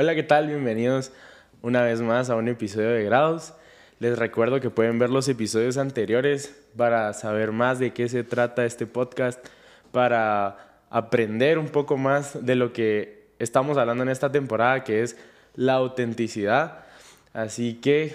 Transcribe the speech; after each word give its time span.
Hola, 0.00 0.14
¿qué 0.14 0.22
tal? 0.22 0.46
Bienvenidos 0.46 1.10
una 1.60 1.82
vez 1.82 2.00
más 2.00 2.30
a 2.30 2.36
un 2.36 2.46
episodio 2.46 2.90
de 2.90 3.02
Grados. 3.02 3.52
Les 3.98 4.16
recuerdo 4.16 4.60
que 4.60 4.70
pueden 4.70 5.00
ver 5.00 5.10
los 5.10 5.26
episodios 5.28 5.76
anteriores 5.76 6.56
para 6.76 7.12
saber 7.14 7.50
más 7.50 7.80
de 7.80 7.92
qué 7.92 8.08
se 8.08 8.22
trata 8.22 8.64
este 8.64 8.86
podcast, 8.86 9.44
para 9.90 10.84
aprender 10.88 11.58
un 11.58 11.66
poco 11.66 11.96
más 11.96 12.46
de 12.46 12.54
lo 12.54 12.72
que 12.72 13.26
estamos 13.40 13.76
hablando 13.76 14.04
en 14.04 14.10
esta 14.10 14.30
temporada, 14.30 14.84
que 14.84 15.02
es 15.02 15.16
la 15.56 15.72
autenticidad. 15.72 16.84
Así 17.32 17.74
que 17.74 18.14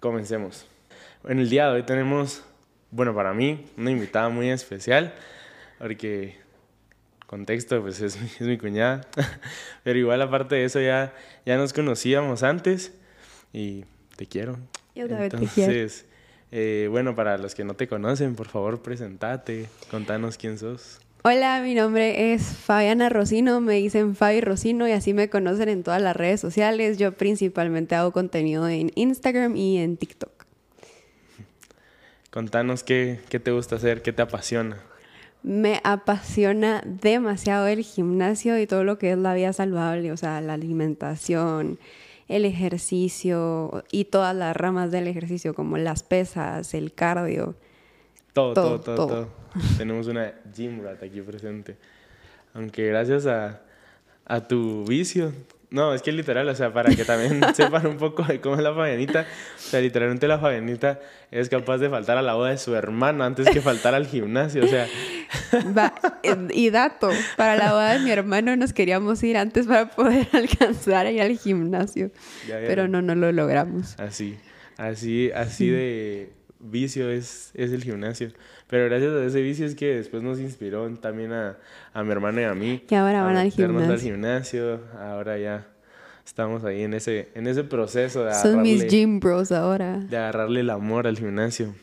comencemos. 0.00 0.66
En 1.26 1.38
el 1.38 1.48
día 1.48 1.68
de 1.68 1.76
hoy 1.76 1.82
tenemos, 1.84 2.42
bueno, 2.90 3.14
para 3.14 3.32
mí, 3.32 3.64
una 3.78 3.90
invitada 3.90 4.28
muy 4.28 4.50
especial, 4.50 5.14
porque 5.78 6.41
contexto, 7.32 7.80
pues 7.80 7.98
es, 8.02 8.18
es 8.20 8.42
mi 8.42 8.58
cuñada. 8.58 9.00
Pero 9.84 9.98
igual 9.98 10.20
aparte 10.20 10.56
de 10.56 10.64
eso 10.66 10.82
ya, 10.82 11.14
ya 11.46 11.56
nos 11.56 11.72
conocíamos 11.72 12.42
antes 12.42 12.92
y 13.54 13.86
te 14.16 14.26
quiero. 14.26 14.58
Yo 14.94 15.06
Entonces, 15.06 16.04
eh, 16.50 16.88
bueno, 16.90 17.14
para 17.14 17.38
los 17.38 17.54
que 17.54 17.64
no 17.64 17.72
te 17.72 17.88
conocen, 17.88 18.34
por 18.34 18.48
favor, 18.48 18.82
presentate, 18.82 19.66
contanos 19.90 20.36
quién 20.36 20.58
sos. 20.58 21.00
Hola, 21.22 21.62
mi 21.62 21.74
nombre 21.74 22.34
es 22.34 22.42
Fabiana 22.42 23.08
Rosino, 23.08 23.62
me 23.62 23.76
dicen 23.76 24.14
Fabi 24.14 24.42
Rosino 24.42 24.86
y 24.86 24.92
así 24.92 25.14
me 25.14 25.30
conocen 25.30 25.70
en 25.70 25.84
todas 25.84 26.02
las 26.02 26.14
redes 26.14 26.38
sociales. 26.38 26.98
Yo 26.98 27.12
principalmente 27.12 27.94
hago 27.94 28.12
contenido 28.12 28.68
en 28.68 28.92
Instagram 28.94 29.56
y 29.56 29.78
en 29.78 29.96
TikTok. 29.96 30.44
Contanos 32.30 32.82
qué, 32.82 33.20
qué 33.30 33.40
te 33.40 33.52
gusta 33.52 33.76
hacer, 33.76 34.02
qué 34.02 34.12
te 34.12 34.20
apasiona. 34.20 34.91
Me 35.42 35.80
apasiona 35.84 36.82
demasiado 36.84 37.66
el 37.66 37.82
gimnasio 37.82 38.58
y 38.60 38.66
todo 38.66 38.84
lo 38.84 38.98
que 38.98 39.12
es 39.12 39.18
la 39.18 39.34
vida 39.34 39.52
saludable, 39.52 40.12
o 40.12 40.16
sea, 40.16 40.40
la 40.40 40.54
alimentación, 40.54 41.78
el 42.28 42.44
ejercicio 42.44 43.84
y 43.90 44.04
todas 44.04 44.34
las 44.36 44.56
ramas 44.56 44.90
del 44.90 45.08
ejercicio, 45.08 45.54
como 45.54 45.78
las 45.78 46.02
pesas, 46.02 46.74
el 46.74 46.92
cardio. 46.92 47.56
Todo, 48.32 48.54
todo, 48.54 48.80
Todo, 48.80 49.06
todo. 49.06 49.28
Tenemos 49.76 50.06
una 50.06 50.32
gym 50.54 50.82
rat 50.82 51.02
aquí 51.02 51.20
presente. 51.20 51.76
Aunque 52.54 52.86
gracias 52.86 53.26
a, 53.26 53.60
a 54.24 54.40
tu 54.40 54.84
vicio. 54.84 55.32
No, 55.70 55.94
es 55.94 56.02
que 56.02 56.12
literal, 56.12 56.46
o 56.48 56.54
sea, 56.54 56.70
para 56.72 56.94
que 56.94 57.04
también 57.04 57.40
sepan 57.54 57.86
un 57.86 57.96
poco 57.96 58.22
de 58.24 58.40
cómo 58.40 58.56
es 58.56 58.62
la 58.62 58.74
Fabianita. 58.74 59.22
O 59.56 59.58
sea, 59.58 59.80
literalmente 59.80 60.28
la 60.28 60.38
Fabianita 60.38 61.00
es 61.30 61.48
capaz 61.48 61.78
de 61.78 61.88
faltar 61.88 62.18
a 62.18 62.22
la 62.22 62.34
boda 62.34 62.50
de 62.50 62.58
su 62.58 62.74
hermano 62.74 63.24
antes 63.24 63.48
que 63.48 63.60
faltar 63.62 63.94
al 63.94 64.06
gimnasio. 64.06 64.64
O 64.64 64.68
sea, 64.68 64.86
Va, 65.76 65.94
eh, 66.22 66.48
y 66.52 66.70
dato, 66.70 67.10
para 67.36 67.56
la 67.56 67.72
boda 67.72 67.92
de 67.94 68.00
mi 68.00 68.10
hermano 68.10 68.56
nos 68.56 68.72
queríamos 68.72 69.22
ir 69.22 69.36
antes 69.36 69.66
para 69.66 69.90
poder 69.90 70.28
alcanzar 70.32 71.06
a 71.06 71.10
ir 71.10 71.22
al 71.22 71.38
gimnasio, 71.38 72.10
ya 72.48 72.58
pero 72.66 72.88
no, 72.88 73.02
no 73.02 73.14
lo 73.14 73.32
logramos. 73.32 73.98
Así, 73.98 74.36
así, 74.76 75.30
así 75.34 75.68
de 75.68 76.32
vicio 76.58 77.10
es, 77.10 77.50
es 77.54 77.72
el 77.72 77.82
gimnasio. 77.82 78.32
Pero 78.68 78.86
gracias 78.86 79.12
a 79.12 79.24
ese 79.24 79.42
vicio 79.42 79.66
es 79.66 79.74
que 79.74 79.96
después 79.96 80.22
nos 80.22 80.38
inspiró 80.38 80.88
también 80.96 81.32
a, 81.32 81.58
a 81.92 82.02
mi 82.02 82.10
hermano 82.12 82.40
y 82.40 82.44
a 82.44 82.54
mí. 82.54 82.82
Y 82.88 82.94
ahora 82.94 83.20
a 83.20 83.24
van 83.24 83.36
al 83.36 83.50
gimnasio. 84.00 84.80
Ahora 84.98 85.36
ya 85.38 85.66
estamos 86.24 86.64
ahí 86.64 86.82
en 86.82 86.94
ese, 86.94 87.28
en 87.34 87.46
ese 87.46 87.64
proceso 87.64 88.24
de 88.24 88.32
Son 88.34 88.62
mis 88.62 88.86
gym 88.86 89.20
bros 89.20 89.52
ahora. 89.52 89.98
de 89.98 90.16
agarrarle 90.16 90.60
el 90.60 90.70
amor 90.70 91.06
al 91.06 91.18
gimnasio. 91.18 91.74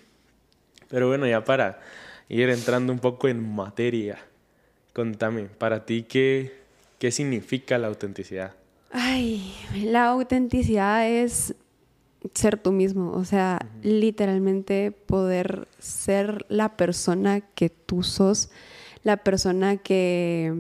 Pero 0.88 1.08
bueno, 1.08 1.28
ya 1.28 1.44
para 1.44 1.80
ir 2.30 2.50
entrando 2.50 2.94
un 2.94 3.00
poco 3.00 3.28
en 3.28 3.54
materia, 3.54 4.20
contame, 4.94 5.46
para 5.46 5.86
ti, 5.86 6.04
¿qué, 6.04 6.54
qué 7.00 7.12
significa 7.12 7.78
la 7.78 7.88
autenticidad? 7.88 8.54
Ay, 8.92 9.54
la 9.84 10.08
autenticidad 10.08 11.08
es 11.08 11.56
ser 12.34 12.58
tú 12.58 12.72
mismo, 12.72 13.12
o 13.12 13.26
sea, 13.26 13.60
literalmente 13.82 14.92
poder 14.92 15.68
ser 15.80 16.46
la 16.50 16.76
persona 16.76 17.42
que 17.42 17.70
tú 17.70 18.04
sos, 18.04 18.50
la 19.04 19.18
persona 19.18 19.78
que 19.78 20.54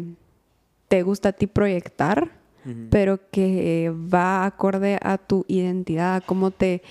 te 0.88 1.04
gusta 1.04 1.30
a 1.30 1.34
ti 1.34 1.48
proyectar, 1.48 2.32
pero 2.92 3.20
que 3.32 3.92
va 3.92 4.46
acorde 4.46 5.00
a 5.02 5.18
tu 5.18 5.44
identidad, 5.48 6.18
a 6.18 6.22
cómo 6.22 6.52
te 6.52 6.84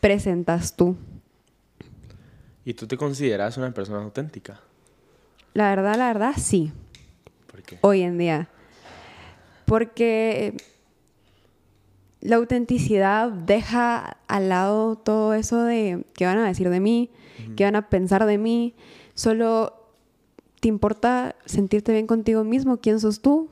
presentas 0.00 0.74
tú. 0.74 0.96
¿Y 2.70 2.74
tú 2.74 2.86
te 2.86 2.96
consideras 2.96 3.56
una 3.56 3.74
persona 3.74 4.00
auténtica? 4.00 4.60
La 5.54 5.70
verdad, 5.70 5.96
la 5.96 6.06
verdad, 6.06 6.34
sí, 6.36 6.70
¿Por 7.50 7.64
qué? 7.64 7.78
hoy 7.80 8.02
en 8.02 8.16
día. 8.16 8.48
Porque 9.64 10.56
la 12.20 12.36
autenticidad 12.36 13.28
deja 13.32 14.18
al 14.28 14.50
lado 14.50 14.94
todo 14.94 15.34
eso 15.34 15.64
de 15.64 16.06
qué 16.14 16.26
van 16.26 16.38
a 16.38 16.46
decir 16.46 16.70
de 16.70 16.78
mí, 16.78 17.10
qué 17.56 17.64
van 17.64 17.74
a 17.74 17.88
pensar 17.88 18.24
de 18.24 18.38
mí. 18.38 18.76
Solo 19.14 19.74
te 20.60 20.68
importa 20.68 21.34
sentirte 21.46 21.90
bien 21.90 22.06
contigo 22.06 22.44
mismo, 22.44 22.76
quién 22.76 23.00
sos 23.00 23.20
tú, 23.20 23.48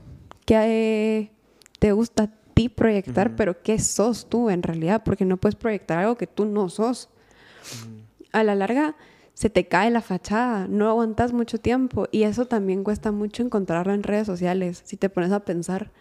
qué 0.47 1.33
te 1.81 1.91
gusta 1.91 2.23
a 2.23 2.31
ti 2.55 2.69
proyectar, 2.69 3.27
Ujú. 3.31 3.37
pero 3.37 3.63
qué 3.65 3.81
sos 3.81 4.29
tú 4.29 4.49
en 4.49 4.63
realidad, 4.63 5.03
porque 5.05 5.25
no 5.25 5.39
puedes 5.39 5.57
proyectar 5.57 5.99
algo 5.99 6.17
que 6.17 6.29
tú 6.29 6.45
no 6.45 6.69
sos. 6.69 7.09
A 8.33 8.45
la 8.45 8.55
larga 8.55 8.97
se 9.35 9.51
te 9.51 9.69
cae 9.69 9.91
la 9.91 10.01
fachada, 10.01 10.67
no 10.69 10.89
aguantas 10.89 11.33
mucho 11.33 11.59
tiempo 11.59 12.09
y 12.11 12.25
eso 12.25 12.47
también 12.47 12.83
cuesta 12.83 13.13
mucho 13.13 13.43
encontrarlo 13.43 13.93
en 13.93 14.03
redes 14.03 14.27
sociales, 14.27 14.83
si 14.85 14.97
te 14.97 15.09
pones 15.09 15.31
a 15.31 15.45
pensar. 15.45 15.93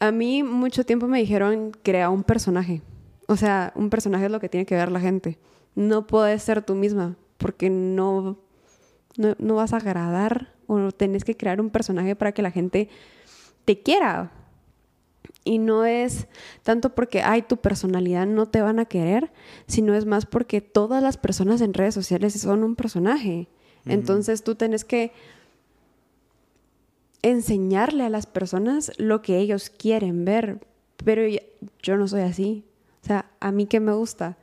A 0.00 0.10
mí 0.10 0.42
mucho 0.42 0.84
tiempo 0.84 1.06
me 1.06 1.20
dijeron 1.20 1.72
crea 1.82 2.10
un 2.10 2.24
personaje. 2.24 2.82
O 3.28 3.36
sea, 3.36 3.72
un 3.76 3.90
personaje 3.90 4.24
es 4.24 4.30
lo 4.30 4.40
que 4.40 4.48
tiene 4.48 4.66
que 4.66 4.74
ver 4.74 4.90
la 4.90 4.98
gente. 4.98 5.38
No 5.76 6.06
puedes 6.06 6.42
ser 6.42 6.62
tú 6.62 6.74
misma 6.74 7.16
porque 7.38 7.70
no, 7.70 8.38
no, 9.16 9.36
no 9.38 9.54
vas 9.54 9.72
a 9.72 9.76
agradar 9.76 10.52
o 10.66 10.90
tenés 10.92 11.24
que 11.24 11.36
crear 11.36 11.60
un 11.60 11.70
personaje 11.70 12.16
para 12.16 12.32
que 12.32 12.42
la 12.42 12.50
gente 12.50 12.88
te 13.64 13.82
quiera. 13.82 14.32
Y 15.42 15.58
no 15.58 15.84
es 15.84 16.26
tanto 16.62 16.94
porque, 16.94 17.22
ay, 17.22 17.42
tu 17.42 17.56
personalidad 17.56 18.26
no 18.26 18.46
te 18.46 18.60
van 18.60 18.78
a 18.78 18.84
querer, 18.84 19.32
sino 19.66 19.94
es 19.94 20.04
más 20.04 20.26
porque 20.26 20.60
todas 20.60 21.02
las 21.02 21.16
personas 21.16 21.60
en 21.60 21.74
redes 21.74 21.94
sociales 21.94 22.34
son 22.34 22.62
un 22.62 22.76
personaje. 22.76 23.48
Entonces 23.86 24.44
tú 24.44 24.54
tienes 24.54 24.84
que 24.84 25.12
enseñarle 27.22 28.04
a 28.04 28.10
las 28.10 28.26
personas 28.26 28.92
lo 28.98 29.22
que 29.22 29.38
ellos 29.38 29.70
quieren 29.70 30.24
ver. 30.24 30.60
Pero 31.04 31.22
yo 31.82 31.96
no 31.96 32.06
soy 32.08 32.22
así. 32.22 32.64
O 33.02 33.06
sea, 33.06 33.30
a 33.40 33.52
mí 33.52 33.66
qué 33.66 33.80
me 33.80 33.92
gusta. 33.92 34.36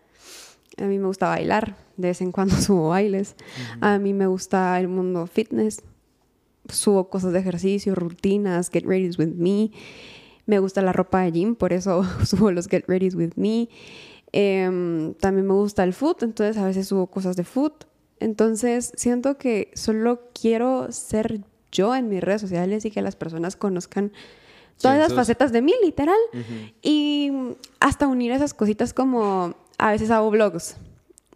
A 0.78 0.84
mí 0.84 0.98
me 0.98 1.08
gusta 1.08 1.28
bailar. 1.28 1.76
De 1.98 2.10
vez 2.10 2.22
en 2.22 2.32
cuando 2.32 2.56
subo 2.62 2.90
bailes. 2.90 3.36
A 3.82 4.00
mí 4.00 4.14
me 4.14 4.28
gusta 4.28 4.80
el 4.80 4.88
mundo 4.88 5.28
fitness. 5.28 5.84
Subo 6.70 7.10
cosas 7.10 7.34
de 7.34 7.40
ejercicio, 7.40 7.96
rutinas, 7.96 8.70
get 8.70 8.84
ready 8.84 9.10
with 9.18 9.36
me. 9.36 9.72
Me 10.48 10.60
gusta 10.60 10.82
la 10.82 10.94
ropa 10.94 11.22
de 11.22 11.32
gym, 11.32 11.56
por 11.56 11.72
eso 11.74 12.04
subo 12.26 12.52
los 12.52 12.68
get 12.68 12.86
ready 12.88 13.10
with 13.10 13.34
me. 13.36 13.70
Em, 14.32 15.14
también 15.16 15.46
me 15.46 15.54
gusta 15.54 15.84
el 15.84 15.94
food, 15.94 16.18
entonces 16.22 16.58
a 16.58 16.66
veces 16.66 16.88
subo 16.88 17.08
cosas 17.08 17.36
de 17.36 17.44
food. 17.44 17.74
Entonces 18.20 18.92
siento 18.96 19.38
que 19.38 19.70
solo 19.76 20.22
quiero 20.34 20.92
ser 20.92 21.42
yo 21.72 21.96
en 21.96 22.10
mis 22.10 22.24
redes 22.24 22.42
sociales 22.42 22.84
y 22.86 22.92
que 22.92 23.02
las 23.02 23.16
personas 23.16 23.56
conozcan 23.56 24.12
todas 24.82 24.96
¿Quién 24.96 25.00
las 25.00 25.10
sos? 25.10 25.18
facetas 25.18 25.52
de 25.52 25.62
mí, 25.62 25.74
literal. 25.84 26.18
Y 26.82 27.32
hasta 27.80 28.08
unir 28.08 28.32
esas 28.32 28.54
cositas 28.54 28.94
como 28.94 29.56
a 29.78 29.92
veces 29.92 30.10
hago 30.12 30.32
vlogs. 30.32 30.78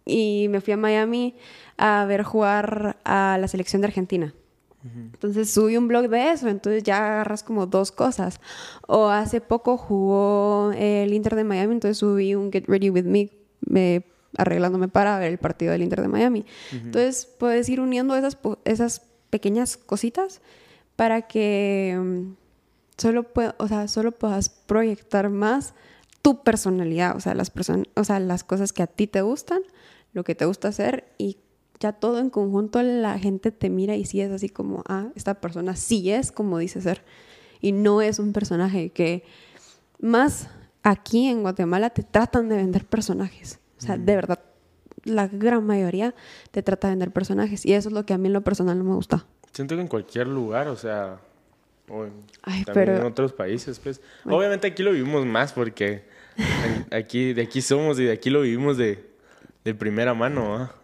Y 0.04 0.46
me 0.50 0.60
fui 0.60 0.72
a 0.72 0.76
Miami 0.76 1.36
a 1.76 2.04
ver 2.06 2.24
jugar 2.24 2.96
a 3.04 3.38
la 3.40 3.46
selección 3.46 3.82
de 3.82 3.88
Argentina. 3.88 4.34
Entonces 4.84 5.50
subí 5.50 5.76
un 5.76 5.86
blog 5.88 6.08
de 6.08 6.32
eso, 6.32 6.48
entonces 6.48 6.82
ya 6.82 6.98
agarras 6.98 7.42
como 7.42 7.66
dos 7.66 7.92
cosas. 7.92 8.40
O 8.86 9.08
hace 9.08 9.40
poco 9.40 9.76
jugó 9.76 10.72
el 10.76 11.12
Inter 11.12 11.36
de 11.36 11.44
Miami, 11.44 11.74
entonces 11.74 11.98
subí 11.98 12.34
un 12.34 12.50
Get 12.52 12.66
Ready 12.66 12.90
With 12.90 13.04
Me 13.04 13.30
me- 13.64 14.04
arreglándome 14.36 14.88
para 14.88 15.18
ver 15.18 15.30
el 15.30 15.38
partido 15.38 15.72
del 15.72 15.82
Inter 15.82 16.00
de 16.02 16.08
Miami. 16.08 16.44
Entonces 16.72 17.26
puedes 17.38 17.68
ir 17.68 17.80
uniendo 17.80 18.16
esas, 18.16 18.38
esas 18.64 19.02
pequeñas 19.30 19.76
cositas 19.76 20.40
para 20.96 21.22
que 21.22 21.96
mm, 22.00 22.32
solo, 22.98 23.26
o 23.58 23.68
sea, 23.68 23.88
solo 23.88 24.12
puedas 24.12 24.48
proyectar 24.48 25.28
más 25.30 25.74
tu 26.22 26.42
personalidad, 26.42 27.16
o 27.16 27.20
sea, 27.20 27.34
las 27.34 27.52
o 27.94 28.04
sea, 28.04 28.20
las 28.20 28.42
cosas 28.44 28.72
que 28.72 28.82
a 28.82 28.86
ti 28.86 29.06
te 29.06 29.22
gustan, 29.22 29.60
lo 30.12 30.24
que 30.24 30.34
te 30.34 30.44
gusta 30.44 30.68
hacer 30.68 31.12
y 31.18 31.36
ya 31.82 31.92
todo 31.92 32.18
en 32.18 32.30
conjunto 32.30 32.80
la 32.82 33.18
gente 33.18 33.50
te 33.50 33.68
mira 33.70 33.96
y 33.96 34.04
sí 34.04 34.20
es 34.20 34.30
así 34.30 34.48
como, 34.48 34.84
ah, 34.86 35.08
esta 35.16 35.40
persona 35.40 35.74
sí 35.74 36.10
es 36.10 36.30
como 36.30 36.58
dice 36.58 36.80
ser 36.80 37.02
y 37.60 37.72
no 37.72 38.00
es 38.02 38.18
un 38.20 38.32
personaje 38.32 38.90
que 38.90 39.24
más 40.00 40.48
aquí 40.84 41.26
en 41.26 41.42
Guatemala 41.42 41.90
te 41.90 42.02
tratan 42.04 42.48
de 42.48 42.56
vender 42.56 42.84
personajes, 42.84 43.58
o 43.78 43.80
sea, 43.80 43.96
de 43.96 44.14
verdad 44.14 44.40
la 45.04 45.26
gran 45.26 45.66
mayoría 45.66 46.14
te 46.52 46.62
trata 46.62 46.86
de 46.86 46.92
vender 46.92 47.10
personajes 47.10 47.66
y 47.66 47.72
eso 47.72 47.88
es 47.88 47.92
lo 47.94 48.06
que 48.06 48.14
a 48.14 48.18
mí 48.18 48.28
en 48.28 48.32
lo 48.34 48.42
personal 48.42 48.78
no 48.78 48.84
me 48.84 48.94
gusta. 48.94 49.26
Siento 49.52 49.74
que 49.74 49.80
en 49.80 49.88
cualquier 49.88 50.28
lugar, 50.28 50.68
o 50.68 50.76
sea, 50.76 51.18
o 51.88 52.04
en, 52.04 52.12
Ay, 52.42 52.62
también 52.64 52.86
pero- 52.86 52.96
en 52.98 53.06
otros 53.06 53.32
países, 53.32 53.80
pues. 53.80 54.00
Bueno. 54.24 54.38
Obviamente 54.38 54.68
aquí 54.68 54.84
lo 54.84 54.92
vivimos 54.92 55.26
más 55.26 55.52
porque 55.52 56.04
aquí, 56.92 57.32
de 57.32 57.42
aquí 57.42 57.60
somos 57.60 57.98
y 57.98 58.04
de 58.04 58.12
aquí 58.12 58.30
lo 58.30 58.42
vivimos 58.42 58.76
de, 58.78 59.04
de 59.64 59.74
primera 59.74 60.14
mano, 60.14 60.56
¿ah? 60.56 60.74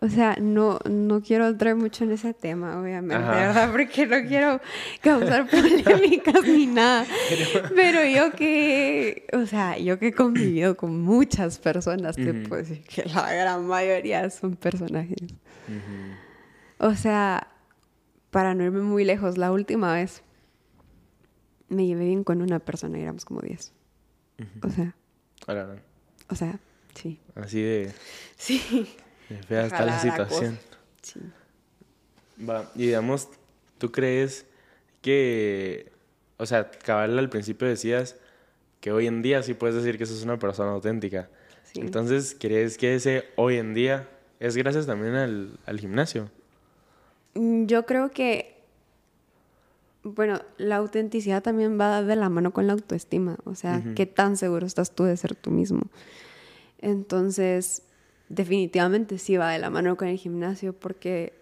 O 0.00 0.08
sea, 0.10 0.36
no, 0.40 0.78
no 0.88 1.22
quiero 1.22 1.46
entrar 1.48 1.74
mucho 1.74 2.04
en 2.04 2.12
ese 2.12 2.34
tema, 2.34 2.78
obviamente, 2.78 3.14
Ajá. 3.16 3.30
¿verdad? 3.34 3.72
Porque 3.72 4.06
no 4.06 4.16
quiero 4.28 4.60
causar 5.00 5.48
polémicas 5.50 6.42
ni 6.44 6.66
nada. 6.66 7.06
Pero 7.74 8.04
yo 8.04 8.32
que, 8.32 9.26
o 9.32 9.46
sea, 9.46 9.78
yo 9.78 9.98
que 9.98 10.08
he 10.08 10.12
convivido 10.12 10.76
con 10.76 11.00
muchas 11.00 11.58
personas, 11.58 12.18
Ujú. 12.18 12.42
puedo 12.48 12.62
decir 12.62 12.82
que 12.84 13.04
la 13.04 13.32
gran 13.32 13.66
mayoría 13.66 14.28
son 14.28 14.56
personajes. 14.56 15.16
O 16.78 16.94
sea, 16.94 17.48
para 18.30 18.54
no 18.54 18.64
irme 18.64 18.80
muy 18.82 19.04
lejos, 19.04 19.38
la 19.38 19.50
última 19.50 19.94
vez 19.94 20.22
me 21.68 21.86
llevé 21.86 22.04
bien 22.04 22.22
con 22.22 22.42
una 22.42 22.58
persona 22.58 22.98
y 22.98 23.02
éramos 23.02 23.24
como 23.24 23.40
10. 23.40 23.72
O 24.62 24.68
sea, 24.70 24.94
Ahora, 25.46 25.76
o 26.28 26.34
sea, 26.34 26.58
sí. 26.94 27.18
así 27.34 27.62
de, 27.62 27.92
Sí. 28.36 28.94
Fea 29.34 29.66
está 29.66 29.84
la 29.84 30.00
situación. 30.00 30.58
Sí. 31.02 31.20
Va, 32.48 32.70
y 32.74 32.86
digamos, 32.86 33.28
¿tú 33.78 33.90
crees 33.90 34.46
que, 35.02 35.92
o 36.36 36.46
sea, 36.46 36.70
cabal 36.70 37.18
al 37.18 37.30
principio 37.30 37.66
decías 37.66 38.16
que 38.80 38.92
hoy 38.92 39.06
en 39.06 39.22
día 39.22 39.42
sí 39.42 39.54
puedes 39.54 39.76
decir 39.76 39.98
que 39.98 40.06
sos 40.06 40.22
una 40.22 40.38
persona 40.38 40.70
auténtica? 40.70 41.28
Sí. 41.72 41.80
Entonces, 41.80 42.36
¿crees 42.38 42.78
que 42.78 42.94
ese 42.94 43.24
hoy 43.36 43.56
en 43.56 43.74
día 43.74 44.08
es 44.40 44.56
gracias 44.56 44.86
también 44.86 45.14
al, 45.14 45.58
al 45.66 45.80
gimnasio? 45.80 46.30
Mm, 47.34 47.66
Yo 47.66 47.86
creo 47.86 48.10
que, 48.10 48.54
bueno, 50.02 50.40
la 50.58 50.76
autenticidad 50.76 51.42
también 51.42 51.80
va 51.80 52.02
de 52.02 52.16
la 52.16 52.28
mano 52.28 52.52
con 52.52 52.66
la 52.66 52.74
autoestima. 52.74 53.36
O 53.44 53.54
sea, 53.54 53.82
qué 53.94 54.06
tan 54.06 54.36
seguro 54.36 54.66
estás 54.66 54.90
tú 54.92 55.04
de 55.04 55.16
ser 55.16 55.34
tú 55.34 55.50
mismo. 55.50 55.82
Entonces, 56.78 57.82
definitivamente 58.28 59.18
sí 59.18 59.36
va 59.36 59.50
de 59.50 59.58
la 59.58 59.70
mano 59.70 59.96
con 59.96 60.08
el 60.08 60.18
gimnasio 60.18 60.72
porque 60.72 61.32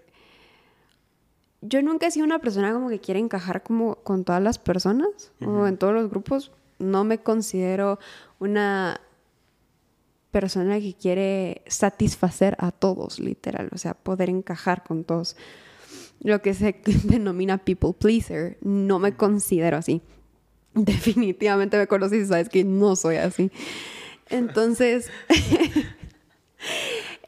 yo 1.60 1.82
nunca 1.82 2.06
he 2.06 2.10
sido 2.10 2.26
una 2.26 2.40
persona 2.40 2.72
como 2.72 2.88
que 2.90 3.00
quiere 3.00 3.20
encajar 3.20 3.62
como 3.62 3.96
con 3.96 4.25
todas 4.25 4.42
las 4.42 4.58
personas 4.58 5.32
o 5.44 5.66
en 5.66 5.78
todos 5.78 5.94
los 5.94 6.10
grupos. 6.10 6.52
No 6.78 7.04
me 7.04 7.19
considero 7.19 7.98
una 8.38 9.00
persona 10.31 10.78
que 10.81 10.94
quiere 10.94 11.62
satisfacer 11.66 12.56
a 12.58 12.72
todos, 12.72 13.19
literal, 13.19 13.70
o 13.72 13.78
sea, 13.78 13.94
poder 13.94 14.28
encajar 14.28 14.82
con 14.82 15.04
todos. 15.04 15.36
Lo 16.20 16.42
que 16.42 16.52
se 16.54 16.81
denomina 17.04 17.58
people 17.58 17.92
pleaser, 17.98 18.58
no 18.60 18.98
me 18.98 19.16
considero 19.16 19.76
así. 19.76 20.02
Definitivamente 20.75 21.78
me 21.78 21.86
conoces 21.86 22.25
y 22.25 22.26
sabes 22.26 22.48
que 22.48 22.64
no 22.64 22.96
soy 22.96 23.16
así. 23.16 23.50
Entonces, 24.28 25.08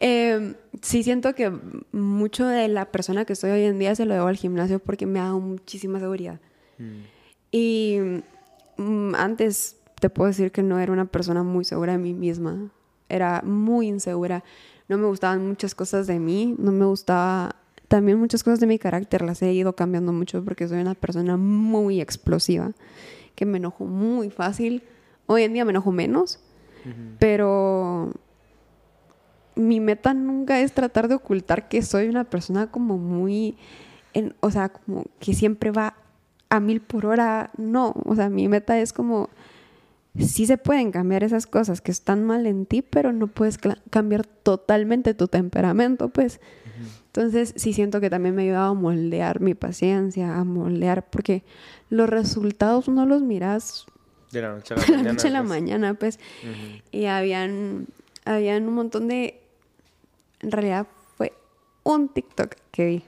em, 0.01 0.55
sí 0.83 1.03
siento 1.03 1.35
que 1.35 1.53
mucho 1.93 2.47
de 2.47 2.69
la 2.69 2.87
persona 2.87 3.25
que 3.25 3.35
soy 3.35 3.51
hoy 3.51 3.63
en 3.63 3.79
día 3.79 3.95
se 3.95 4.05
lo 4.05 4.15
debo 4.15 4.27
al 4.27 4.37
gimnasio 4.37 4.79
porque 4.79 5.07
me 5.07 5.21
ha 5.21 5.25
dado 5.25 5.41
muchísima 5.41 6.01
seguridad. 6.01 6.41
Y 7.51 7.99
mm, 8.77 9.15
antes 9.15 9.77
te 10.01 10.11
puedo 10.11 10.29
decir 10.29 10.53
que 10.53 10.63
no 10.63 10.79
era 10.79 10.93
una 10.93 11.07
persona 11.07 11.43
muy 11.43 11.65
segura 11.65 11.93
de 11.93 11.99
mí 11.99 12.13
misma. 12.13 12.71
Era 13.09 13.43
muy 13.43 13.89
insegura. 13.89 14.45
No 14.89 14.99
me 14.99 15.07
gustaban 15.07 15.47
muchas 15.47 15.75
cosas 15.75 16.07
de 16.07 16.19
mí. 16.19 16.55
No 16.59 16.73
me 16.73 16.85
gustaba 16.85 17.57
también 17.89 18.19
muchas 18.19 18.43
cosas 18.43 18.61
de 18.61 18.67
mi 18.67 18.79
carácter. 18.79 19.23
Las 19.23 19.43
he 19.43 19.53
ido 19.53 19.75
cambiando 19.75 20.13
mucho 20.13 20.45
porque 20.45 20.69
soy 20.69 20.81
una 20.81 20.95
persona 20.95 21.37
muy 21.37 22.01
explosiva. 22.01 22.73
Que 23.35 23.47
me 23.47 23.59
enojo 23.59 23.85
muy 23.85 24.31
fácil. 24.31 24.83
Hoy 25.27 25.43
en 25.43 25.55
día 25.55 25.65
me 25.65 25.71
enojo 25.71 25.93
menos. 25.93 26.41
Pero 27.19 28.13
mi 29.57 29.81
meta 29.81 30.15
nunca 30.15 30.61
es 30.61 30.73
tratar 30.73 31.09
de 31.09 31.17
ocultar 31.17 31.69
que 31.69 31.83
soy 31.83 32.09
una 32.09 32.25
persona 32.25 32.71
como 32.71 32.97
muy, 32.99 33.57
en- 34.15 34.35
o 34.41 34.51
sea, 34.51 34.69
como 34.69 35.05
que 35.19 35.35
siempre 35.35 35.71
va 35.71 35.95
a 36.49 36.61
mil 36.61 36.81
por 36.81 37.07
hora. 37.07 37.51
No, 37.57 37.95
o 38.05 38.15
sea, 38.15 38.29
mi 38.31 38.49
meta 38.49 38.79
es 38.79 38.93
como, 38.93 39.29
sí 40.19 40.47
se 40.47 40.59
pueden 40.59 40.93
cambiar 40.93 41.25
esas 41.25 41.47
cosas 41.47 41.81
que 41.81 41.91
están 41.91 42.25
mal 42.25 42.47
en 42.47 42.67
ti, 42.67 42.83
pero 42.83 43.13
no 43.13 43.27
puedes 43.27 43.59
cambiar 43.91 44.27
totalmente 44.27 45.15
tu 45.15 45.27
temperamento, 45.29 46.09
pues. 46.11 46.41
Entonces, 47.07 47.55
sí 47.57 47.73
siento 47.73 47.99
que 48.03 48.11
también 48.11 48.35
me 48.35 48.43
ha 48.43 48.45
ayudado 48.45 48.71
a 48.73 48.75
moldear 48.75 49.41
mi 49.41 49.55
paciencia, 49.55 50.37
a 50.37 50.45
moldear, 50.45 51.07
porque 51.09 51.45
los 51.89 52.11
resultados 52.11 52.89
no 52.91 53.07
los 53.07 53.23
miras 53.23 53.87
De 54.33 54.43
la 54.43 54.51
noche 54.53 54.75
a 54.75 54.77
la 54.77 54.83
de 54.87 54.91
la 54.91 54.97
mañana. 54.99 55.13
noche 55.15 55.29
a 55.29 55.31
la 55.31 55.39
pues. 55.41 55.49
mañana, 55.49 55.95
pues. 55.95 56.21
Y 56.93 57.07
habían, 57.07 57.87
habían 58.27 58.69
un 58.69 58.75
montón 58.75 59.09
de... 59.09 59.41
En 60.41 60.51
realidad 60.51 60.87
fue 61.17 61.33
un 61.83 62.09
TikTok 62.09 62.55
que 62.71 62.87
vi 62.87 63.05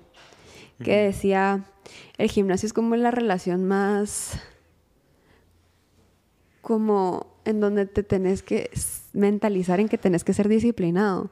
que 0.82 0.96
decía, 0.96 1.64
el 2.18 2.30
gimnasio 2.30 2.66
es 2.66 2.72
como 2.72 2.96
la 2.96 3.10
relación 3.10 3.64
más... 3.66 4.40
como 6.60 7.26
en 7.44 7.60
donde 7.60 7.86
te 7.86 8.02
tenés 8.02 8.42
que 8.42 8.70
mentalizar 9.12 9.80
en 9.80 9.88
que 9.88 9.98
tenés 9.98 10.22
que 10.22 10.34
ser 10.34 10.48
disciplinado. 10.48 11.30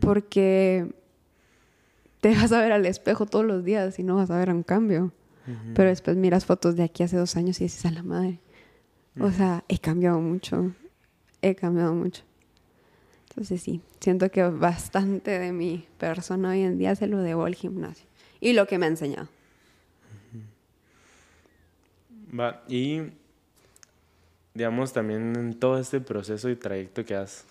Porque 0.00 0.94
te 2.20 2.34
vas 2.34 2.50
a 2.52 2.60
ver 2.60 2.72
al 2.72 2.86
espejo 2.86 3.26
todos 3.26 3.44
los 3.44 3.62
días 3.62 3.98
y 3.98 4.02
no 4.02 4.16
vas 4.16 4.30
a 4.30 4.38
ver 4.38 4.50
un 4.50 4.62
cambio. 4.62 5.12
Pero 5.74 5.90
después 5.90 6.16
miras 6.16 6.44
fotos 6.44 6.74
de 6.74 6.82
aquí 6.82 7.02
hace 7.02 7.16
dos 7.16 7.36
años 7.36 7.60
y 7.60 7.64
dices, 7.64 7.84
a 7.86 7.90
la 7.90 8.02
madre. 8.02 8.40
O 9.20 9.30
sea, 9.30 9.64
he 9.68 9.78
cambiado 9.78 10.20
mucho. 10.20 10.72
He 11.42 11.54
cambiado 11.54 11.94
mucho. 11.94 12.24
Entonces 13.36 13.60
sí, 13.60 13.82
siento 14.00 14.30
que 14.30 14.42
bastante 14.44 15.38
de 15.38 15.52
mi 15.52 15.86
persona 15.98 16.48
hoy 16.48 16.62
en 16.62 16.78
día 16.78 16.94
se 16.94 17.06
lo 17.06 17.18
debo 17.18 17.44
al 17.44 17.54
gimnasio. 17.54 18.06
Y 18.40 18.54
lo 18.54 18.66
que 18.66 18.78
me 18.78 18.86
ha 18.86 18.88
enseñado. 18.88 19.28
Va, 22.38 22.62
y 22.66 23.02
digamos 24.54 24.94
también 24.94 25.36
en 25.36 25.52
todo 25.60 25.78
este 25.78 26.00
proceso 26.00 26.48
y 26.48 26.56
trayecto 26.56 27.04
que 27.04 27.14
has 27.14 27.44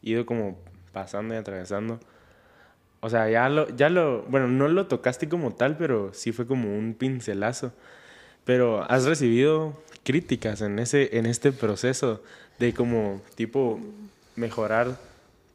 ido 0.00 0.24
como 0.26 0.56
pasando 0.92 1.34
y 1.34 1.38
atravesando. 1.38 1.98
O 3.00 3.10
sea, 3.10 3.28
ya 3.28 3.48
lo, 3.48 3.68
ya 3.70 3.90
lo, 3.90 4.22
bueno, 4.22 4.46
no 4.46 4.68
lo 4.68 4.86
tocaste 4.86 5.28
como 5.28 5.54
tal, 5.54 5.76
pero 5.76 6.14
sí 6.14 6.30
fue 6.30 6.46
como 6.46 6.78
un 6.78 6.94
pincelazo. 6.94 7.72
Pero 8.44 8.88
has 8.88 9.06
recibido 9.06 9.76
críticas 10.04 10.60
en 10.60 10.78
ese, 10.78 11.18
en 11.18 11.26
este 11.26 11.50
proceso 11.50 12.22
de 12.60 12.72
como 12.74 13.20
tipo 13.34 13.80
mejorar 14.36 14.96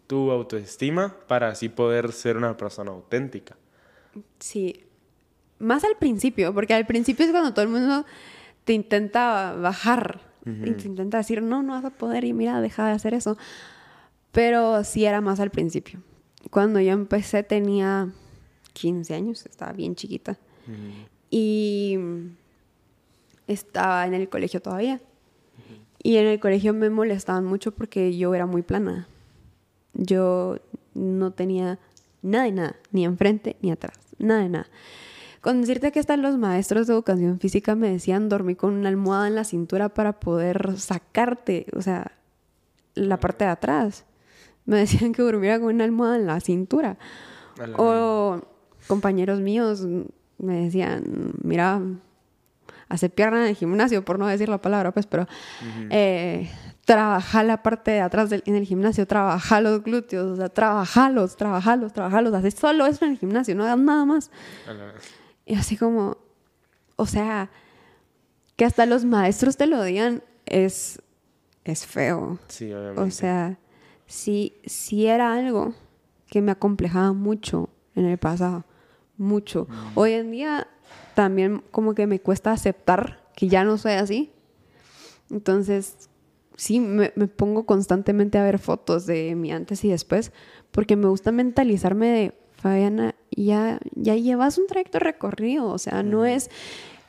tu 0.08 0.32
autoestima 0.32 1.16
para 1.28 1.50
así 1.50 1.70
poder 1.70 2.12
ser 2.12 2.38
una 2.38 2.56
persona 2.58 2.92
auténtica. 2.92 3.56
Sí. 4.40 4.84
Más 5.60 5.84
al 5.84 5.98
principio, 5.98 6.54
porque 6.54 6.74
al 6.74 6.86
principio 6.86 7.26
es 7.26 7.32
cuando 7.32 7.54
todo 7.54 7.64
el 7.64 7.70
mundo 7.70 8.06
te 8.64 8.74
intenta 8.74 9.54
bajar. 9.54 10.22
Y 10.46 10.72
te 10.72 10.88
intenta 10.88 11.18
decir, 11.18 11.42
no, 11.42 11.62
no 11.62 11.74
vas 11.74 11.84
a 11.84 11.90
poder 11.90 12.24
y 12.24 12.32
mira, 12.32 12.62
deja 12.62 12.88
de 12.88 12.94
hacer 12.94 13.14
eso. 13.14 13.38
Pero 14.32 14.82
sí 14.86 15.04
era 15.04 15.20
más 15.20 15.42
al 15.42 15.50
principio. 15.50 16.00
Cuando 16.50 16.80
yo 16.80 16.94
empecé 16.94 17.44
tenía 17.44 18.08
15 18.72 19.14
años, 19.14 19.46
estaba 19.46 19.74
bien 19.74 19.96
chiquita. 19.96 20.38
Y 21.30 21.98
estaba 23.46 24.08
en 24.08 24.14
el 24.14 24.30
colegio 24.30 24.62
todavía. 24.62 25.02
Y 26.02 26.16
en 26.16 26.28
el 26.28 26.40
colegio 26.40 26.74
me 26.74 26.90
molestaban 26.90 27.44
mucho 27.44 27.74
porque 27.74 28.18
yo 28.18 28.34
era 28.34 28.46
muy 28.46 28.62
plana. 28.62 29.10
Yo 29.98 30.60
no 30.94 31.32
tenía 31.32 31.80
nada 32.22 32.46
de 32.46 32.51
nada, 32.51 32.75
ni 32.92 33.04
enfrente 33.04 33.58
ni 33.62 33.72
atrás, 33.72 33.98
nada 34.20 34.42
de 34.42 34.50
nada. 34.50 34.68
Con 35.42 35.62
decirte 35.62 35.92
que 35.92 36.00
están 36.00 36.22
los 36.22 36.38
maestros 36.38 36.88
de 36.88 36.94
educación 36.94 37.39
física 37.39 37.75
me 37.75 37.89
decían 37.89 38.30
dormir 38.30 38.58
con 38.58 38.74
una 38.74 38.89
almohada 38.89 39.27
en 39.27 39.36
la 39.36 39.44
cintura 39.44 39.89
para 39.89 40.20
poder 40.20 40.77
sacarte, 40.77 41.68
o 41.75 41.82
sea, 41.82 42.12
la 42.96 43.20
parte 43.20 43.46
de 43.46 43.51
atrás. 43.51 44.06
Me 44.66 44.77
decían 44.77 45.13
que 45.13 45.22
durmiera 45.22 45.60
con 45.60 45.74
una 45.74 45.84
almohada 45.84 46.18
en 46.18 46.27
la 46.27 46.39
cintura. 46.39 46.98
O 47.77 48.42
compañeros 48.88 49.39
míos 49.39 49.86
me 50.38 50.63
decían, 50.66 51.32
mira, 51.42 51.82
hace 52.89 53.10
pierna 53.10 53.44
en 53.44 53.50
el 53.50 53.56
gimnasio, 53.56 54.04
por 54.04 54.20
no 54.20 54.27
decir 54.27 54.50
la 54.50 54.62
palabra, 54.62 54.92
pues, 54.92 55.06
pero 55.08 55.27
eh, 55.89 56.50
trabaja 56.88 57.44
la 57.44 57.63
parte 57.63 57.91
de 57.91 58.00
atrás 58.00 58.29
del, 58.29 58.44
en 58.46 58.56
el 58.56 58.63
gimnasio, 58.63 59.06
trabaja 59.06 59.60
los 59.60 59.84
glúteos, 59.84 60.25
o 60.25 60.36
sea, 60.38 60.48
trabajalos, 60.48 61.36
trabajalos, 61.36 61.91
trabajalos, 61.91 62.34
haces 62.34 62.53
solo 62.53 62.86
eso 62.86 63.03
en 63.03 63.12
el 63.12 63.17
gimnasio, 63.17 63.56
no 63.56 63.65
hagas 63.65 63.77
nada 63.77 64.06
más. 64.06 64.32
Y 65.46 65.56
así 65.56 65.75
como, 65.75 66.17
o 66.96 67.06
sea, 67.06 67.50
que 68.56 68.63
hasta 68.63 68.86
los 68.86 69.03
maestros 69.03 69.58
te 69.58 69.67
lo 69.67 69.84
digan 69.84 70.24
es, 70.46 71.01
es 71.65 71.86
feo. 71.86 72.39
Sí, 72.48 72.72
obviamente. 72.72 73.01
O 73.01 73.12
sea, 73.12 73.60
sí, 74.06 74.56
sí 74.65 75.08
era 75.08 75.34
algo 75.34 75.74
que 76.29 76.41
me 76.41 76.53
acomplejaba 76.53 77.12
mucho 77.12 77.67
en 77.96 78.06
el 78.06 78.17
pasado. 78.17 78.63
Mucho. 79.17 79.67
Hoy 79.94 80.13
en 80.13 80.32
día 80.32 80.67
también 81.15 81.62
como 81.72 81.94
que 81.96 82.08
me 82.08 82.22
cuesta 82.22 82.53
aceptar 82.53 83.27
que 83.36 83.50
ya 83.50 83.65
no 83.65 83.77
soy 83.77 83.94
así. 83.94 84.32
Entonces, 85.29 86.07
sí, 86.58 86.82
me, 86.82 87.14
me 87.16 87.28
pongo 87.28 87.66
constantemente 87.66 88.38
a 88.38 88.44
ver 88.44 88.60
fotos 88.60 89.06
de 89.06 89.34
mi 89.36 89.54
antes 89.54 89.86
y 89.86 89.90
después, 89.90 90.34
porque 90.72 90.98
me 90.98 91.08
gusta 91.08 91.32
mentalizarme 91.32 92.08
de, 92.08 92.34
Fabiana, 92.58 93.16
ya, 93.32 93.80
ya 93.94 94.16
llevas 94.16 94.58
un 94.58 94.68
trayecto 94.68 95.00
recorrido, 95.00 95.68
o 95.68 95.78
sea, 95.78 96.02
no 96.04 96.26
es 96.26 96.50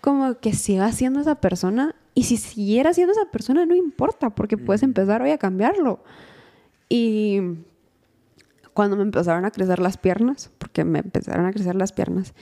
como 0.00 0.34
que 0.38 0.52
siga 0.52 0.92
siendo 0.92 1.20
esa 1.20 1.36
persona, 1.36 1.96
y 2.14 2.24
si 2.24 2.36
siguiera 2.36 2.92
siendo 2.92 3.12
esa 3.12 3.30
persona, 3.30 3.64
no 3.64 3.74
importa, 3.74 4.30
porque 4.30 4.58
puedes 4.58 4.82
empezar 4.82 5.22
hoy 5.22 5.30
a 5.30 5.38
cambiarlo. 5.38 6.00
Y 6.88 7.40
cuando 8.74 8.96
me 8.96 9.02
empezaron 9.02 9.44
a 9.44 9.50
crecer 9.50 9.78
las 9.78 9.96
piernas, 9.96 10.50
porque 10.58 10.84
me 10.84 10.98
empezaron 10.98 11.46
a 11.46 11.52
crecer 11.52 11.76
las 11.76 11.92
piernas, 11.92 12.34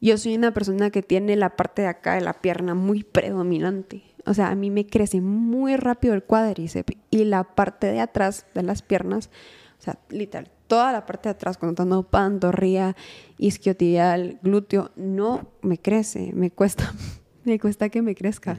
yo 0.00 0.18
soy 0.18 0.36
una 0.36 0.52
persona 0.52 0.90
que 0.90 1.02
tiene 1.02 1.36
la 1.36 1.56
parte 1.56 1.82
de 1.82 1.88
acá 1.88 2.14
de 2.14 2.20
la 2.20 2.34
pierna 2.34 2.74
muy 2.74 3.04
predominante. 3.04 4.02
O 4.28 4.34
sea, 4.34 4.50
a 4.50 4.54
mí 4.54 4.70
me 4.70 4.86
crece 4.86 5.20
muy 5.20 5.76
rápido 5.76 6.14
el 6.14 6.22
cuádriceps 6.22 6.96
y 7.10 7.24
la 7.24 7.44
parte 7.44 7.86
de 7.86 8.00
atrás 8.00 8.46
de 8.54 8.62
las 8.62 8.82
piernas, 8.82 9.30
o 9.78 9.82
sea, 9.82 9.98
literal, 10.10 10.50
toda 10.66 10.92
la 10.92 11.06
parte 11.06 11.28
de 11.28 11.34
atrás, 11.34 11.56
contando 11.56 12.02
pantorrilla, 12.02 12.94
isquiotibial, 13.38 14.38
glúteo, 14.42 14.90
no 14.96 15.48
me 15.62 15.78
crece, 15.78 16.32
me 16.34 16.50
cuesta, 16.50 16.92
me 17.44 17.58
cuesta 17.58 17.88
que 17.88 18.02
me 18.02 18.14
crezca. 18.14 18.56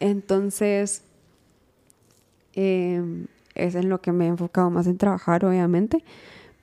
Entonces, 0.00 1.04
eh, 2.54 3.24
es 3.54 3.74
en 3.74 3.88
lo 3.88 4.00
que 4.00 4.12
me 4.12 4.26
he 4.26 4.28
enfocado 4.28 4.68
más 4.70 4.86
en 4.86 4.98
trabajar, 4.98 5.44
obviamente, 5.44 6.04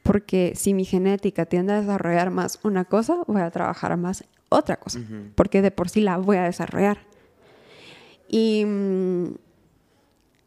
porque 0.04 0.54
si 0.56 0.74
mi 0.74 0.86
genética 0.86 1.46
tiende 1.46 1.74
a 1.74 1.82
desarrollar 1.82 2.32
más 2.32 2.60
una 2.64 2.86
cosa, 2.86 3.24
voy 3.28 3.42
a 3.42 3.50
trabajar 3.50 3.96
más 3.96 4.26
otra 4.50 4.78
cosa, 4.78 5.00
porque 5.36 5.62
de 5.62 5.72
por 5.72 5.90
sí 5.90 6.02
la 6.02 6.18
voy 6.18 6.38
a 6.38 6.44
desarrollar. 6.44 7.09
Y 8.30 8.64
mm, 8.66 9.36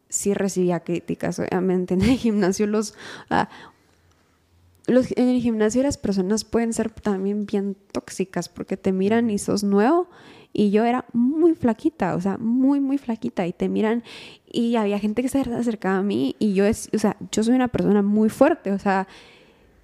sí 0.09 0.33
recibía 0.33 0.79
críticas, 0.79 1.39
obviamente, 1.39 1.93
en 1.95 2.01
el 2.01 2.17
gimnasio. 2.17 2.65
Los, 2.65 2.95
ah, 3.29 3.49
los, 4.87 5.11
en 5.17 5.29
el 5.29 5.41
gimnasio 5.41 5.83
las 5.83 5.97
personas 5.97 6.45
pueden 6.45 6.73
ser 6.73 6.89
también 6.89 7.45
bien 7.45 7.75
tóxicas 7.91 8.49
porque 8.49 8.77
te 8.77 8.91
miran 8.91 9.29
y 9.29 9.37
sos 9.37 9.63
nuevo 9.63 10.09
y 10.53 10.69
yo 10.69 10.85
era 10.85 11.05
muy 11.13 11.55
flaquita, 11.55 12.15
o 12.15 12.21
sea, 12.21 12.37
muy, 12.37 12.79
muy 12.79 12.99
flaquita. 12.99 13.45
Y 13.47 13.53
te 13.53 13.67
miran 13.67 14.03
y 14.49 14.75
había 14.75 14.99
gente 14.99 15.23
que 15.23 15.29
se 15.29 15.39
acercaba 15.39 15.97
a 15.97 16.03
mí 16.03 16.35
y 16.37 16.53
yo, 16.53 16.65
es, 16.65 16.89
o 16.93 16.99
sea, 16.99 17.17
yo 17.31 17.43
soy 17.43 17.55
una 17.55 17.67
persona 17.67 18.03
muy 18.03 18.29
fuerte, 18.29 18.71
o 18.71 18.77
sea, 18.77 19.07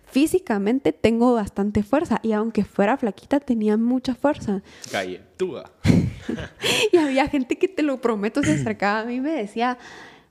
físicamente 0.05 0.93
tengo 0.93 1.33
bastante 1.33 1.81
fuerza. 1.81 2.19
Y 2.21 2.33
aunque 2.33 2.63
fuera 2.63 2.97
flaquita, 2.97 3.39
tenía 3.39 3.77
mucha 3.77 4.13
fuerza. 4.13 4.61
Galletúa. 4.91 5.71
y 6.91 6.97
había 6.97 7.27
gente 7.27 7.57
que 7.57 7.67
te 7.67 7.83
lo 7.83 8.01
prometo 8.01 8.43
se 8.43 8.53
acercaba 8.53 8.99
a 9.01 9.05
mí 9.05 9.15
y 9.15 9.21
me 9.21 9.31
decía, 9.31 9.77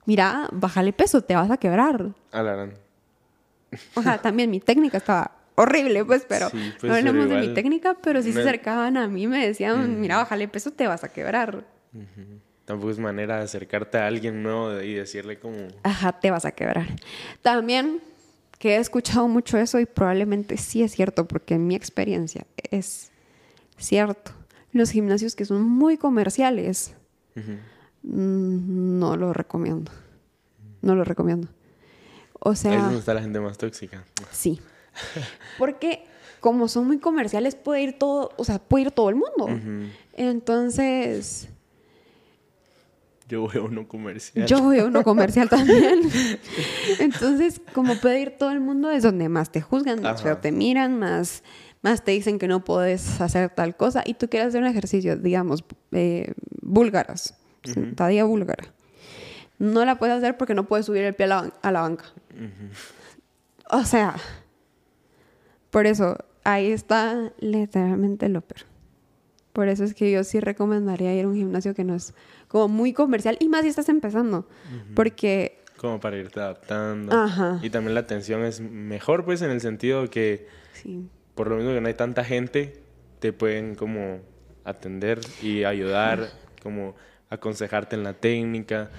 mira, 0.07 0.49
bájale 0.53 0.93
peso, 0.93 1.23
te 1.23 1.35
vas 1.35 1.51
a 1.51 1.57
quebrar. 1.57 2.07
Alarán. 2.33 2.75
O 3.95 4.03
sea, 4.03 4.19
también 4.19 4.51
mi 4.51 4.61
técnica 4.61 4.99
estaba 4.99 5.33
horrible, 5.55 6.05
pues, 6.05 6.25
pero 6.29 6.49
Sí, 6.51 6.73
pues, 6.81 6.91
no 6.91 6.97
hablamos 6.97 7.27
pero 7.27 7.41
de 7.41 7.49
mi 7.49 7.55
técnica, 7.55 7.97
pero 8.01 8.23
sí 8.23 8.33
se 8.33 8.41
acercaban 8.41 8.97
a 8.97 9.09
mí 9.09 9.25
y 9.25 9.27
me 9.27 9.47
decían, 9.47 10.01
mira, 10.01 10.17
bájale 10.17 10.49
peso, 10.49 10.71
te 10.71 10.87
vas 10.87 11.05
a 11.05 11.09
quebrar. 11.13 11.65
Tampoco 12.65 12.91
es 12.91 12.99
manera 12.99 13.39
de 13.39 13.45
acercarte 13.45 13.99
a 13.99 14.07
alguien 14.07 14.43
nuevo 14.43 14.81
y 14.81 14.95
decirle 14.95 15.39
como... 15.39 15.57
Ajá, 15.83 16.13
te 16.13 16.31
vas 16.31 16.45
a 16.45 16.53
quebrar. 16.53 16.87
También 17.43 18.01
que 18.59 18.77
he 18.77 18.77
escuchado 18.77 19.29
mucho 19.29 19.57
eso 19.59 19.81
y 19.81 19.87
probablemente 19.87 20.57
sí 20.57 20.83
es 20.83 20.93
cierto, 20.93 21.27
porque 21.27 21.55
en 21.55 21.67
mi 21.67 21.75
experiencia 21.75 22.47
es 22.71 23.11
cierto. 23.77 24.33
Los 24.73 24.91
gimnasios 24.91 25.35
que 25.35 25.45
son 25.45 25.63
muy 25.63 25.97
comerciales, 25.97 26.95
mm, 28.03 28.99
no 28.99 29.17
lo 29.17 29.33
recomiendo. 29.33 29.91
No 30.83 30.95
lo 30.95 31.05
recomiendo. 31.05 31.49
O 32.41 32.51
Ahí 32.51 32.55
es 32.55 32.59
sea, 32.61 32.81
donde 32.83 32.99
está 32.99 33.15
la 33.15 33.23
gente 33.23 33.41
más 33.41 33.59
tóxica. 33.59 34.05
sí. 34.31 34.61
Porque 35.59 36.05
como 36.41 36.69
son 36.69 36.87
muy 36.87 36.99
comerciales, 36.99 37.55
puede 37.57 37.83
ir 37.83 37.99
todo, 37.99 38.31
o 38.37 38.45
sea, 38.45 38.59
puede 38.59 38.87
ir 38.87 38.91
todo 38.93 39.09
el 39.11 39.17
mundo. 39.17 39.49
Entonces, 40.15 41.49
Yo 43.29 43.43
voy 43.43 43.57
a 43.57 43.63
uno 43.63 43.87
comercial. 43.87 44.47
Yo 44.47 44.61
voy 44.63 44.79
a 44.79 44.85
uno 44.87 45.03
comercial 45.05 45.49
también. 45.49 46.01
Entonces, 47.01 47.61
como 47.75 47.95
puede 47.97 48.21
ir 48.21 48.31
todo 48.39 48.51
el 48.53 48.61
mundo, 48.61 48.91
es 48.91 49.03
donde 49.03 49.29
más 49.29 49.51
te 49.53 49.61
juzgan, 49.61 50.01
más 50.01 50.15
Ajá. 50.15 50.23
feo 50.23 50.39
te 50.39 50.51
miran, 50.53 50.99
más, 50.99 51.43
más 51.83 52.05
te 52.05 52.13
dicen 52.13 52.39
que 52.39 52.49
no 52.49 52.65
puedes 52.65 53.21
hacer 53.21 53.51
tal 53.51 53.77
cosa 53.77 54.03
y 54.05 54.15
tú 54.15 54.29
quieres 54.29 54.49
hacer 54.49 54.63
un 54.63 54.69
ejercicio, 54.69 55.17
digamos, 55.17 55.65
eh, 55.93 56.33
búlgaras, 56.61 57.35
sentadilla 57.65 58.25
búlgara. 58.25 58.65
No 59.59 59.85
la 59.85 59.99
puedes 59.99 60.17
hacer 60.17 60.37
porque 60.37 60.55
no 60.55 60.67
puedes 60.67 60.87
subir 60.87 61.03
el 61.03 61.15
pie 61.15 61.25
a 61.27 61.29
la, 61.29 61.53
a 61.63 61.73
la 61.73 61.81
banca. 61.83 62.05
O 63.71 63.85
sea, 63.85 64.17
por 65.71 65.87
eso, 65.87 66.17
ahí 66.45 66.73
está 66.73 67.33
literalmente 67.41 68.29
lo 68.29 68.41
peor. 68.41 68.67
Por 69.53 69.69
eso 69.69 69.83
es 69.83 69.95
que 69.95 70.11
yo 70.11 70.23
sí 70.23 70.39
recomendaría 70.41 71.15
ir 71.15 71.25
a 71.25 71.29
un 71.29 71.35
gimnasio 71.35 71.75
que 71.75 71.83
no 71.83 71.95
es 71.95 72.15
como 72.47 72.69
muy 72.69 72.93
comercial 72.93 73.37
y 73.41 73.49
más 73.49 73.63
si 73.63 73.69
estás 73.69 73.89
empezando. 73.89 74.49
Porque, 74.95 75.65
Como 75.77 75.99
para 75.99 76.17
irte 76.17 76.39
adaptando. 76.41 77.15
Ajá. 77.15 77.59
Y 77.63 77.71
también 77.71 77.95
la 77.95 78.01
atención 78.01 78.45
es 78.45 78.61
mejor, 78.61 79.25
pues, 79.25 79.43
en 79.43 79.51
el 79.51 79.61
sentido 79.61 80.09
que 80.11 80.47
sí, 80.75 81.09
por 81.39 81.47
lo 81.49 81.55
mismo 81.55 81.73
que 81.73 81.81
no 81.81 81.87
hay 81.87 81.95
tanta 81.95 82.25
gente, 82.25 82.83
te 83.21 83.33
pueden 83.33 83.77
como 83.77 84.19
atender 84.65 85.21
y 85.41 85.63
ayudar, 85.63 86.31
como 86.65 86.97
aconsejarte 87.31 87.95
en 87.95 88.03
la 88.03 88.13
técnica, 88.13 88.91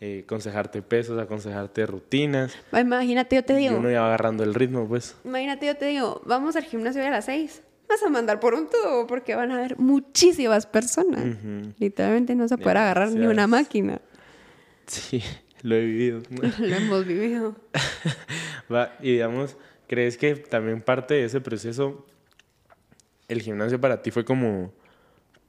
eh, 0.00 0.22
aconsejarte 0.24 0.80
pesos, 0.80 1.20
aconsejarte 1.20 1.86
rutinas. 1.86 2.54
imagínate, 2.72 3.34
yo 3.34 3.44
te 3.44 3.54
Y 3.54 3.56
digo, 3.56 3.78
uno 3.78 3.90
ya 3.90 4.02
va 4.02 4.06
agarrando 4.06 4.44
el 4.44 4.54
ritmo, 4.54 4.86
pues. 4.86 5.16
imagínate, 5.24 5.66
yo 5.66 5.76
te 5.76 5.86
digo, 5.86 6.22
vamos 6.24 6.54
al 6.54 6.62
gimnasio 6.62 7.04
a 7.04 7.10
las 7.10 7.24
seis. 7.24 7.62
Vas 7.88 8.00
a 8.04 8.10
mandar 8.10 8.38
por 8.38 8.54
un 8.54 8.68
tubo 8.70 9.08
porque 9.08 9.34
van 9.34 9.50
a 9.50 9.56
haber 9.56 9.76
muchísimas 9.76 10.66
personas. 10.66 11.36
Literalmente 11.78 12.36
no 12.36 12.46
se 12.46 12.58
puede 12.58 12.78
agarrar 12.78 13.10
ni 13.10 13.26
una 13.26 13.48
máquina. 13.48 14.00
Sí, 14.86 15.20
lo 15.62 15.74
he 15.74 15.84
vivido. 15.84 16.22
Lo 16.60 16.76
hemos 16.76 17.04
vivido. 17.04 17.56
Va, 18.72 18.94
y 19.00 19.14
digamos, 19.14 19.56
¿crees 19.88 20.16
que 20.16 20.36
también 20.36 20.80
parte 20.80 21.14
de 21.14 21.24
ese 21.24 21.40
proceso, 21.40 22.06
el 23.26 23.42
gimnasio 23.42 23.80
para 23.80 24.02
ti 24.02 24.10
fue 24.10 24.24
como 24.24 24.72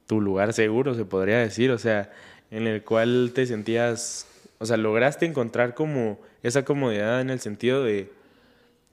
tu 0.06 0.20
lugar 0.20 0.52
seguro, 0.52 0.94
se 0.94 1.04
podría 1.04 1.38
decir? 1.38 1.70
O 1.70 1.78
sea, 1.78 2.10
en 2.50 2.66
el 2.66 2.82
cual 2.82 3.30
te 3.34 3.46
sentías, 3.46 4.26
o 4.58 4.66
sea, 4.66 4.76
lograste 4.76 5.26
encontrar 5.26 5.74
como 5.74 6.20
esa 6.42 6.64
comodidad 6.64 7.20
en 7.20 7.30
el 7.30 7.38
sentido 7.40 7.84
de, 7.84 8.10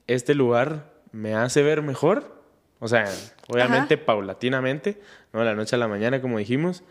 este 0.08 0.34
lugar 0.34 0.90
me 1.12 1.34
hace 1.34 1.62
ver 1.62 1.82
mejor. 1.82 2.36
O 2.80 2.88
sea, 2.88 3.06
obviamente 3.48 3.96
paulatinamente, 3.98 5.00
no 5.32 5.40
de 5.40 5.46
la 5.46 5.54
noche 5.54 5.76
a 5.76 5.78
la 5.78 5.86
mañana, 5.86 6.20
como 6.20 6.38
dijimos. 6.38 6.82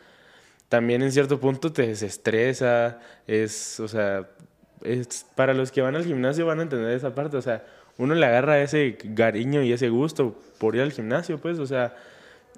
También 0.69 1.01
en 1.01 1.11
cierto 1.11 1.39
punto 1.39 1.71
te 1.71 1.87
desestresa, 1.87 2.99
es, 3.25 3.79
o 3.79 3.87
sea, 3.87 4.29
es, 4.83 5.25
para 5.35 5.53
los 5.53 5.71
que 5.71 5.81
van 5.81 5.95
al 5.95 6.05
gimnasio 6.05 6.45
van 6.45 6.59
a 6.59 6.63
entender 6.63 6.91
esa 6.91 7.15
parte, 7.15 7.37
o 7.37 7.41
sea, 7.41 7.65
uno 7.97 8.13
le 8.15 8.25
agarra 8.25 8.61
ese 8.61 8.97
cariño 9.15 9.63
y 9.63 9.71
ese 9.73 9.89
gusto 9.89 10.39
por 10.59 10.75
ir 10.75 10.81
al 10.81 10.91
gimnasio, 10.91 11.37
pues, 11.39 11.59
o 11.59 11.65
sea, 11.65 11.95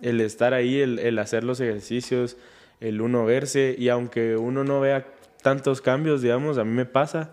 el 0.01 0.21
estar 0.21 0.53
ahí, 0.53 0.79
el, 0.79 0.99
el 0.99 1.17
hacer 1.19 1.43
los 1.43 1.59
ejercicios, 1.59 2.37
el 2.79 3.01
uno 3.01 3.25
verse, 3.25 3.75
y 3.77 3.89
aunque 3.89 4.35
uno 4.37 4.63
no 4.63 4.79
vea 4.79 5.05
tantos 5.41 5.81
cambios, 5.81 6.21
digamos, 6.21 6.57
a 6.57 6.63
mí 6.63 6.71
me 6.71 6.85
pasa 6.85 7.31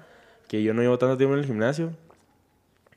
que 0.49 0.63
yo 0.63 0.75
no 0.75 0.83
llevo 0.83 0.99
tanto 0.99 1.17
tiempo 1.17 1.35
en 1.35 1.41
el 1.41 1.47
gimnasio, 1.47 1.93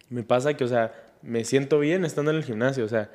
me 0.10 0.24
pasa 0.24 0.54
que, 0.56 0.64
o 0.64 0.68
sea, 0.68 0.94
me 1.22 1.44
siento 1.44 1.80
bien 1.80 2.06
estando 2.06 2.32
en 2.32 2.38
el 2.38 2.44
gimnasio, 2.44 2.86
o 2.86 2.90
sea, 2.90 3.10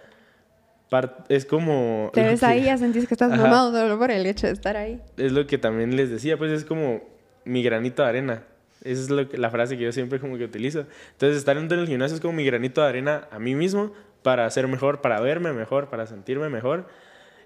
es 1.29 1.45
como... 1.45 2.11
Te 2.15 2.23
ves 2.23 2.41
que- 2.41 2.47
ahí, 2.47 2.65
ya 2.65 2.79
sentís 2.79 3.09
que 3.09 3.15
estás 3.15 3.31
mamado 3.31 3.73
solo 3.73 3.99
por 3.99 4.11
el 4.13 4.27
hecho 4.27 4.47
de 4.47 4.53
estar 4.53 4.77
ahí. 4.77 5.01
es 5.17 5.33
lo 5.33 5.47
que 5.47 5.59
también 5.59 5.97
les 5.97 6.11
decía, 6.11 6.37
pues 6.37 6.53
es 6.53 6.65
como 6.65 7.03
mi 7.45 7.63
granito 7.65 8.03
de 8.03 8.09
arena. 8.09 8.43
Esa 8.85 9.03
es 9.03 9.11
lo 9.11 9.29
que- 9.29 9.39
la 9.39 9.51
frase 9.51 9.77
que 9.77 9.85
yo 9.85 9.93
siempre 9.93 10.21
como 10.21 10.37
que 10.39 10.45
utilizo. 10.45 10.87
Entonces, 11.13 11.39
estar 11.39 11.57
dentro 11.57 11.77
del 11.79 11.87
gimnasio 11.89 12.15
es 12.15 12.21
como 12.21 12.35
mi 12.35 12.45
granito 12.45 12.83
de 12.83 12.89
arena 12.89 13.27
a 13.31 13.39
mí 13.39 13.55
mismo 13.55 13.93
para 14.23 14.49
ser 14.51 14.69
mejor, 14.69 15.01
para 15.01 15.21
verme 15.21 15.53
mejor, 15.53 15.89
para 15.89 16.07
sentirme 16.07 16.49
mejor 16.51 16.87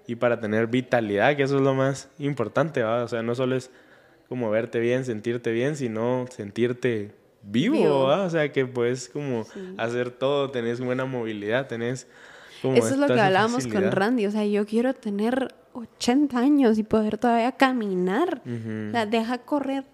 y 0.05 0.15
para 0.15 0.39
tener 0.39 0.67
vitalidad, 0.67 1.35
que 1.35 1.43
eso 1.43 1.55
es 1.57 1.61
lo 1.61 1.73
más 1.73 2.09
importante, 2.19 2.83
¿va? 2.83 3.03
O 3.03 3.07
sea, 3.07 3.21
no 3.23 3.35
solo 3.35 3.55
es 3.55 3.71
como 4.27 4.49
verte 4.49 4.79
bien, 4.79 5.05
sentirte 5.05 5.51
bien, 5.51 5.75
sino 5.75 6.25
sentirte 6.29 7.11
vivo, 7.41 7.75
Vivo. 7.75 8.03
¿va? 8.03 8.23
O 8.23 8.29
sea, 8.29 8.51
que 8.51 8.65
puedes 8.65 9.07
como 9.09 9.45
hacer 9.77 10.11
todo, 10.11 10.51
tenés 10.51 10.81
buena 10.81 11.05
movilidad, 11.05 11.67
tenés 11.67 12.05
como 12.61 12.75
Eso 12.75 12.89
es 12.89 12.97
lo 12.97 13.07
que 13.07 13.19
hablábamos 13.19 13.65
con. 13.67 13.89
Randy. 13.91 14.25
O 14.25 14.31
sea, 14.31 14.45
yo 14.45 14.65
quiero 14.65 14.93
tener 14.93 15.53
80 15.73 16.37
años 16.39 16.77
y 16.77 16.83
poder 16.83 17.17
todavía 17.17 17.53
caminar. 17.53 18.41
Ujú. 18.45 18.89
O 18.89 18.91
sea, 18.91 19.05
deja 19.05 19.37
correr. 19.39 19.85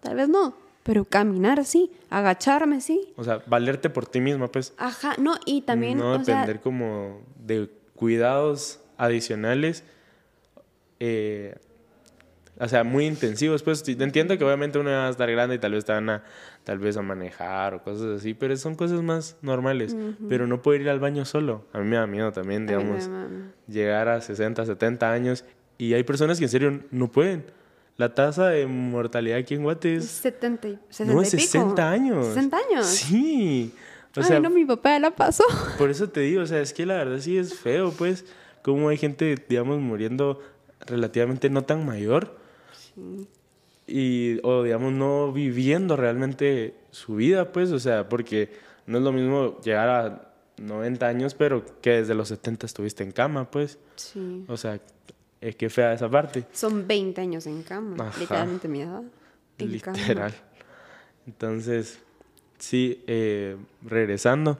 Tal 0.00 0.16
vez 0.16 0.28
no, 0.28 0.56
pero 0.86 1.04
caminar 1.04 1.64
sí. 1.64 1.90
Agacharme 2.10 2.80
sí. 2.80 3.12
O 3.16 3.24
sea, 3.24 3.42
valerte 3.46 3.90
por 3.90 4.06
ti 4.06 4.20
misma, 4.20 4.46
pues. 4.46 4.72
Ajá, 4.78 5.16
no, 5.18 5.34
y 5.44 5.62
también, 5.62 5.98
no 5.98 6.12
o 6.12 6.24
sea, 6.24 6.36
depender 6.36 6.60
como 6.60 7.22
de 7.44 7.68
cuidados 7.96 8.78
adicionales, 8.96 9.82
eh, 11.00 11.56
o 12.60 12.68
sea, 12.68 12.84
muy 12.84 13.04
intensivos. 13.04 13.64
Pues 13.64 13.86
entiendo 13.88 14.38
que 14.38 14.44
obviamente 14.44 14.78
uno 14.78 14.90
va 14.90 15.08
a 15.08 15.10
estar 15.10 15.28
grande 15.28 15.56
y 15.56 15.58
tal 15.58 15.72
vez 15.72 15.84
te 15.84 15.92
van 15.92 16.08
a, 16.08 16.22
tal 16.62 16.78
vez 16.78 16.96
a 16.96 17.02
manejar 17.02 17.74
o 17.74 17.82
cosas 17.82 18.20
así, 18.20 18.34
pero 18.34 18.56
son 18.56 18.76
cosas 18.76 19.02
más 19.02 19.36
normales. 19.42 19.96
Pero 20.28 20.46
no 20.46 20.62
poder 20.62 20.82
ir 20.82 20.88
al 20.88 21.00
baño 21.00 21.24
solo. 21.24 21.64
A 21.72 21.80
mí 21.80 21.84
me 21.84 21.96
da 21.96 22.06
miedo 22.06 22.30
también, 22.30 22.64
digamos, 22.64 23.10
llegar 23.66 24.08
a 24.08 24.20
60, 24.20 24.64
70 24.64 25.12
años 25.12 25.44
y 25.78 25.94
hay 25.94 26.04
personas 26.04 26.38
que 26.38 26.44
en 26.44 26.50
serio 26.50 26.80
no 26.92 27.10
pueden. 27.10 27.44
La 27.96 28.14
tasa 28.14 28.48
de 28.48 28.66
mortalidad 28.66 29.38
aquí 29.38 29.54
en 29.54 29.62
Guate 29.62 29.96
es... 29.96 30.06
70, 30.06 30.80
60 30.90 31.14
no, 31.14 31.24
60 31.24 31.90
años. 31.90 32.26
60 32.26 32.56
años. 32.56 32.86
Sí. 32.86 33.72
O 34.14 34.20
Ay, 34.22 34.40
no, 34.40 34.50
mi 34.50 34.64
papá 34.64 34.90
ya 34.90 35.00
la 35.00 35.10
pasó. 35.10 35.44
Por 35.78 35.90
eso 35.90 36.08
te 36.08 36.20
digo, 36.20 36.42
o 36.42 36.46
sea, 36.46 36.60
es 36.60 36.72
que 36.72 36.84
la 36.84 36.94
verdad 36.94 37.18
sí 37.18 37.38
es 37.38 37.54
feo, 37.54 37.92
pues, 37.92 38.24
como 38.62 38.88
hay 38.88 38.96
gente, 38.96 39.36
digamos, 39.48 39.80
muriendo 39.80 40.40
relativamente 40.86 41.48
no 41.50 41.64
tan 41.64 41.86
mayor. 41.86 42.36
Sí. 42.94 43.28
Y, 43.86 44.40
o 44.42 44.62
digamos, 44.62 44.92
no 44.92 45.32
viviendo 45.32 45.96
realmente 45.96 46.74
su 46.90 47.16
vida, 47.16 47.52
pues, 47.52 47.72
o 47.72 47.78
sea, 47.78 48.08
porque 48.08 48.52
no 48.86 48.98
es 48.98 49.04
lo 49.04 49.12
mismo 49.12 49.60
llegar 49.62 49.88
a 49.88 50.32
90 50.58 51.06
años, 51.06 51.34
pero 51.34 51.64
que 51.80 51.90
desde 51.90 52.14
los 52.14 52.28
70 52.28 52.66
estuviste 52.66 53.04
en 53.04 53.12
cama, 53.12 53.50
pues. 53.50 53.78
Sí. 53.96 54.44
O 54.48 54.56
sea, 54.56 54.80
es 55.40 55.56
que 55.56 55.70
fea 55.70 55.92
esa 55.92 56.08
parte. 56.08 56.44
Son 56.52 56.86
20 56.86 57.20
años 57.20 57.46
en 57.46 57.62
cama, 57.62 58.12
literalmente 58.18 58.68
mi 58.68 58.82
edad. 58.82 59.02
Literal. 59.58 60.34
Entonces, 61.26 61.98
sí, 62.58 63.02
eh, 63.06 63.56
regresando. 63.82 64.58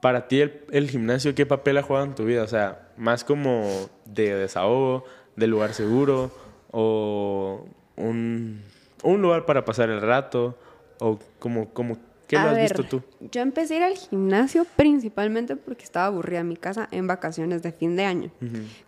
Para 0.00 0.28
ti, 0.28 0.40
el, 0.40 0.90
gimnasio, 0.90 1.34
¿qué 1.34 1.44
papel 1.44 1.76
ha 1.78 1.82
jugado 1.82 2.06
en 2.06 2.14
tu 2.14 2.24
vida? 2.24 2.44
O 2.44 2.46
sea, 2.46 2.88
más 2.96 3.24
como 3.24 3.88
de 4.04 4.34
desahogo, 4.34 5.04
de 5.34 5.46
lugar 5.48 5.74
seguro, 5.74 6.30
o 6.70 7.66
un, 7.96 8.62
lugar 9.02 9.44
para 9.44 9.64
pasar 9.64 9.90
el 9.90 10.00
rato, 10.00 10.56
o 11.00 11.18
como, 11.38 11.70
como 11.70 11.98
¿Qué 12.28 12.36
lo 12.36 12.42
has 12.42 12.58
visto 12.58 12.84
tú? 12.84 13.02
Yo 13.32 13.40
empecé 13.40 13.74
a 13.74 13.76
ir 13.78 13.82
al 13.84 13.96
gimnasio 13.96 14.66
principalmente 14.76 15.56
porque 15.56 15.82
estaba 15.84 16.06
aburrida 16.06 16.40
en 16.40 16.48
mi 16.48 16.56
casa 16.56 16.86
en 16.90 17.06
vacaciones 17.06 17.62
de 17.62 17.72
fin 17.72 17.96
de 17.96 18.04
año. 18.04 18.30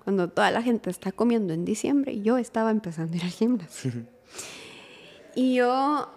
Cuando 0.05 0.29
toda 0.29 0.51
la 0.51 0.63
gente 0.63 0.91
está 0.91 1.11
comiendo 1.11 1.55
en 1.55 1.65
diciembre, 1.65 2.21
yo 2.21 2.37
estaba 2.37 2.71
empezando 2.71 3.15
a 3.15 3.17
ir 3.17 3.25
al 3.25 3.31
gimnasio. 3.31 3.93
y 5.35 5.55
yo... 5.55 6.09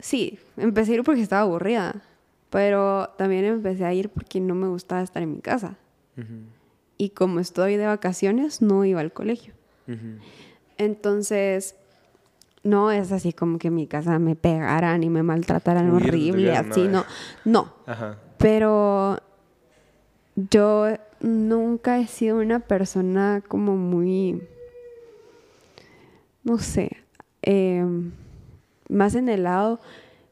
Sí, 0.00 0.38
empecé 0.56 0.92
a 0.92 0.94
ir 0.96 1.04
porque 1.04 1.22
estaba 1.22 1.42
aburrida, 1.42 2.02
pero 2.50 3.10
también 3.16 3.44
empecé 3.44 3.84
a 3.84 3.94
ir 3.94 4.08
porque 4.08 4.40
no 4.40 4.54
me 4.54 4.66
gustaba 4.66 5.02
estar 5.02 5.22
en 5.22 5.32
mi 5.32 5.40
casa. 5.40 5.76
Y 6.98 7.10
como 7.10 7.38
estoy 7.38 7.76
de 7.76 7.86
vacaciones, 7.86 8.60
no 8.60 8.84
iba 8.84 9.00
al 9.00 9.12
colegio. 9.12 9.54
Entonces 10.78 11.76
no 12.66 12.90
es 12.90 13.12
así 13.12 13.32
como 13.32 13.58
que 13.58 13.68
en 13.68 13.74
mi 13.74 13.86
casa 13.86 14.18
me 14.18 14.36
pegaran 14.36 15.02
y 15.02 15.10
me 15.10 15.22
maltrataran 15.22 15.90
horrible, 15.90 16.56
así, 16.56 16.88
no. 16.88 17.04
No. 17.44 17.72
Pero 18.38 19.18
yo 20.34 20.88
nunca 21.20 21.98
he 21.98 22.06
sido 22.06 22.38
una 22.38 22.60
persona 22.60 23.42
como 23.46 23.76
muy, 23.76 24.42
no 26.44 26.58
sé, 26.58 26.90
em, 27.42 28.12
más 28.88 29.14
en 29.14 29.28
el 29.28 29.44
lado, 29.44 29.80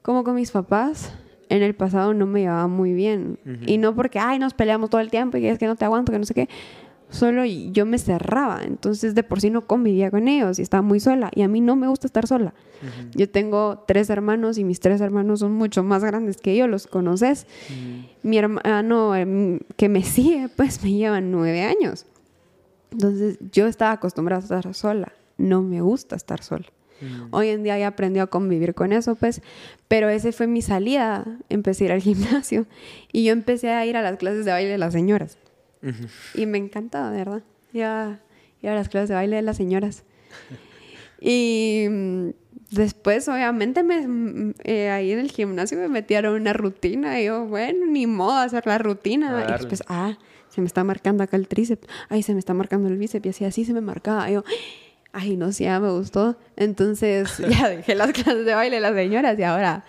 como 0.03 0.25
con 0.25 0.35
mis 0.35 0.51
papás, 0.51 1.13
en 1.49 1.63
el 1.63 1.75
pasado 1.75 2.15
no 2.15 2.27
me 2.27 2.41
llevaba 2.41 2.67
muy 2.67 2.93
bien. 2.93 3.39
Y 3.67 3.79
no 3.79 3.95
porque, 3.95 4.19
ay, 4.19 4.39
nos 4.39 4.55
peleamos 4.55 4.91
todo 4.91 5.01
el 5.01 5.11
tiempo 5.11 5.37
y 5.37 5.47
es 5.47 5.59
que 5.59 5.67
no 5.67 5.77
te 5.77 5.85
aguanto, 5.85 6.13
que 6.13 6.19
no 6.19 6.25
sé 6.25 6.35
qué 6.35 6.49
solo 7.15 7.45
yo 7.45 7.87
me 7.87 7.99
cerraba, 7.99 8.63
entonces 8.65 9.15
de 9.15 9.23
por 9.23 9.41
sí 9.41 9.51
no 9.51 9.67
convivía 9.67 10.11
con 10.11 10.29
ellos 10.29 10.59
y 10.59 10.63
estaba 10.63 10.83
muy 10.83 11.01
sola 11.01 11.31
y 11.35 11.43
a 11.43 11.49
mí 11.49 11.61
no 11.61 11.77
me 11.77 11.89
gusta 11.89 12.07
estar 12.07 12.27
sola. 12.27 12.55
Yo 13.15 13.31
tengo 13.31 13.85
tres 13.87 14.11
hermanos 14.11 14.59
y 14.59 14.65
mis 14.65 14.81
tres 14.81 15.01
hermanos 15.01 15.41
son 15.41 15.53
mucho 15.53 15.83
más 15.83 16.05
grandes 16.05 16.37
que 16.37 16.55
yo, 16.55 16.67
los 16.67 16.87
conoces. 16.87 17.47
Mi 18.23 18.37
hermano 18.37 19.15
em, 19.17 19.61
que 19.77 19.89
me 19.89 20.03
sigue 20.15 20.49
pues 20.55 20.83
me 20.83 20.93
lleva 20.93 21.21
nueve 21.21 21.63
años. 21.63 22.07
Entonces 22.93 23.39
yo 23.53 23.67
estaba 23.67 23.93
acostumbrada 23.93 24.41
a 24.41 24.45
estar 24.45 24.75
sola, 24.75 25.13
no 25.39 25.63
me 25.63 25.81
gusta 25.81 26.17
estar 26.17 26.43
sola. 26.43 26.67
Hoy 27.33 27.49
en 27.49 27.63
día 27.63 27.79
ya 27.79 27.89
aprendí 27.89 28.21
a 28.21 28.27
convivir 28.27 28.75
con 28.75 28.93
eso, 28.93 29.15
pues, 29.15 29.43
pero 29.89 30.09
ese 30.09 30.33
fue 30.33 30.47
mi 30.47 30.63
salida. 30.63 31.25
Empecé 31.49 31.85
a 31.85 31.87
ir 31.87 31.93
al 31.93 32.01
gimnasio 32.03 32.67
y 33.13 33.25
yo 33.25 33.33
empecé 33.33 33.71
a 33.71 33.85
ir 33.85 33.97
a 33.97 34.03
las 34.03 34.17
clases 34.17 34.45
de 34.45 34.53
baile 34.53 34.71
de 34.71 34.79
las 34.79 34.93
señoras. 34.93 35.39
Y 36.35 36.47
me 36.47 36.59
encantaba, 36.59 37.11
¿verdad? 37.11 37.43
Ya 37.73 38.21
iba 38.63 38.73
a 38.73 38.77
las 38.77 38.89
clases 38.89 39.09
de 39.11 39.15
baile 39.15 39.37
de 39.37 39.43
las 39.43 39.57
señoras. 39.57 40.05
y 41.21 41.87
mm, 41.89 42.29
después, 42.71 43.29
obviamente, 43.29 43.83
me, 43.83 44.07
mm, 44.07 44.55
eh, 44.65 44.91
ahí 44.91 45.13
en 45.13 45.19
el 45.19 45.31
gimnasio 45.31 45.79
me 45.79 45.89
metieron 45.89 46.41
una 46.41 46.53
rutina. 46.53 47.21
Y 47.21 47.27
yo, 47.27 47.47
bueno, 47.47 47.87
ni 47.87 48.07
modo 48.07 48.39
hacer 48.39 48.67
la 48.67 48.79
rutina. 48.79 49.45
Y 49.49 49.53
después, 49.53 49.83
ah, 49.89 50.19
se 50.49 50.61
me 50.61 50.67
está 50.67 50.85
marcando 50.85 51.25
acá 51.25 51.37
el 51.37 51.49
tríceps. 51.49 51.87
Ay, 52.09 52.23
se 52.23 52.33
me 52.33 52.39
está 52.39 52.55
marcando 52.55 52.89
el 52.89 52.97
bíceps. 52.97 53.27
Y 53.27 53.29
así, 53.29 53.45
así 53.45 53.65
se 53.65 53.73
me 53.75 53.81
marcaba. 53.81 54.31
Y 54.31 54.35
yo, 54.35 54.45
ay, 55.13 55.37
no 55.37 55.53
sé, 55.53 55.65
ya 55.65 55.81
me 55.81 55.91
gustó. 55.91 56.37
Entonces, 56.57 57.39
ya 57.49 57.69
dejé 57.69 57.95
las 57.95 58.13
clases 58.13 58.45
de 58.45 58.55
baile 58.55 58.77
de 58.77 58.83
las 58.83 58.95
señoras 58.95 59.39
y 59.39 59.43
ahora 59.43 59.85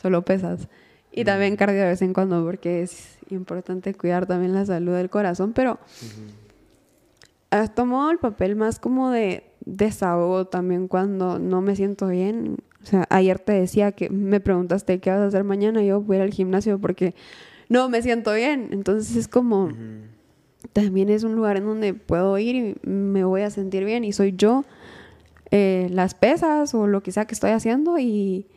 solo 0.00 0.22
pesas. 0.22 0.68
Y 1.16 1.24
también 1.24 1.54
cardio 1.54 1.80
de 1.80 1.86
vez 1.86 2.02
en 2.02 2.12
cuando 2.12 2.44
porque 2.44 2.82
es 2.82 3.18
importante 3.30 3.94
cuidar 3.94 4.26
también 4.26 4.52
la 4.52 4.66
salud 4.66 4.94
del 4.94 5.10
corazón, 5.10 5.52
pero 5.52 5.78
has 7.50 7.72
tomado 7.72 8.10
el 8.10 8.18
papel 8.18 8.56
más 8.56 8.80
como 8.80 9.12
de 9.12 9.44
desahogo 9.64 10.46
también 10.46 10.88
cuando 10.88 11.38
no 11.38 11.60
me 11.60 11.76
siento 11.76 12.08
bien. 12.08 12.56
O 12.82 12.86
sea, 12.86 13.06
ayer 13.10 13.38
te 13.38 13.52
decía 13.52 13.92
que 13.92 14.10
me 14.10 14.40
preguntaste 14.40 14.98
qué 14.98 15.10
vas 15.10 15.20
a 15.20 15.26
hacer 15.26 15.44
mañana, 15.44 15.84
yo 15.84 16.00
voy 16.00 16.16
al 16.16 16.32
gimnasio 16.32 16.80
porque 16.80 17.14
no 17.68 17.88
me 17.88 18.02
siento 18.02 18.34
bien. 18.34 18.70
Entonces 18.72 19.14
es 19.14 19.28
como, 19.28 19.70
también 20.72 21.10
es 21.10 21.22
un 21.22 21.36
lugar 21.36 21.58
en 21.58 21.64
donde 21.64 21.94
puedo 21.94 22.36
ir 22.38 22.56
y 22.56 22.88
me 22.88 23.22
voy 23.22 23.42
a 23.42 23.50
sentir 23.50 23.84
bien 23.84 24.02
y 24.02 24.12
soy 24.12 24.34
yo, 24.36 24.64
eh, 25.52 25.86
las 25.92 26.14
pesas 26.14 26.74
o 26.74 26.88
lo 26.88 27.04
que 27.04 27.12
sea 27.12 27.26
que 27.26 27.34
estoy 27.34 27.52
haciendo 27.52 28.00
y 28.00 28.48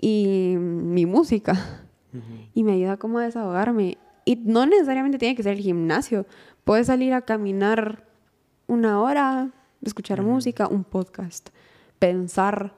y 0.00 0.56
mi 0.58 1.06
música. 1.06 1.84
Y 2.54 2.64
me 2.64 2.72
ayuda 2.72 2.96
como 2.96 3.18
a 3.18 3.24
desahogarme. 3.24 3.98
Y 4.24 4.36
no 4.36 4.66
necesariamente 4.66 5.18
tiene 5.18 5.34
que 5.34 5.42
ser 5.42 5.56
el 5.56 5.62
gimnasio. 5.62 6.26
Puedes 6.64 6.88
salir 6.88 7.12
a 7.12 7.22
caminar 7.22 8.04
una 8.66 9.00
hora, 9.00 9.52
escuchar 9.82 10.22
música, 10.22 10.68
un 10.68 10.84
podcast, 10.84 11.50
pensar. 11.98 12.74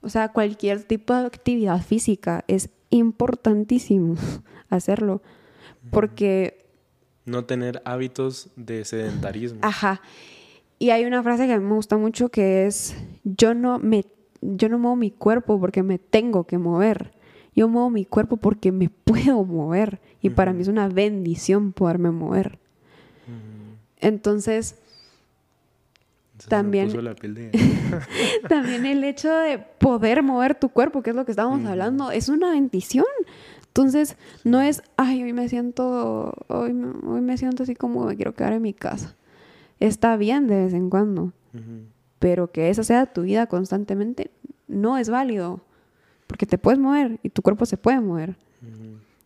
O 0.00 0.08
sea, 0.08 0.28
cualquier 0.28 0.84
tipo 0.84 1.14
de 1.14 1.26
actividad 1.26 1.80
física 1.80 2.44
es 2.48 2.70
importantísimo 2.90 4.16
hacerlo. 4.70 5.22
Porque... 5.90 6.66
No 7.24 7.44
tener 7.44 7.82
hábitos 7.84 8.50
de 8.56 8.84
sedentarismo. 8.84 9.60
Ajá. 9.62 10.00
Y 10.78 10.90
hay 10.90 11.04
una 11.04 11.22
frase 11.22 11.46
que 11.46 11.52
a 11.52 11.60
mí 11.60 11.64
me 11.64 11.74
gusta 11.74 11.96
mucho 11.96 12.28
que 12.28 12.66
es, 12.66 12.96
yo 13.22 13.54
no 13.54 13.78
me 13.78 14.04
yo 14.42 14.68
no 14.68 14.78
muevo 14.78 14.96
mi 14.96 15.10
cuerpo 15.10 15.58
porque 15.58 15.82
me 15.82 15.98
tengo 15.98 16.44
que 16.44 16.58
mover. 16.58 17.12
Yo 17.54 17.68
muevo 17.68 17.90
mi 17.90 18.04
cuerpo 18.04 18.36
porque 18.36 18.72
me 18.72 18.88
puedo 19.04 19.44
mover. 19.44 20.00
Y 20.20 20.30
para 20.30 20.52
mí 20.52 20.62
es 20.62 20.68
una 20.68 20.88
bendición 20.88 21.72
poderme 21.72 22.10
mover. 22.10 22.58
Entonces, 24.00 24.76
también, 26.48 26.90
también 28.48 28.84
el 28.84 29.04
hecho 29.04 29.32
de 29.32 29.58
poder 29.58 30.24
mover 30.24 30.56
tu 30.56 30.70
cuerpo, 30.70 31.02
que 31.02 31.10
es 31.10 31.16
lo 31.16 31.24
que 31.24 31.30
estábamos 31.30 31.64
hablando, 31.66 32.10
es 32.10 32.28
una 32.28 32.50
bendición. 32.50 33.06
Entonces, 33.68 34.16
no 34.42 34.60
es, 34.60 34.82
ay, 34.96 35.22
hoy 35.22 35.32
me 35.32 35.48
siento, 35.48 36.34
hoy, 36.48 36.74
hoy 37.06 37.20
me 37.20 37.38
siento 37.38 37.62
así 37.62 37.76
como 37.76 38.06
me 38.06 38.16
quiero 38.16 38.34
quedar 38.34 38.52
en 38.54 38.62
mi 38.62 38.74
casa. 38.74 39.14
Está 39.78 40.16
bien 40.16 40.48
de 40.48 40.64
vez 40.64 40.74
en 40.74 40.90
cuando 40.90 41.32
pero 42.22 42.52
que 42.52 42.70
esa 42.70 42.84
sea 42.84 43.06
tu 43.06 43.22
vida 43.22 43.48
constantemente 43.48 44.30
no 44.68 44.96
es 44.96 45.10
válido, 45.10 45.60
porque 46.28 46.46
te 46.46 46.56
puedes 46.56 46.78
mover 46.78 47.18
y 47.24 47.30
tu 47.30 47.42
cuerpo 47.42 47.66
se 47.66 47.76
puede 47.76 48.00
mover. 48.00 48.36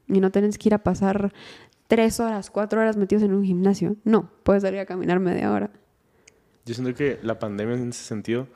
Y 0.09 0.19
no 0.19 0.31
tienes 0.31 0.57
que 0.57 0.71
ir 0.71 0.75
a 0.75 0.79
pasar 0.79 1.31
tres 1.89 2.21
horas, 2.21 2.51
cuatro 2.51 2.81
horas 2.81 2.97
metidos 2.97 3.23
en 3.23 3.35
un 3.35 3.45
gimnasio. 3.45 3.97
No, 4.05 4.31
puedes 4.45 4.63
salir 4.63 4.81
a 4.81 4.87
caminar 4.87 5.21
media 5.21 5.53
hora. 5.53 5.69
Yo 6.65 6.73
siento 6.73 6.95
que 6.95 7.19
la 7.23 7.39
pandemia 7.39 7.75
en 7.75 7.91
ese 7.91 8.03
sentido, 8.03 8.49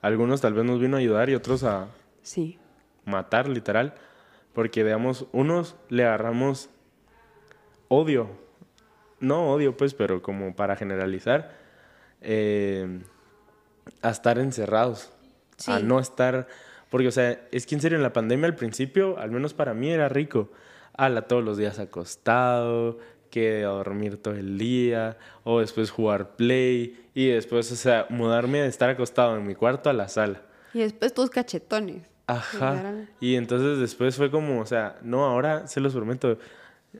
algunos 0.00 0.40
tal 0.40 0.54
vez 0.54 0.64
nos 0.64 0.80
vino 0.80 0.96
a 0.96 1.00
ayudar 1.00 1.28
y 1.28 1.34
otros 1.34 1.62
a 1.62 1.88
sí. 2.22 2.58
matar, 3.04 3.46
literal. 3.46 3.92
Porque, 4.54 4.84
digamos, 4.84 5.26
unos 5.32 5.76
le 5.90 6.06
agarramos 6.06 6.70
odio. 7.88 8.30
No 9.20 9.52
odio, 9.52 9.76
pues, 9.76 9.92
pero 9.92 10.22
como 10.22 10.56
para 10.56 10.76
generalizar. 10.76 11.52
Eh, 12.22 13.02
a 14.02 14.10
estar 14.10 14.38
encerrados, 14.38 15.10
a 15.66 15.78
no 15.78 16.00
estar, 16.00 16.48
porque 16.90 17.08
o 17.08 17.12
sea, 17.12 17.40
es 17.50 17.66
que 17.66 17.74
en 17.74 17.80
serio 17.80 17.96
en 17.96 18.02
la 18.02 18.12
pandemia 18.12 18.46
al 18.46 18.56
principio, 18.56 19.18
al 19.18 19.30
menos 19.30 19.54
para 19.54 19.74
mí 19.74 19.90
era 19.90 20.08
rico, 20.08 20.50
ala 20.94 21.22
todos 21.22 21.44
los 21.44 21.56
días 21.56 21.78
acostado, 21.78 22.98
que 23.30 23.62
dormir 23.62 24.18
todo 24.18 24.34
el 24.34 24.58
día, 24.58 25.16
o 25.44 25.60
después 25.60 25.90
jugar 25.90 26.36
play, 26.36 27.08
y 27.14 27.28
después, 27.28 27.72
o 27.72 27.76
sea, 27.76 28.06
mudarme 28.10 28.60
de 28.60 28.68
estar 28.68 28.90
acostado 28.90 29.36
en 29.36 29.46
mi 29.46 29.54
cuarto 29.54 29.88
a 29.88 29.94
la 29.94 30.08
sala. 30.08 30.42
Y 30.74 30.80
después 30.80 31.14
tus 31.14 31.30
cachetones. 31.30 32.02
Ajá. 32.26 32.94
Y 33.20 33.36
entonces 33.36 33.78
después 33.78 34.16
fue 34.16 34.30
como, 34.30 34.60
o 34.60 34.66
sea, 34.66 34.98
no, 35.02 35.24
ahora 35.24 35.66
se 35.66 35.80
los 35.80 35.94
prometo, 35.94 36.38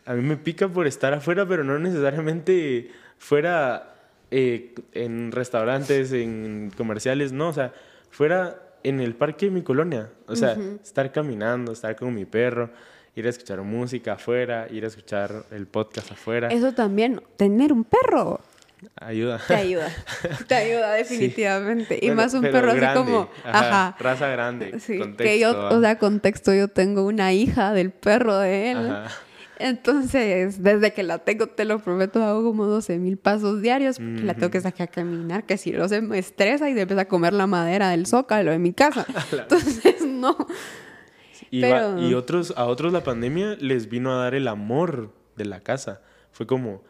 a 0.07 0.15
mí 0.15 0.23
me 0.23 0.37
pica 0.37 0.69
por 0.69 0.87
estar 0.87 1.13
afuera, 1.13 1.47
pero 1.47 1.65
no 1.65 1.79
necesariamente 1.79 2.91
fuera 3.19 3.92
eh, 4.35 4.75
en 4.95 5.31
restaurantes, 5.31 6.11
en 6.13 6.73
comerciales, 6.75 7.33
no, 7.33 7.49
o 7.49 7.53
sea, 7.53 7.75
fuera 8.09 8.59
en 8.83 9.01
el 9.01 9.15
parque 9.15 9.47
de 9.47 9.53
mi 9.53 9.61
colonia, 9.61 10.09
o 10.27 10.35
sea, 10.35 10.57
estar 10.83 11.13
caminando, 11.13 11.73
estar 11.73 11.95
con 11.97 12.15
mi 12.15 12.25
perro, 12.25 12.71
ir 13.15 13.27
a 13.27 13.29
escuchar 13.29 13.61
música 13.61 14.15
afuera, 14.15 14.69
ir 14.71 14.85
a 14.85 14.89
escuchar 14.89 15.45
el 15.51 15.67
podcast 15.67 16.13
afuera. 16.13 16.49
Eso 16.49 16.73
también, 16.73 17.21
tener 17.37 17.75
un 17.75 17.85
perro. 17.85 18.41
Ayuda. 18.97 19.39
Te 19.47 19.55
ayuda. 19.55 19.89
Te 20.49 20.55
ayuda 20.55 20.95
definitivamente. 20.95 21.99
Y 22.01 22.11
más 22.13 22.33
un 22.33 22.41
perro 22.41 22.73
así 22.73 22.99
como, 22.99 23.29
ajá, 23.45 23.95
raza 24.01 24.29
grande, 24.29 24.81
sí, 24.81 24.99
contexto, 24.99 25.25
que 25.25 25.39
yo, 25.41 25.69
o 25.69 25.79
sea, 25.79 25.99
contexto, 25.99 26.55
yo 26.55 26.69
tengo 26.69 27.05
una 27.05 27.35
hija 27.35 27.75
del 27.75 27.91
perro 27.91 28.39
de 28.39 28.71
él. 28.71 28.79
Ajá. 28.79 29.15
Entonces, 29.59 30.63
desde 30.63 30.93
que 30.93 31.03
la 31.03 31.19
tengo, 31.19 31.47
te 31.47 31.65
lo 31.65 31.79
prometo, 31.79 32.23
hago 32.23 32.43
como 32.43 32.67
12 32.67 32.99
mil 32.99 33.17
pasos 33.17 33.61
diarios, 33.63 33.99
porque 33.99 34.23
la 34.23 34.35
tengo 34.35 34.51
que 34.51 34.61
sacar 34.61 34.89
a 34.89 34.91
caminar, 34.91 35.45
que 35.45 35.57
si 35.57 35.71
no 35.73 35.89
se 35.89 36.01
me 36.01 36.19
estresa 36.19 36.69
y 36.69 36.75
se 36.75 36.81
empieza 36.81 37.03
a 37.03 37.09
comer 37.09 37.33
la 37.33 37.47
madera 37.47 37.91
del 37.91 38.07
zócalo 38.07 38.51
de 38.51 38.59
mi 38.59 38.73
casa. 38.73 39.07
Entonces, 39.33 40.05
no. 40.05 40.37
Y, 41.51 41.65
y 41.65 42.15
otros, 42.15 42.55
a 42.57 42.65
otros 42.65 42.93
la 42.93 43.05
pandemia 43.05 43.57
les 43.61 43.89
vino 43.89 44.13
a 44.13 44.17
dar 44.17 44.35
el 44.35 44.49
amor 44.49 45.13
de 45.37 45.45
la 45.45 45.61
casa. 45.61 46.01
Fue 46.31 46.47
como... 46.47 46.83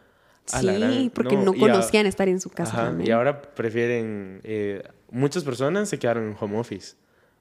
Sí, 0.45 1.09
porque 1.13 1.37
no, 1.37 1.53
conocían 1.53 2.05
estar 2.05 2.27
en 2.27 2.39
su 2.39 2.49
casa. 2.49 2.93
y 3.03 3.11
ahora 3.11 3.41
prefieren... 3.41 4.41
Eh, 4.43 4.83
muchas 5.09 5.43
personas 5.43 5.89
se 5.89 5.99
quedaron 5.99 6.29
en 6.29 6.35
home 6.39 6.57
office. 6.57 6.95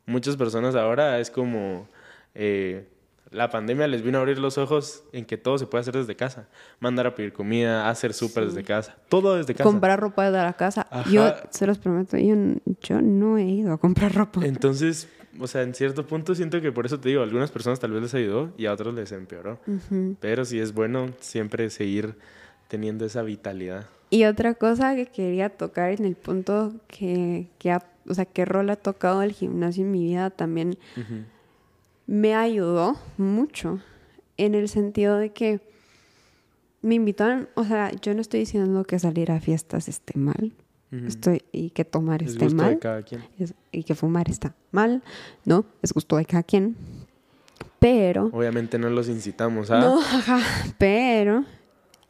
Muchas 0.04 0.36
personas 0.36 0.74
ahora 0.74 1.20
es 1.20 1.30
como... 1.30 1.88
Eh, 2.34 2.88
la 3.32 3.50
pandemia 3.50 3.86
les 3.88 4.02
vino 4.02 4.18
a 4.18 4.20
abrir 4.20 4.38
los 4.38 4.58
ojos 4.58 5.04
en 5.12 5.24
que 5.24 5.36
todo 5.36 5.58
se 5.58 5.66
puede 5.66 5.82
hacer 5.82 5.94
desde 5.94 6.14
casa. 6.14 6.48
Mandar 6.80 7.06
a 7.06 7.14
pedir 7.14 7.32
comida, 7.32 7.88
hacer 7.88 8.12
súper 8.12 8.46
desde 8.46 8.62
casa. 8.62 8.96
Todo 9.08 9.36
desde 9.36 9.54
casa. 9.54 9.64
Comprar 9.64 10.00
ropa 10.00 10.30
desde 10.30 10.44
la 10.44 10.52
casa. 10.52 10.86
Yo 11.10 11.32
se 11.50 11.66
los 11.66 11.78
prometo, 11.78 12.16
yo, 12.18 12.34
yo, 12.82 13.00
no 13.00 13.38
he 13.38 13.44
ido 13.44 13.72
a 13.72 13.78
comprar 13.78 14.14
ropa. 14.14 14.44
Entonces, 14.44 15.08
o 15.40 15.46
sea, 15.46 15.62
en 15.62 15.74
cierto 15.74 16.06
punto 16.06 16.34
siento 16.34 16.60
que 16.60 16.72
por 16.72 16.86
eso 16.86 17.00
te 17.00 17.08
digo, 17.08 17.22
a 17.22 17.24
algunas 17.24 17.50
personas 17.50 17.80
tal 17.80 17.92
vez 17.92 18.02
les 18.02 18.14
ayudó 18.14 18.52
y 18.56 18.66
a 18.66 18.72
otros 18.72 18.94
les 18.94 19.10
empeoró. 19.12 19.58
Pero 20.20 20.44
sí 20.44 20.60
es 20.60 20.74
bueno 20.74 21.10
siempre 21.20 21.70
seguir 21.70 22.16
teniendo 22.68 23.04
esa 23.04 23.22
vitalidad. 23.22 23.86
Y 24.10 24.24
otra 24.24 24.54
cosa 24.54 24.94
que 24.94 25.06
quería 25.06 25.48
tocar 25.48 25.90
en 25.90 26.04
el 26.04 26.16
punto 26.16 26.74
que, 26.86 27.48
que 27.58 27.72
ha, 27.72 27.82
o 28.06 28.12
sea, 28.12 28.26
qué 28.26 28.44
rol 28.44 28.68
ha 28.68 28.76
tocado 28.76 29.22
el 29.22 29.32
gimnasio 29.32 29.84
en 29.84 29.90
mi 29.90 30.04
vida 30.04 30.28
también 30.28 30.76
me 32.06 32.34
ayudó 32.34 32.96
mucho 33.16 33.80
en 34.36 34.54
el 34.54 34.68
sentido 34.68 35.16
de 35.16 35.32
que 35.32 35.60
me 36.82 36.96
invitaron, 36.96 37.48
o 37.54 37.64
sea, 37.64 37.92
yo 38.00 38.14
no 38.14 38.20
estoy 38.20 38.40
diciendo 38.40 38.84
que 38.84 38.98
salir 38.98 39.30
a 39.30 39.40
fiestas 39.40 39.88
esté 39.88 40.18
mal, 40.18 40.52
estoy 41.06 41.42
y 41.52 41.70
que 41.70 41.84
tomar 41.84 42.22
esté 42.22 42.50
mal, 42.50 42.78
y 43.70 43.84
que 43.84 43.94
fumar 43.94 44.28
está 44.28 44.54
mal, 44.72 45.02
no, 45.44 45.64
es 45.80 45.92
gusto 45.92 46.16
de 46.16 46.26
cada 46.26 46.42
quien, 46.42 46.76
pero 47.78 48.30
obviamente 48.32 48.78
no 48.78 48.90
los 48.90 49.08
incitamos 49.08 49.70
a, 49.70 49.80
no, 49.80 50.00
ajá, 50.00 50.40
pero 50.78 51.44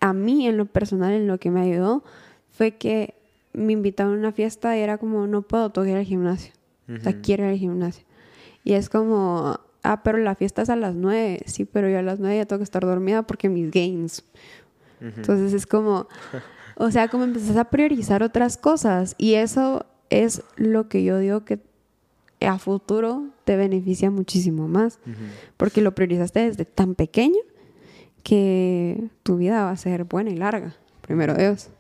a 0.01 0.13
mí 0.13 0.49
en 0.49 0.57
lo 0.57 0.67
personal 0.67 1.13
en 1.13 1.29
lo 1.29 1.39
que 1.39 1.51
me 1.51 1.61
ayudó 1.61 2.03
fue 2.51 2.73
que 2.73 3.15
me 3.53 3.73
invitaron 3.73 4.15
a 4.15 4.19
una 4.19 4.33
fiesta 4.33 4.77
y 4.77 4.81
era 4.81 4.99
como 4.99 5.27
no 5.27 5.43
puedo 5.43 5.71
tocar 5.71 5.97
al 5.99 6.05
gimnasio, 6.05 6.55
o 6.89 6.99
sea 7.01 7.21
quiero 7.21 7.45
ir 7.45 7.51
al 7.51 7.59
gimnasio. 7.59 8.05
Y 8.65 8.75
es 8.75 8.89
como 8.89 9.59
ah, 9.83 10.03
pero 10.03 10.19
la 10.19 10.35
fiesta 10.35 10.63
es 10.63 10.71
a 10.71 10.77
las 10.77 10.95
nueve. 10.95 11.43
Sí, 11.47 11.65
pero 11.65 11.89
yo 11.89 11.99
a 11.99 12.03
las 12.03 12.19
nueve 12.19 12.37
ya 12.37 12.47
tengo 12.47 12.61
que 12.61 12.65
estar 12.65 12.85
dormida 12.85 13.23
porque 13.23 13.49
mis 13.49 13.71
games. 13.71 14.25
Entonces 15.01 15.53
es 15.53 15.67
como, 15.67 16.07
o 16.77 16.91
sea, 16.93 17.09
como 17.09 17.25
empezás 17.25 17.57
a 17.57 17.65
priorizar 17.65 18.23
otras 18.23 18.57
cosas. 18.57 19.17
Y 19.19 19.35
eso 19.35 19.87
es 20.11 20.43
lo 20.57 20.89
que 20.89 21.03
yo 21.03 21.19
digo 21.19 21.45
que 21.45 21.59
a 22.41 22.59
futuro 22.59 23.29
te 23.45 23.57
beneficia 23.57 24.11
muchísimo 24.11 24.69
más. 24.69 24.99
Porque 25.57 25.81
lo 25.81 25.95
priorizaste 25.95 26.41
desde 26.41 26.65
tan 26.65 26.95
pequeño 26.95 27.41
que 28.23 29.11
tu 29.23 29.37
vida 29.37 29.65
va 29.65 29.71
a 29.71 29.77
ser 29.77 30.05
buena 30.05 30.31
y 30.31 30.37
larga. 30.37 30.77
Primero 31.01 31.35
Dios. 31.35 31.71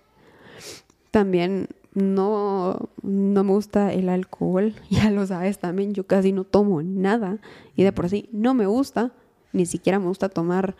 También 1.12 1.68
no, 1.94 2.88
no 3.02 3.44
me 3.44 3.52
gusta 3.52 3.92
el 3.92 4.08
alcohol, 4.08 4.74
ya 4.90 5.10
lo 5.10 5.26
sabes 5.26 5.58
también, 5.58 5.94
yo 5.94 6.06
casi 6.06 6.32
no 6.32 6.44
tomo 6.44 6.82
nada 6.82 7.38
y 7.76 7.82
de 7.82 7.92
por 7.92 8.08
sí 8.08 8.28
no 8.32 8.54
me 8.54 8.66
gusta, 8.66 9.12
ni 9.52 9.66
siquiera 9.66 9.98
me 9.98 10.06
gusta 10.06 10.28
tomar 10.28 10.76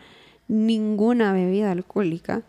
ninguna 0.47 1.33
bebida 1.33 1.71
alcohólica. 1.71 2.43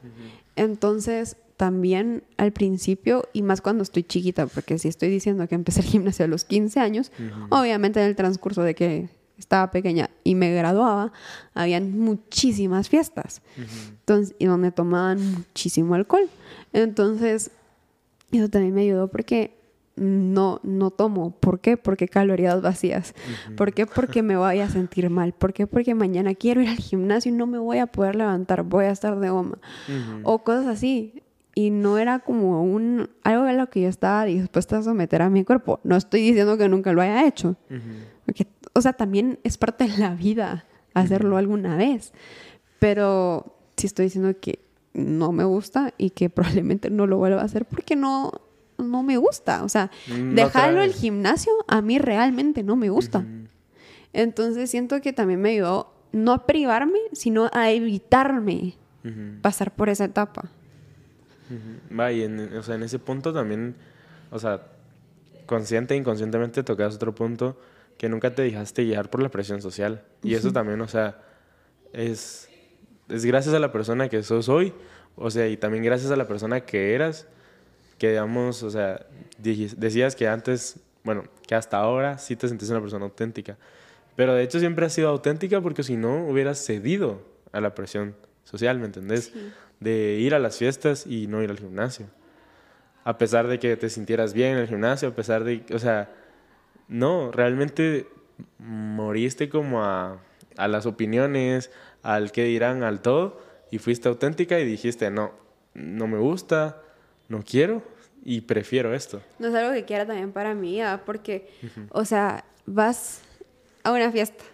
Entonces, 0.57 1.37
también 1.57 2.24
al 2.37 2.53
principio, 2.53 3.29
y 3.33 3.42
más 3.42 3.61
cuando 3.61 3.83
estoy 3.83 4.03
chiquita, 4.03 4.46
porque 4.46 4.79
si 4.79 4.88
estoy 4.88 5.09
diciendo 5.09 5.46
que 5.46 5.55
empecé 5.55 5.81
el 5.81 5.87
gimnasio 5.87 6.24
a 6.24 6.29
los 6.29 6.44
15 6.44 6.81
años, 6.81 7.12
obviamente 7.50 8.00
en 8.00 8.07
el 8.07 8.16
transcurso 8.16 8.62
de 8.62 8.74
que 8.74 9.09
estaba 9.38 9.70
pequeña 9.70 10.11
y 10.22 10.35
me 10.35 10.53
graduaba, 10.55 11.12
habían 11.55 11.98
muchísimas 11.98 12.88
fiestas, 12.88 13.42
entonces, 13.88 14.35
y 14.38 14.46
donde 14.46 14.72
tomaban 14.72 15.33
muchísimo 15.33 15.94
alcohol. 15.94 16.29
Entonces, 16.72 17.50
eso 18.38 18.49
también 18.49 18.75
me 18.75 18.83
ayudó 18.83 19.09
porque 19.09 19.57
no, 19.97 20.61
no 20.62 20.90
tomo. 20.90 21.38
¿Por 21.38 21.61
qué? 21.61 21.77
Porque 21.77 22.09
calorías 22.09 22.61
vacías. 22.61 23.14
¿Por 23.57 23.73
qué? 23.73 23.87
Porque 23.87 24.23
me 24.23 24.37
voy 24.37 24.61
a 24.61 24.68
sentir 24.68 25.09
mal. 25.11 25.33
¿Por 25.33 25.53
qué? 25.53 25.66
Porque 25.66 25.94
mañana 25.94 26.35
quiero 26.35 26.62
ir 26.62 26.68
al 26.68 26.77
gimnasio 26.77 27.33
y 27.33 27.35
no 27.35 27.47
me 27.47 27.59
voy 27.59 27.79
a 27.79 27.87
poder 27.87 28.16
levantar, 28.16 28.64
voy 28.64 28.87
a 28.87 28.90
estar 28.90 29.18
de 29.18 29.31
goma. 29.31 29.59
O 30.23 30.42
cosas 30.42 30.66
así. 30.66 31.23
Y 31.55 31.70
no 31.70 31.99
era 31.99 32.18
como 32.18 32.64
un 32.64 33.09
algo 33.23 33.44
a 33.44 33.53
lo 33.53 33.70
que 33.70 33.83
yo 33.83 33.88
estaba 33.88 34.25
dispuesta 34.25 34.79
a 34.79 34.83
someter 34.83 35.23
a 35.23 35.31
mi 35.31 35.44
cuerpo. 35.44 35.79
No 35.85 35.97
estoy 35.97 36.23
diciendo 36.23 36.59
que 36.59 36.68
nunca 36.68 36.92
lo 36.92 37.01
haya 37.01 37.27
hecho. 37.27 37.57
o 38.73 38.81
sea, 38.81 38.94
también 38.94 39.38
es 39.44 39.57
parte 39.57 39.87
de 39.87 39.99
la 39.99 40.14
vida 40.14 40.64
hacerlo 40.94 41.37
alguna 41.37 41.77
vez. 41.77 42.12
Pero 42.81 43.57
sí 43.77 43.87
estoy 43.87 44.07
diciendo 44.07 44.35
que 44.40 44.63
no 44.94 45.33
me 45.33 45.44
gusta 45.44 45.92
y 45.98 46.11
que 46.11 46.30
probablemente 46.30 46.90
no 46.90 47.07
lo 47.07 47.18
vuelva 47.18 47.42
a 47.42 47.44
hacer 47.44 47.66
porque 47.66 47.96
no, 47.96 48.33
no 48.78 49.02
me 49.02 49.16
gusta. 49.16 49.64
O 49.64 49.68
sea, 49.68 49.90
dejarlo 50.07 50.83
el 50.83 50.92
gimnasio 50.92 51.52
a 51.68 51.83
mí 51.83 51.98
realmente 51.98 52.62
no 52.62 52.76
me 52.76 52.88
gusta. 52.88 53.24
Entonces 54.12 54.70
siento 54.70 55.00
que 55.00 55.12
también 55.12 55.40
me 55.40 55.50
ayudó 55.50 55.92
no 56.12 56.33
a 56.33 56.46
privarme, 56.46 56.98
sino 57.12 57.50
a 57.52 57.70
evitarme 57.70 58.76
pasar 59.42 59.74
por 59.74 59.88
esa 59.88 60.04
etapa. 60.04 60.48
Va, 61.96 62.11
y 62.12 62.22
en, 62.22 62.57
o 62.57 62.62
sea, 62.62 62.76
en 62.76 62.85
ese 62.85 62.98
punto 62.98 63.33
también, 63.33 63.74
o 64.30 64.38
sea, 64.38 64.62
consciente 65.46 65.94
e 65.94 65.96
inconscientemente 65.98 66.62
tocas 66.62 66.94
otro 66.94 67.14
punto 67.14 67.59
que 67.98 68.09
nunca 68.09 68.35
te 68.35 68.42
dejaste 68.42 68.85
guiar 68.85 69.11
por 69.11 69.22
la 69.22 69.28
presión 69.28 69.61
social. 69.61 70.04
Y 70.22 70.35
eso 70.35 70.52
también, 70.52 70.80
o 70.80 70.88
sea, 70.88 71.20
es 71.92 72.48
es 73.09 73.25
gracias 73.25 73.55
a 73.55 73.59
la 73.59 73.73
persona 73.73 74.09
que 74.09 74.23
sos 74.23 74.49
hoy, 74.49 74.73
o 75.17 75.31
sea, 75.31 75.49
y 75.49 75.57
también 75.57 75.85
gracias 75.85 76.11
a 76.11 76.17
la 76.17 76.27
persona 76.27 76.61
que 76.61 76.95
eras, 76.95 77.27
que 77.99 78.11
digamos, 78.11 78.62
o 78.62 78.71
sea, 78.71 79.07
decías 79.38 80.17
que 80.17 80.29
antes, 80.29 80.81
bueno, 81.05 81.25
que 81.47 81.55
hasta 81.55 81.79
ahora 81.79 82.19
sí 82.19 82.37
te 82.37 82.49
sentís 82.49 82.71
una 82.71 82.81
persona 82.81 83.05
auténtica, 83.05 83.57
pero 84.17 84.35
de 84.35 84.43
hecho 84.43 84.59
siempre 84.59 84.87
has 84.87 84.93
sido 84.93 85.09
auténtica 85.09 85.61
porque 85.61 85.83
si 85.83 85.97
no 85.97 86.27
hubieras 86.27 86.64
cedido 86.64 87.23
a 87.53 87.61
la 87.61 87.75
presión 87.75 88.14
social, 88.45 88.79
¿me 88.79 88.87
entendés? 88.87 89.33
De 89.81 90.19
ir 90.21 90.35
a 90.35 90.38
las 90.38 90.59
fiestas 90.59 91.07
y 91.07 91.27
no 91.27 91.43
ir 91.43 91.51
al 91.51 91.59
gimnasio. 91.59 92.07
A 93.05 93.19
pesar 93.19 93.49
de 93.49 93.59
que 93.59 93.77
te 93.77 93.90
sintieras 93.90 94.33
bien 94.33 94.53
en 94.53 94.59
el 94.59 94.69
gimnasio, 94.69 95.09
a 95.09 95.14
pesar 95.14 95.45
de, 95.45 95.64
o 95.73 95.79
sea, 95.79 96.11
no, 96.88 97.31
realmente 97.33 98.09
moriste 98.59 99.49
como 99.49 99.83
a, 99.85 100.21
a 100.57 100.69
las 100.69 100.87
opiniones, 100.87 101.71
al 102.05 102.31
qué 102.31 102.45
dirán, 102.45 102.85
al 102.85 103.01
todo, 103.01 103.40
y 103.71 103.79
fuiste 103.79 104.09
auténtica 104.09 104.61
y 104.61 104.64
dijiste, 104.64 105.11
no, 105.11 105.33
no 105.73 106.07
me 106.07 106.19
gusta, 106.19 106.81
no 107.29 107.43
quiero 107.43 107.83
y 108.23 108.43
prefiero 108.43 108.95
esto. 108.95 109.21
No 109.38 109.49
es 109.49 109.55
algo 109.55 109.73
que 109.73 109.85
quiera 109.85 110.07
también 110.07 110.31
para 110.31 110.55
mí, 110.55 110.81
porque, 111.05 111.49
o 111.90 112.05
sea, 112.05 112.45
vas 112.67 113.23
a 113.83 113.90
una 113.90 114.12
fiesta 114.12 114.45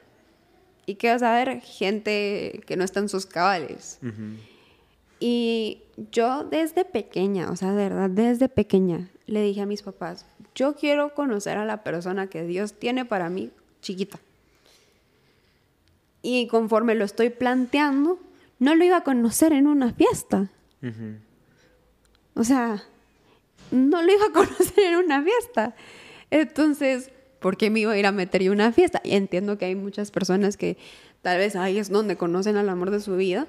y 0.87 0.95
que 0.95 1.11
vas 1.11 1.23
a 1.23 1.35
ver 1.35 1.61
gente 1.61 2.63
que 2.67 2.77
no 2.77 2.85
está 2.85 3.01
en 3.01 3.09
sus 3.09 3.27
cabales. 3.27 3.99
Y 5.19 5.83
yo 6.13 6.45
desde 6.45 6.85
pequeña, 6.85 7.51
o 7.51 7.57
sea, 7.57 7.73
de 7.73 7.89
verdad, 7.89 8.09
desde 8.11 8.49
pequeña, 8.49 9.11
le 9.27 9.43
dije 9.43 9.61
a 9.61 9.67
mis 9.67 9.83
papás, 9.83 10.25
yo 10.55 10.75
quiero 10.75 11.15
conocer 11.15 11.59
a 11.59 11.65
la 11.65 11.85
persona 11.85 12.29
que 12.29 12.45
Dios 12.45 12.75
tiene 12.75 13.05
para 13.05 13.29
mí 13.29 13.51
chiquita. 13.83 14.19
Y 16.23 16.47
conforme 16.49 16.95
lo 16.95 17.05
estoy 17.05 17.31
planteando, 17.31 18.19
no 18.59 18.75
lo 18.75 18.85
iba 18.85 18.99
a 18.99 19.05
conocer 19.05 19.53
en 19.53 19.67
una 19.67 19.93
fiesta. 19.93 20.51
O 22.35 22.45
sea, 22.45 22.83
no 23.71 24.03
lo 24.03 24.13
iba 24.13 24.27
a 24.27 24.33
conocer 24.33 24.85
en 24.85 24.97
una 24.97 25.23
fiesta. 25.23 25.75
Entonces, 26.31 27.11
¿por 27.41 27.57
qué 27.57 27.71
me 27.71 27.81
iba 27.81 27.93
a 27.93 27.99
ir 27.99 28.07
a 28.07 28.13
meter 28.13 28.43
yo 28.43 28.53
una 28.53 28.73
fiesta? 28.73 29.01
Y 29.03 29.15
entiendo 29.17 29.59
que 29.59 29.65
hay 29.65 29.75
muchas 29.75 30.11
personas 30.11 30.57
que 30.57 30.77
tal 31.23 31.39
vez 31.39 31.57
ahí 31.57 31.79
es 31.79 31.91
donde 31.91 32.17
conocen 32.17 32.57
al 32.57 32.69
amor 32.69 32.91
de 32.91 33.01
su 33.01 33.17
vida, 33.17 33.47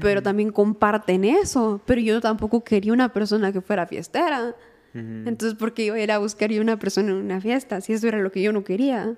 pero 0.00 0.22
también 0.22 0.52
comparten 0.52 1.24
eso. 1.24 1.80
Pero 1.84 2.00
yo 2.00 2.20
tampoco 2.20 2.64
quería 2.64 2.92
una 2.92 3.12
persona 3.12 3.52
que 3.52 3.60
fuera 3.60 3.86
fiestera. 3.86 4.54
Entonces, 4.94 5.58
¿por 5.58 5.72
qué 5.72 5.86
iba 5.86 5.96
a 5.96 6.00
ir 6.00 6.12
a 6.12 6.18
buscar 6.18 6.50
yo 6.50 6.60
una 6.60 6.78
persona 6.78 7.10
en 7.10 7.16
una 7.16 7.40
fiesta? 7.40 7.80
Si 7.80 7.92
eso 7.94 8.08
era 8.08 8.18
lo 8.18 8.30
que 8.30 8.42
yo 8.42 8.52
no 8.52 8.62
quería. 8.62 9.16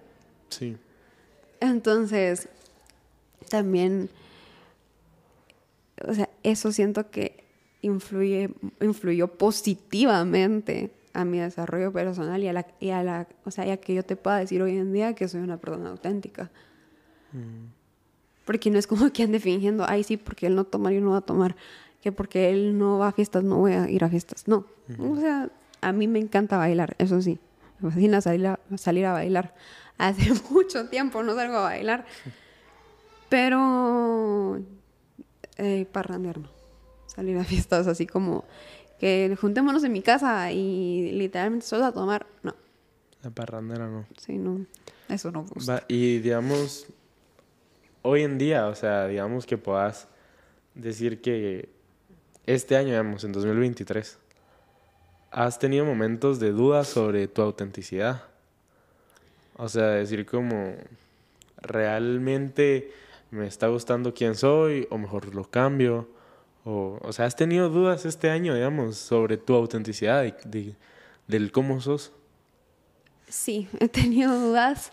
Sí. 0.48 0.76
Entonces, 1.60 2.48
también, 3.44 4.10
o 6.06 6.14
sea, 6.14 6.28
eso 6.42 6.72
siento 6.72 7.10
que 7.10 7.44
influye, 7.82 8.50
influyó 8.80 9.28
positivamente 9.28 10.90
a 11.12 11.24
mi 11.24 11.38
desarrollo 11.38 11.92
personal 11.92 12.42
y 12.42 12.48
a 12.48 12.52
la, 12.52 12.66
y 12.80 12.90
a 12.90 13.02
la, 13.02 13.28
o 13.44 13.50
sea, 13.50 13.64
ya 13.64 13.76
que 13.76 13.94
yo 13.94 14.02
te 14.02 14.16
pueda 14.16 14.38
decir 14.38 14.60
hoy 14.62 14.76
en 14.76 14.92
día 14.92 15.14
que 15.14 15.28
soy 15.28 15.40
una 15.40 15.58
persona 15.58 15.90
auténtica. 15.90 16.50
Mm. 17.32 17.66
Porque 18.44 18.70
no 18.70 18.78
es 18.78 18.86
como 18.86 19.10
que 19.12 19.22
ande 19.22 19.40
fingiendo, 19.40 19.86
ay, 19.88 20.02
sí, 20.02 20.16
porque 20.16 20.46
él 20.46 20.56
no 20.56 20.64
toma, 20.64 20.92
yo 20.92 21.00
no 21.00 21.10
voy 21.10 21.18
a 21.18 21.22
tomar, 21.22 21.56
que 22.02 22.12
porque 22.12 22.50
él 22.50 22.76
no 22.76 22.98
va 22.98 23.08
a 23.08 23.12
fiestas, 23.12 23.44
no 23.44 23.56
voy 23.56 23.72
a 23.72 23.88
ir 23.88 24.04
a 24.04 24.10
fiestas. 24.10 24.46
No, 24.48 24.66
o 24.98 25.16
sea, 25.16 25.50
a 25.80 25.92
mí 25.92 26.08
me 26.08 26.18
encanta 26.18 26.58
bailar, 26.58 26.96
eso 26.98 27.22
sí, 27.22 27.38
me 27.80 27.90
fascina 27.90 28.20
salir 28.20 28.48
a, 28.48 28.60
salir 28.76 29.06
a 29.06 29.12
bailar. 29.12 29.54
Hace 29.98 30.32
mucho 30.50 30.88
tiempo 30.88 31.22
no 31.22 31.34
salgo 31.34 31.58
a 31.58 31.62
bailar, 31.62 32.04
pero 33.28 34.60
eh, 35.56 35.86
parrandear 35.92 36.38
no, 36.38 36.48
salir 37.06 37.36
a 37.38 37.44
fiestas 37.44 37.86
así 37.86 38.06
como 38.06 38.44
que 38.98 39.36
juntémonos 39.40 39.84
en 39.84 39.92
mi 39.92 40.02
casa 40.02 40.52
y 40.52 41.12
literalmente 41.12 41.66
solo 41.66 41.86
a 41.86 41.92
tomar, 41.92 42.26
no. 42.42 42.54
La 43.22 43.30
parrandera 43.30 43.88
no. 43.88 44.06
Sí, 44.18 44.38
no. 44.38 44.66
Eso 45.08 45.30
no 45.30 45.44
gusta. 45.44 45.84
y 45.88 46.18
digamos, 46.18 46.86
hoy 48.02 48.22
en 48.22 48.38
día, 48.38 48.66
o 48.68 48.74
sea, 48.74 49.06
digamos 49.06 49.46
que 49.46 49.58
puedas 49.58 50.08
decir 50.74 51.20
que 51.20 51.68
este 52.46 52.76
año, 52.76 52.90
digamos, 52.90 53.24
en 53.24 53.32
2023, 53.32 54.18
has 55.30 55.58
tenido 55.58 55.84
momentos 55.84 56.38
de 56.38 56.52
duda 56.52 56.84
sobre 56.84 57.26
tu 57.28 57.42
autenticidad. 57.42 58.22
O 59.56 59.68
sea, 59.68 59.86
decir 59.86 60.26
como, 60.26 60.74
realmente 61.56 62.92
me 63.34 63.46
está 63.46 63.68
gustando 63.68 64.14
quién 64.14 64.34
soy, 64.34 64.86
o 64.90 64.98
mejor 64.98 65.34
lo 65.34 65.44
cambio 65.44 66.08
o, 66.64 66.98
o 67.02 67.12
sea, 67.12 67.26
¿has 67.26 67.36
tenido 67.36 67.68
dudas 67.68 68.06
este 68.06 68.30
año, 68.30 68.54
digamos, 68.54 68.96
sobre 68.96 69.36
tu 69.36 69.54
autenticidad, 69.54 70.22
de, 70.44 70.74
del 71.28 71.52
cómo 71.52 71.80
sos? 71.80 72.12
Sí, 73.28 73.68
he 73.80 73.88
tenido 73.88 74.38
dudas, 74.38 74.92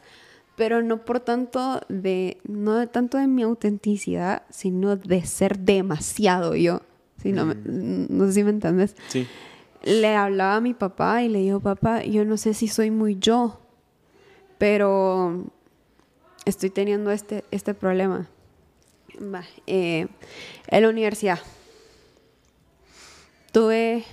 pero 0.58 0.82
no 0.82 1.06
por 1.06 1.22
tanto 1.22 1.82
de, 1.88 2.38
no 2.44 2.76
de 2.76 2.88
tanto 2.88 3.18
de 3.18 3.28
mi 3.28 3.44
autenticidad, 3.44 4.44
sino 4.50 4.98
de 4.98 5.26
ser 5.26 5.60
demasiado 5.60 6.56
yo. 6.56 6.82
Si 7.22 7.32
no, 7.32 7.46
mm. 7.46 8.08
no 8.10 8.28
sé 8.28 8.34
si 8.34 8.44
me 8.44 8.50
entiendes. 8.50 8.96
Sí. 9.08 9.28
Le 9.84 10.16
hablaba 10.16 10.58
a 10.58 10.62
mi 10.62 10.74
papá 10.74 11.24
y 11.24 11.30
le 11.30 11.40
digo, 11.40 11.60
papá, 11.62 12.04
yo 12.04 12.26
no 12.26 12.38
sé 12.38 12.54
si 12.54 12.68
soy 12.68 12.92
muy 12.92 13.18
yo, 13.18 13.62
pero 14.58 15.46
estoy 16.46 16.70
teniendo 16.70 17.12
este, 17.12 17.44
este 17.52 17.74
problema. 17.74 18.30
Va, 19.22 19.44
eh, 19.68 20.08
en 20.68 20.82
la 20.82 20.90
universidad 20.90 21.40
tuve 23.52 24.06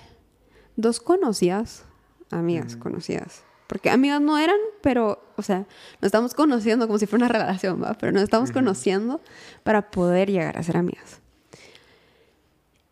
dos 0.76 1.00
conocidas, 1.00 1.84
amigas 2.30 2.76
conocidas. 2.76 3.44
Porque 3.66 3.90
amigas 3.90 4.20
no 4.20 4.38
eran, 4.38 4.56
pero, 4.80 5.22
o 5.36 5.42
sea, 5.42 5.66
nos 6.00 6.06
estamos 6.06 6.32
conociendo 6.34 6.86
como 6.86 6.98
si 6.98 7.06
fuera 7.06 7.26
una 7.26 7.32
relación, 7.38 7.82
¿va? 7.82 7.94
Pero 7.94 8.12
nos 8.12 8.22
estamos 8.22 8.50
conociendo 8.50 9.20
para 9.62 9.90
poder 9.90 10.30
llegar 10.30 10.56
a 10.56 10.62
ser 10.62 10.76
amigas. 10.76 11.20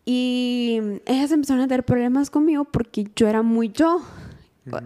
Y 0.05 0.79
ellas 1.05 1.31
empezaron 1.31 1.63
a 1.63 1.67
tener 1.67 1.83
problemas 1.83 2.29
conmigo 2.29 2.63
porque 2.63 3.09
yo 3.15 3.27
era 3.27 3.41
muy 3.41 3.69
yo. 3.69 4.01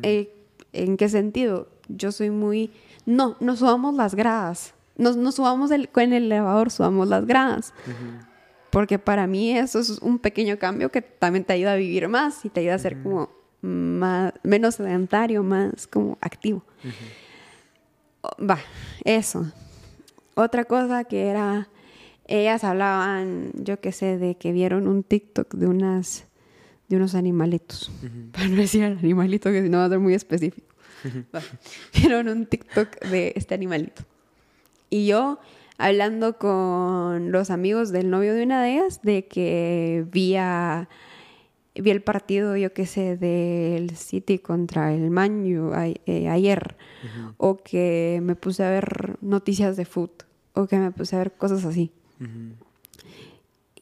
Eh, 0.01 0.33
¿En 0.73 0.97
qué 0.97 1.09
sentido? 1.09 1.67
Yo 1.89 2.11
soy 2.11 2.29
muy... 2.31 2.71
No, 3.05 3.35
no 3.39 3.55
subamos 3.55 3.95
las 3.95 4.15
gradas. 4.15 4.73
No, 4.97 5.13
no 5.13 5.31
subamos 5.31 5.71
el, 5.71 5.89
en 5.95 6.13
el 6.13 6.25
elevador, 6.25 6.69
subamos 6.69 7.07
las 7.07 7.25
gradas 7.25 7.73
porque 8.71 8.97
para 8.97 9.27
mí 9.27 9.55
eso 9.55 9.79
es 9.79 9.89
un 9.99 10.17
pequeño 10.17 10.57
cambio 10.57 10.89
que 10.89 11.01
también 11.01 11.43
te 11.43 11.53
ayuda 11.53 11.73
a 11.73 11.75
vivir 11.75 12.07
más 12.07 12.43
y 12.45 12.49
te 12.49 12.61
ayuda 12.61 12.75
a 12.75 12.79
ser 12.79 13.03
como 13.03 13.29
más, 13.61 14.33
menos 14.43 14.75
sedentario, 14.75 15.43
más 15.43 15.85
como 15.87 16.17
activo. 16.21 16.63
Va, 18.39 18.57
eso. 19.03 19.51
Otra 20.35 20.63
cosa 20.63 21.03
que 21.03 21.27
era, 21.27 21.67
ellas 22.27 22.63
hablaban, 22.63 23.51
yo 23.55 23.79
qué 23.81 23.91
sé, 23.91 24.17
de 24.17 24.35
que 24.35 24.53
vieron 24.53 24.87
un 24.87 25.03
TikTok 25.03 25.53
de 25.53 25.67
unas 25.67 26.25
de 26.87 26.97
unos 26.97 27.13
animalitos. 27.13 27.91
Para 28.31 28.47
no 28.47 28.55
decir 28.55 28.83
animalito, 28.83 29.51
que 29.51 29.61
si 29.63 29.69
no 29.69 29.79
va 29.79 29.85
a 29.85 29.89
ser 29.89 29.99
muy 29.99 30.13
específico. 30.13 30.70
vieron 31.93 32.27
un 32.29 32.45
TikTok 32.45 32.99
de 33.05 33.33
este 33.35 33.53
animalito. 33.53 34.03
Y 34.89 35.07
yo 35.07 35.39
hablando 35.81 36.37
con 36.37 37.31
los 37.31 37.49
amigos 37.49 37.91
del 37.91 38.09
novio 38.09 38.33
de 38.33 38.43
una 38.43 38.63
de 38.63 38.73
ellas 38.73 39.01
de 39.01 39.25
que 39.25 40.05
vi, 40.11 40.35
vi 41.81 41.89
el 41.89 42.01
partido, 42.01 42.55
yo 42.55 42.73
qué 42.73 42.85
sé, 42.85 43.17
del 43.17 43.95
City 43.95 44.39
contra 44.39 44.93
el 44.93 45.09
Man 45.09 45.43
eh, 46.05 46.29
ayer, 46.29 46.75
o 47.37 47.63
que 47.63 48.19
me 48.21 48.35
puse 48.35 48.63
a 48.63 48.69
ver 48.69 49.17
noticias 49.21 49.75
de 49.75 49.85
foot, 49.85 50.23
o 50.53 50.67
que 50.67 50.77
me 50.77 50.91
puse 50.91 51.15
a 51.15 51.19
ver 51.19 51.31
cosas 51.31 51.65
así. 51.65 51.91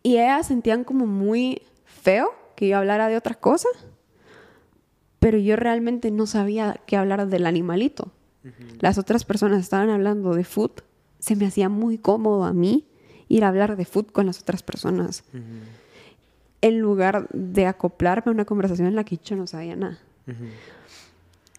Y 0.02 0.14
ellas 0.14 0.48
sentían 0.48 0.86
como 0.86 1.06
muy 1.06 1.62
feo 1.84 2.34
que 2.56 2.70
yo 2.70 2.78
hablara 2.78 3.10
de 3.10 3.18
otra 3.18 3.36
cosa, 3.36 3.68
pero 5.20 5.38
yo 5.38 5.56
realmente 5.56 6.12
no 6.12 6.26
sabía 6.26 6.80
qué 6.86 6.98
hablar 6.98 7.28
del 7.28 7.46
animalito. 7.46 8.12
Las 8.80 8.98
otras 8.98 9.26
personas 9.26 9.60
estaban 9.60 9.90
hablando 9.90 10.34
de 10.34 10.44
foot 10.44 10.82
se 11.20 11.36
me 11.36 11.46
hacía 11.46 11.70
muy 11.70 11.98
cómodo 11.98 12.46
a 12.46 12.54
mí 12.54 12.86
ir 13.28 13.44
a 13.44 13.50
hablar 13.50 13.78
de 13.78 13.86
fútbol 13.86 14.12
con 14.12 14.26
las 14.26 14.42
otras 14.42 14.64
personas. 14.64 15.24
En 16.62 16.80
lugar 16.80 17.28
de 17.32 17.68
acoplarme 17.68 18.32
a 18.32 18.32
una 18.32 18.46
conversación 18.46 18.88
en 18.88 18.96
la 18.96 19.04
que 19.04 19.18
yo 19.18 19.36
no 19.36 19.46
sabía 19.46 19.76
nada. 19.76 20.00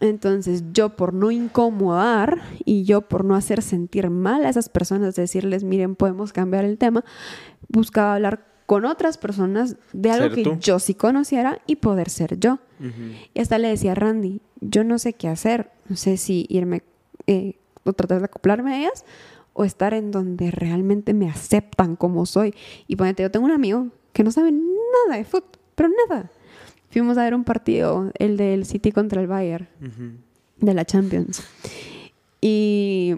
Entonces 0.01 0.65
yo 0.73 0.97
por 0.97 1.13
no 1.13 1.31
incomodar 1.31 2.41
y 2.65 2.85
yo 2.85 3.03
por 3.03 3.25
no 3.25 3.37
hacer 3.37 3.63
sentir 3.63 4.09
mal 4.09 4.45
a 4.45 4.49
esas 4.49 4.71
personas, 4.71 5.15
decirles, 5.15 5.63
miren, 5.63 5.95
podemos 5.95 6.33
cambiar 6.33 6.65
el 6.65 6.79
tema, 6.79 7.05
buscaba 7.69 8.15
hablar 8.15 8.47
con 8.71 8.85
otras 8.85 9.19
personas 9.19 9.75
de 9.93 10.13
algo 10.13 10.33
que 10.33 10.45
yo 10.61 10.79
sí 10.79 10.95
conociera 10.95 11.61
y 11.67 11.75
poder 11.75 12.09
ser 12.09 12.39
yo. 12.39 12.61
Y 13.35 13.41
hasta 13.41 13.59
le 13.59 13.67
decía 13.67 13.91
a 13.91 13.95
Randy, 13.97 14.43
yo 14.61 14.85
no 14.85 15.01
sé 15.01 15.13
qué 15.15 15.27
hacer, 15.27 15.73
no 15.89 15.97
sé 15.97 16.17
si 16.17 16.47
irme 16.49 16.85
eh, 17.27 17.57
o 17.83 17.93
tratar 17.95 18.21
de 18.21 18.27
acoplarme 18.27 18.73
a 18.73 18.79
ellas 18.79 19.05
o 19.55 19.65
estar 19.65 19.93
en 19.93 20.13
donde 20.13 20.53
realmente 20.53 21.15
me 21.15 21.29
aceptan 21.29 21.97
como 21.97 22.27
soy. 22.27 22.55
Y 22.87 22.95
ponete, 22.95 23.25
yo 23.25 23.33
tengo 23.33 23.45
un 23.45 23.51
amigo 23.51 23.89
que 24.13 24.23
no 24.23 24.31
sabe 24.31 24.53
nada 24.53 25.19
de 25.19 25.25
fútbol, 25.25 25.51
pero 25.75 25.89
nada. 26.09 26.31
Fuimos 26.91 27.19
a 27.19 27.25
ver 27.25 27.35
un 27.35 27.43
partido, 27.43 28.13
el 28.21 28.37
del 28.37 28.67
City 28.67 28.93
contra 28.93 29.21
el 29.21 29.27
Bayern, 29.27 29.67
de 30.59 30.75
la 30.75 30.85
Champions. 30.85 31.43
Y 32.41 33.17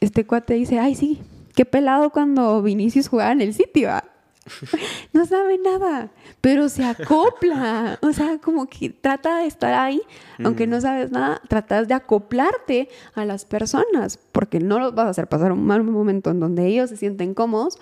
este 0.00 0.26
cuate 0.26 0.54
dice, 0.54 0.80
ay, 0.80 0.96
sí, 0.96 1.20
qué 1.54 1.64
pelado 1.64 2.10
cuando 2.10 2.60
Vinicius 2.60 3.06
jugaba 3.06 3.30
en 3.30 3.40
el 3.40 3.54
City, 3.54 3.84
va. 3.84 4.02
no 5.12 5.26
sabe 5.26 5.58
nada, 5.58 6.10
pero 6.40 6.68
se 6.68 6.84
acopla. 6.84 7.98
O 8.02 8.12
sea, 8.12 8.38
como 8.38 8.66
que 8.66 8.90
trata 8.90 9.38
de 9.38 9.46
estar 9.46 9.74
ahí, 9.74 10.00
aunque 10.44 10.66
no 10.66 10.80
sabes 10.80 11.10
nada, 11.10 11.40
tratas 11.48 11.88
de 11.88 11.94
acoplarte 11.94 12.88
a 13.14 13.24
las 13.24 13.44
personas, 13.44 14.18
porque 14.32 14.60
no 14.60 14.78
los 14.78 14.94
vas 14.94 15.06
a 15.06 15.10
hacer 15.10 15.26
pasar 15.26 15.52
un 15.52 15.64
mal 15.64 15.82
momento 15.82 16.30
en 16.30 16.40
donde 16.40 16.66
ellos 16.66 16.90
se 16.90 16.96
sienten 16.96 17.34
cómodos 17.34 17.78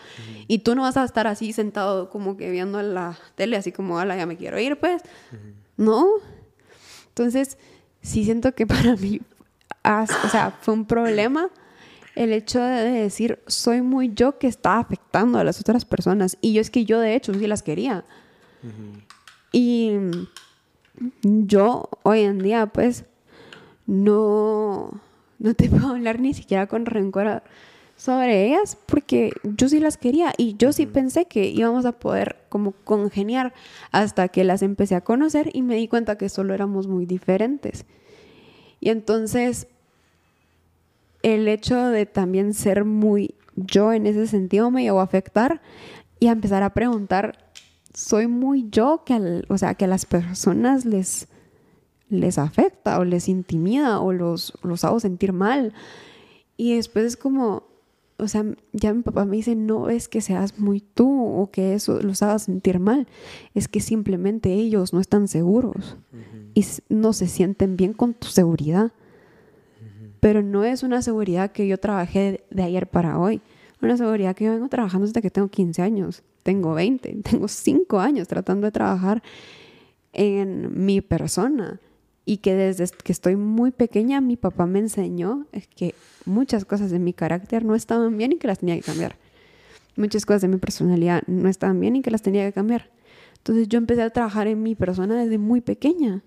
y 0.49 0.61
tú 0.61 0.75
no 0.75 0.83
vas 0.83 0.97
a 0.97 1.05
estar 1.05 1.27
así 1.27 1.53
sentado 1.53 2.11
como 2.11 2.37
que 2.37 2.51
viendo 2.51 2.81
la 2.83 3.19
tele, 3.35 3.57
así 3.57 3.73
como, 3.73 3.99
ala, 3.99 4.17
ya 4.17 4.27
me 4.27 4.37
quiero 4.37 4.59
ir, 4.59 4.79
pues. 4.79 5.03
No. 5.77 6.07
Entonces, 7.09 7.59
sí 8.03 8.25
siento 8.25 8.55
que 8.55 8.67
para 8.67 8.97
mí, 8.97 9.21
o 9.85 10.29
sea, 10.29 10.57
fue 10.61 10.75
un 10.75 10.87
problema 10.87 11.51
el 12.17 12.33
hecho 12.33 12.61
de 12.61 12.91
decir, 12.91 13.39
soy 13.47 13.83
muy 13.83 14.13
yo 14.15 14.39
que 14.39 14.49
está 14.49 14.79
afectando 14.79 15.39
a 15.39 15.45
las 15.45 15.61
otras 15.61 15.85
personas. 15.85 16.39
Y 16.41 16.55
yo 16.55 16.61
es 16.61 16.71
que 16.71 16.85
yo 16.85 16.99
de 16.99 17.15
hecho 17.15 17.33
sí 17.35 17.47
las 17.47 17.63
quería. 17.63 18.05
Y 19.53 19.93
yo 21.23 21.89
hoy 22.03 22.21
en 22.21 22.39
día 22.39 22.67
pues 22.67 23.05
no, 23.87 24.99
no 25.39 25.55
te 25.55 25.69
puedo 25.71 25.89
hablar 25.89 26.19
ni 26.19 26.35
siquiera 26.35 26.67
con 26.67 26.87
rencor 26.87 27.43
sobre 27.97 28.47
ellas 28.47 28.77
porque 28.87 29.33
yo 29.43 29.69
sí 29.69 29.79
las 29.79 29.97
quería 29.97 30.33
y 30.37 30.57
yo 30.57 30.73
sí 30.73 30.87
pensé 30.87 31.27
que 31.27 31.49
íbamos 31.49 31.87
a 31.87 31.93
poder 31.93 32.37
como 32.49 32.73
congeniar 32.73 33.55
hasta 33.93 34.29
que 34.29 34.45
las 34.45 34.63
empecé 34.63 34.95
a 34.95 35.03
conocer 35.03 35.51
y 35.53 35.63
me 35.63 35.77
di 35.77 35.87
cuenta 35.87 36.19
que 36.19 36.29
solo 36.29 36.55
éramos 36.55 36.87
muy 36.87 37.07
diferentes. 37.07 37.85
Y 38.81 38.91
entonces 38.91 39.69
el 41.27 41.49
hecho 41.49 41.89
de 41.89 42.07
también 42.07 42.55
ser 42.55 42.85
muy 42.85 43.35
yo 43.57 43.93
en 43.93 44.07
ese 44.07 44.29
sentido 44.29 44.71
me 44.71 44.85
llevó 44.85 45.01
a 45.01 45.05
afectar 45.05 45.61
y 46.21 46.29
a 46.29 46.33
empezar 46.33 46.62
a 46.62 46.73
preguntar, 46.73 47.51
soy 47.93 48.29
muy 48.29 48.69
yo 48.71 49.03
que, 49.05 49.43
o 49.49 49.59
sea, 49.59 49.75
que 49.75 49.87
a 49.87 49.89
las 49.89 50.07
personas 50.07 50.85
les, 50.85 51.27
les 52.09 52.39
afecta 52.39 53.01
o 53.01 53.05
les 53.05 53.29
intimida 53.29 53.99
o 53.99 54.12
los, 54.12 54.53
los 54.62 54.85
hago 54.85 55.01
sentir 55.01 55.33
mal. 55.33 55.75
Y 56.57 56.77
después 56.77 57.05
es 57.05 57.17
como, 57.17 57.65
o 58.19 58.29
sea, 58.29 58.45
ya 58.73 58.95
mi 58.95 59.03
papá 59.03 59.25
me 59.25 59.35
dice, 59.35 59.57
no 59.57 59.89
es 59.89 60.07
que 60.07 60.21
seas 60.21 60.61
muy 60.61 60.81
tú 60.81 61.25
o 61.27 61.51
que 61.51 61.75
eso 61.75 62.01
los 62.03 62.23
haga 62.23 62.39
sentir 62.39 62.79
mal, 62.79 63.09
es 63.53 63.67
que 63.67 63.81
simplemente 63.81 64.53
ellos 64.53 64.93
no 64.93 65.01
están 65.01 65.27
seguros 65.27 65.97
y 66.55 66.65
no 66.89 67.12
se 67.12 67.27
sienten 67.27 67.77
bien 67.77 67.95
con 67.95 68.15
tu 68.15 68.29
seguridad. 68.29 68.93
Pero 70.27 70.43
no 70.43 70.65
es 70.65 70.83
una 70.83 71.03
seguridad 71.03 71.53
que 71.53 71.69
yo 71.69 71.79
trabajé 71.79 72.45
de 72.51 72.65
ayer 72.65 72.89
para 72.89 73.17
hoy, 73.17 73.41
una 73.81 73.97
seguridad 73.97 74.35
que 74.35 74.47
yo 74.47 74.51
vengo 74.55 74.69
trabajando 74.69 75.07
desde 75.07 75.23
que 75.23 75.31
tengo 75.31 75.47
15 75.47 75.81
años, 75.83 76.25
tengo 76.43 76.75
20, 76.75 77.19
tengo 77.31 77.47
5 77.47 78.01
años 78.01 78.27
tratando 78.27 78.67
de 78.67 78.73
trabajar 78.73 79.23
en 80.12 80.85
mi 80.85 81.01
persona 81.01 81.81
y 82.25 82.39
que 82.39 82.57
desde 82.57 82.89
que 83.05 83.12
estoy 83.12 83.37
muy 83.37 83.71
pequeña 83.71 84.21
mi 84.21 84.37
papá 84.37 84.67
me 84.67 84.81
enseñó 84.81 85.47
que 85.77 85.95
muchas 86.25 86.65
cosas 86.65 86.91
de 86.91 86.99
mi 86.99 87.12
carácter 87.12 87.65
no 87.65 87.77
estaban 87.77 88.19
bien 88.19 88.33
y 88.33 88.39
que 88.39 88.49
las 88.49 88.59
tenía 88.59 88.75
que 88.75 88.83
cambiar. 88.83 89.15
Muchas 89.95 90.27
cosas 90.27 90.43
de 90.43 90.49
mi 90.49 90.57
personalidad 90.57 91.23
no 91.29 91.49
estaban 91.49 91.79
bien 91.79 91.95
y 91.95 92.03
que 92.03 92.11
las 92.11 92.23
tenía 92.23 92.45
que 92.47 92.53
cambiar. 92.53 92.91
Entonces 93.37 93.69
yo 93.69 93.79
empecé 93.79 94.03
a 94.03 94.11
trabajar 94.11 94.49
en 94.49 94.61
mi 94.61 94.75
persona 94.75 95.15
desde 95.23 95.39
muy 95.39 95.61
pequeña. 95.61 96.25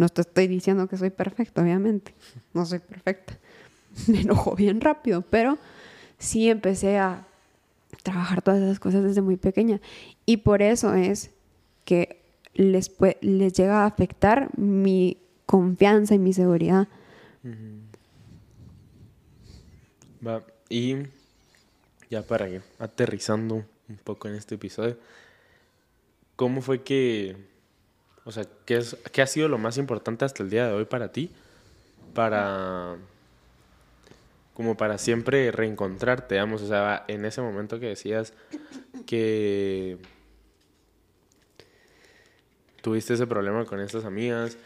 No 0.00 0.08
te 0.08 0.22
estoy 0.22 0.46
diciendo 0.46 0.88
que 0.88 0.96
soy 0.96 1.10
perfecta, 1.10 1.60
obviamente. 1.60 2.14
No 2.54 2.64
soy 2.64 2.78
perfecta. 2.78 3.36
Me 4.06 4.22
enojo 4.22 4.56
bien 4.56 4.80
rápido, 4.80 5.20
pero 5.20 5.58
sí 6.18 6.48
empecé 6.48 6.96
a 6.96 7.26
trabajar 8.02 8.40
todas 8.40 8.62
esas 8.62 8.80
cosas 8.80 9.04
desde 9.04 9.20
muy 9.20 9.36
pequeña. 9.36 9.78
Y 10.24 10.38
por 10.38 10.62
eso 10.62 10.94
es 10.94 11.32
que 11.84 12.22
les, 12.54 12.90
les 13.20 13.52
llega 13.52 13.82
a 13.82 13.86
afectar 13.86 14.48
mi 14.58 15.18
confianza 15.44 16.14
y 16.14 16.18
mi 16.18 16.32
seguridad. 16.32 16.88
Va, 20.26 20.42
y 20.70 20.96
ya 22.08 22.22
para 22.22 22.48
ir 22.48 22.62
aterrizando 22.78 23.66
un 23.86 23.96
poco 24.02 24.28
en 24.28 24.36
este 24.36 24.54
episodio, 24.54 24.96
¿cómo 26.36 26.62
fue 26.62 26.82
que, 26.84 27.36
o 28.24 28.32
sea, 28.32 28.44
qué, 28.64 28.76
es, 28.76 28.96
qué 29.12 29.22
ha 29.22 29.26
sido 29.26 29.48
lo 29.48 29.58
más 29.58 29.78
importante 29.78 30.24
hasta 30.24 30.42
el 30.42 30.50
día 30.50 30.66
de 30.66 30.72
hoy 30.72 30.84
para 30.84 31.12
ti? 31.12 31.30
Para, 32.14 32.96
como 34.54 34.76
para 34.76 34.98
siempre 34.98 35.50
reencontrarte, 35.50 36.34
digamos, 36.34 36.62
o 36.62 36.68
sea, 36.68 37.04
en 37.08 37.24
ese 37.24 37.40
momento 37.40 37.80
que 37.80 37.86
decías 37.86 38.32
que 39.06 39.98
tuviste 42.82 43.14
ese 43.14 43.26
problema 43.26 43.64
con 43.64 43.80
estas 43.80 44.04
amigas 44.04 44.56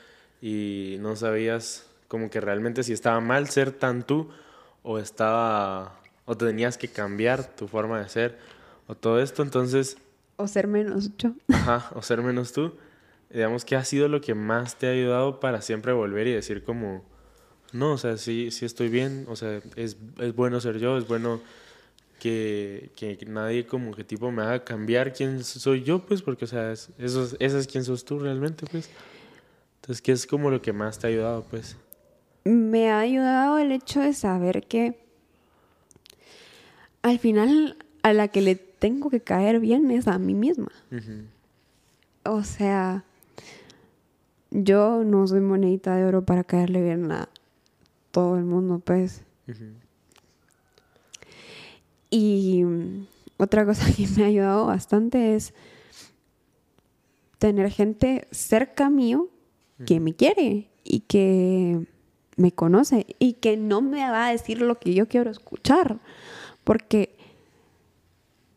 y 0.41 0.97
no 1.01 1.17
sabías 1.17 1.87
como 2.09 2.31
que 2.31 2.41
realmente 2.41 2.83
si 2.83 2.93
estaba 2.93 3.21
mal 3.21 3.49
ser 3.49 3.73
tan 3.73 4.05
tú 4.05 4.31
o 4.83 4.99
estaba 4.99 6.01
o 6.27 6.37
tenías 6.37 6.79
que 6.79 6.89
cambiar 6.89 7.45
tu 7.57 7.69
forma 7.69 8.01
de 8.01 8.09
ser 8.09 8.39
o 8.87 8.95
todo 8.95 9.21
esto, 9.21 9.43
entonces 9.43 9.97
o 10.37 10.49
ser 10.49 10.67
menos 10.67 11.17
yo. 11.17 11.33
Ajá, 11.49 11.91
o 11.95 12.03
ser 12.03 12.21
menos 12.23 12.53
tú. 12.53 12.75
Digamos 13.35 13.65
que 13.65 13.77
ha 13.77 13.85
sido 13.85 14.09
lo 14.09 14.21
que 14.21 14.35
más 14.35 14.79
te 14.79 14.87
ha 14.87 14.91
ayudado 14.93 15.41
para 15.41 15.61
siempre 15.61 15.93
volver 15.93 16.27
y 16.29 16.33
decir 16.33 16.65
como 16.65 17.05
no, 17.73 17.93
o 17.93 17.99
sea, 17.99 18.17
sí 18.17 18.53
sí 18.53 18.65
estoy 18.65 18.89
bien, 18.89 19.27
o 19.29 19.35
sea, 19.35 19.61
es, 19.75 19.97
es 20.19 20.35
bueno 20.35 20.61
ser 20.61 20.79
yo, 20.79 20.97
es 20.97 21.09
bueno 21.09 21.41
que, 22.21 22.93
que, 22.95 23.19
nadie 23.27 23.67
como 23.67 23.93
que 23.95 24.05
tipo 24.05 24.31
me 24.31 24.43
haga 24.43 24.65
cambiar 24.65 25.13
quién 25.13 25.43
soy 25.43 25.83
yo, 25.83 26.07
pues, 26.07 26.23
porque, 26.23 26.45
o 26.45 26.49
sea, 26.49 26.73
eso, 26.73 26.89
eso 26.99 27.59
es 27.59 27.67
quién 27.67 27.85
sos 27.85 28.05
tú 28.05 28.21
realmente, 28.21 28.65
pues. 28.71 28.89
Entonces, 29.81 30.01
¿qué 30.01 30.13
es 30.13 30.27
como 30.27 30.51
lo 30.51 30.63
que 30.63 30.73
más 30.73 30.99
te 30.99 31.07
ha 31.07 31.11
ayudado, 31.11 31.45
pues? 31.51 31.77
Me 32.45 32.91
ha 32.91 33.01
ayudado 33.01 33.59
el 33.59 33.73
hecho 33.73 34.01
de 34.01 34.15
saber 34.15 34.67
que 34.67 34.99
al 37.03 37.19
final 37.19 37.77
a 38.03 38.13
la 38.13 38.29
que 38.29 38.41
le 38.41 38.55
tengo 38.55 39.11
que 39.11 39.21
caer 39.21 39.61
bien 39.61 39.91
es 39.91 40.09
a 40.09 40.19
mí 40.19 40.35
misma. 40.35 40.71
O 42.23 42.43
sea, 42.45 43.05
yo 44.55 45.03
no 45.05 45.27
soy 45.27 45.41
monedita 45.41 45.97
de 45.97 46.05
oro 46.05 46.25
para 46.25 46.45
caerle 46.45 46.81
bien 46.81 47.11
a 47.11 47.29
todo 48.13 48.37
el 48.37 48.45
mundo, 48.45 48.79
pues. 48.79 49.25
Y 52.09 52.65
otra 53.37 53.67
cosa 53.67 53.85
que 53.97 54.07
me 54.17 54.23
ha 54.23 54.27
ayudado 54.27 54.67
bastante 54.67 55.35
es 55.35 55.53
tener 57.39 57.71
gente 57.71 58.29
cerca 58.31 58.89
mío 58.89 59.29
que 59.85 59.99
me 59.99 60.15
quiere 60.15 60.71
y 60.85 61.01
que 61.01 61.85
me 62.37 62.53
conoce 62.53 63.07
y 63.19 63.35
que 63.35 63.57
no 63.57 63.83
me 63.83 64.09
va 64.09 64.29
a 64.29 64.31
decir 64.31 64.63
lo 64.63 64.79
que 64.79 64.95
yo 64.95 65.09
quiero 65.09 65.31
escuchar. 65.31 65.99
Porque, 66.63 67.17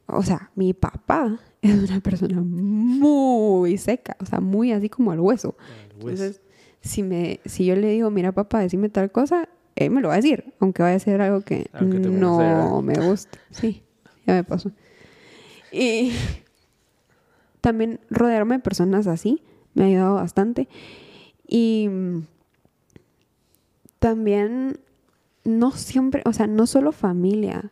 o 0.06 0.22
sea, 0.22 0.52
mi 0.54 0.74
papá 0.74 1.40
es 1.64 1.90
una 1.90 2.00
persona 2.02 2.40
muy 2.40 3.78
seca, 3.80 4.16
o 4.20 4.26
sea, 4.28 4.40
muy 4.40 4.72
así 4.72 4.90
como 4.90 5.12
al 5.12 5.20
hueso. 5.20 5.58
Entonces, 6.00 6.42
si, 6.82 7.04
me, 7.04 7.40
si 7.46 7.66
yo 7.66 7.76
le 7.76 7.90
digo, 7.90 8.10
mira 8.12 8.32
papá, 8.32 8.60
decime 8.60 8.90
tal 8.90 9.12
cosa, 9.12 9.50
él 9.76 9.92
me 9.92 10.02
lo 10.02 10.08
va 10.08 10.16
a 10.16 10.18
decir, 10.18 10.54
aunque 10.60 10.84
vaya 10.84 10.96
a 10.96 11.00
ser 11.00 11.22
algo 11.22 11.42
que 11.42 11.70
no 11.74 12.82
me 12.82 13.00
gusta. 13.00 13.38
Sí, 13.52 13.84
ya 14.26 14.34
me 14.34 14.44
pasó. 14.44 14.72
Y 15.72 16.12
también 17.62 18.00
rodearme 18.10 18.56
de 18.56 18.64
personas 18.64 19.08
así 19.08 19.44
me 19.74 19.84
ha 19.84 19.88
ayudado 19.88 20.16
bastante. 20.16 20.68
Y 21.48 21.90
también 24.00 24.80
no 25.44 25.72
siempre, 25.72 26.22
o 26.26 26.34
sea, 26.34 26.48
no 26.48 26.68
solo 26.68 26.92
familia. 26.92 27.72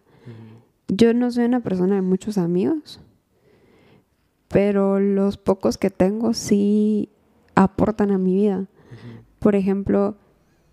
Yo 0.87 1.13
no 1.13 1.31
soy 1.31 1.45
una 1.45 1.61
persona 1.61 1.95
de 1.95 2.01
muchos 2.01 2.37
amigos, 2.37 2.99
pero 4.47 4.99
los 4.99 5.37
pocos 5.37 5.77
que 5.77 5.89
tengo 5.89 6.33
sí 6.33 7.09
aportan 7.55 8.11
a 8.11 8.17
mi 8.17 8.35
vida. 8.35 8.67
Por 9.39 9.55
ejemplo, 9.55 10.17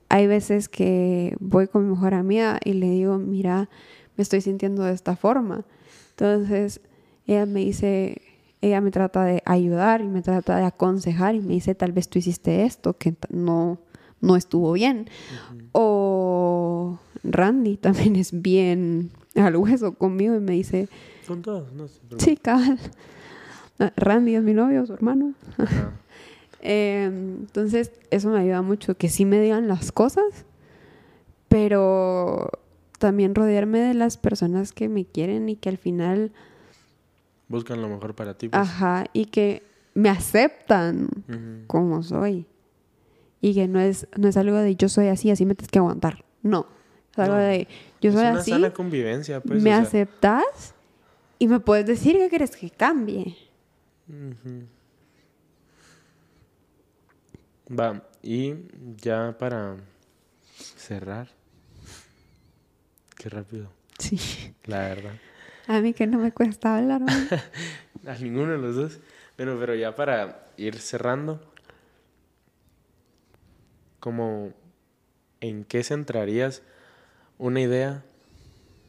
hay 0.09 0.27
veces 0.27 0.69
que 0.69 1.37
voy 1.41 1.69
con 1.69 1.85
mi 1.85 1.91
mejor 1.91 2.15
amiga 2.15 2.61
y 2.65 2.75
le 2.75 2.91
digo, 2.91 3.19
mira, 3.19 3.71
me 4.17 4.23
estoy 4.23 4.41
sintiendo 4.41 4.83
de 4.83 4.93
esta 4.93 5.17
forma. 5.17 5.65
Entonces, 6.11 6.81
ella 7.27 7.47
me 7.47 7.61
dice, 7.61 8.21
ella 8.61 8.81
me 8.81 8.91
trata 8.91 9.25
de 9.25 9.43
ayudar 9.45 10.03
y 10.03 10.09
me 10.09 10.23
trata 10.23 10.57
de 10.57 10.65
aconsejar 10.65 11.35
y 11.35 11.41
me 11.41 11.55
dice, 11.55 11.75
tal 11.75 11.93
vez 11.93 12.09
tú 12.09 12.19
hiciste 12.19 12.65
esto 12.65 12.97
que 12.97 13.15
no, 13.31 13.79
no 14.21 14.37
estuvo 14.37 14.73
bien. 14.73 15.09
O 15.73 16.99
Randy 17.25 17.77
también 17.79 18.17
es 18.17 18.43
bien 18.43 19.11
al 19.35 19.57
hueso 19.57 19.95
conmigo 19.95 20.35
y 20.35 20.41
me 20.41 20.53
dice... 20.53 20.89
Con 21.27 21.43
todos, 21.43 21.73
no 21.73 21.89
sé. 21.89 22.01
Sí, 22.19 22.37
cabal. 22.37 22.79
Randy 23.97 24.37
es 24.37 24.43
mi 24.43 24.55
novio, 24.55 24.85
su 24.87 24.93
hermano. 24.93 25.35
Em, 26.63 27.41
entonces, 27.41 27.93
eso 28.11 28.31
me 28.31 28.39
ayuda 28.39 28.63
mucho, 28.63 28.97
que 28.97 29.09
sí 29.09 29.25
me 29.25 29.41
digan 29.41 29.67
las 29.67 29.91
cosas, 29.91 30.47
pero 31.49 32.51
también 32.99 33.35
rodearme 33.35 33.81
de 33.81 33.95
las 33.95 34.17
personas 34.17 34.73
que 34.73 34.89
me 34.89 35.05
quieren 35.05 35.49
y 35.49 35.57
que 35.57 35.69
al 35.69 35.77
final... 35.77 36.33
Buscan 37.49 37.83
lo 37.83 37.89
mejor 37.89 38.15
para 38.15 38.39
ti. 38.39 38.49
Pues. 38.49 38.63
Ajá, 38.63 39.07
y 39.13 39.27
que 39.27 39.63
me 39.95 40.09
aceptan 40.09 41.09
como 41.67 42.03
soy. 42.03 42.47
Y 43.41 43.55
que 43.55 43.67
no 43.67 43.81
es, 43.81 44.07
no 44.17 44.29
es 44.29 44.37
algo 44.37 44.57
de 44.57 44.77
yo 44.77 44.89
soy 44.89 45.09
así, 45.09 45.31
así 45.31 45.45
me 45.45 45.57
tienes 45.57 45.71
que 45.71 45.81
aguantar. 45.81 46.25
No. 46.43 46.67
Es 47.11 47.19
algo 47.19 47.37
de 47.37 47.67
yo 48.01 48.13
soy 48.13 48.23
así. 48.23 48.53
Es 48.53 48.57
una 48.57 48.67
sana 48.69 48.73
convivencia, 48.73 49.41
pues. 49.41 49.63
Me 49.63 49.73
aceptas 49.73 50.75
y 51.41 51.49
me 51.49 51.59
puedes 51.59 51.85
decir 51.85 52.17
que 52.17 52.29
quieres 52.29 52.57
que 52.57 52.71
cambie. 52.71 53.37
Va, 57.79 58.03
y 58.23 58.55
ya 58.97 59.37
para 59.39 59.77
cerrar. 60.77 61.29
Qué 63.17 63.29
rápido. 63.29 63.71
Sí. 63.99 64.19
La 64.65 64.81
verdad. 64.81 65.15
A 65.69 65.81
mí 65.81 65.95
que 65.95 66.07
no 66.07 66.19
me 66.19 66.33
cuesta 66.33 66.77
hablar. 66.77 67.03
A 68.07 68.15
ninguno 68.19 68.53
de 68.53 68.59
los 68.59 68.77
dos. 68.77 68.99
Bueno, 69.37 69.57
pero 69.59 69.75
ya 69.75 69.95
para 69.95 70.47
ir 70.57 70.79
cerrando, 70.79 71.41
como 74.01 74.53
en 75.41 75.65
qué 75.65 75.83
centrarías 75.83 76.63
una 77.39 77.61
idea 77.61 78.05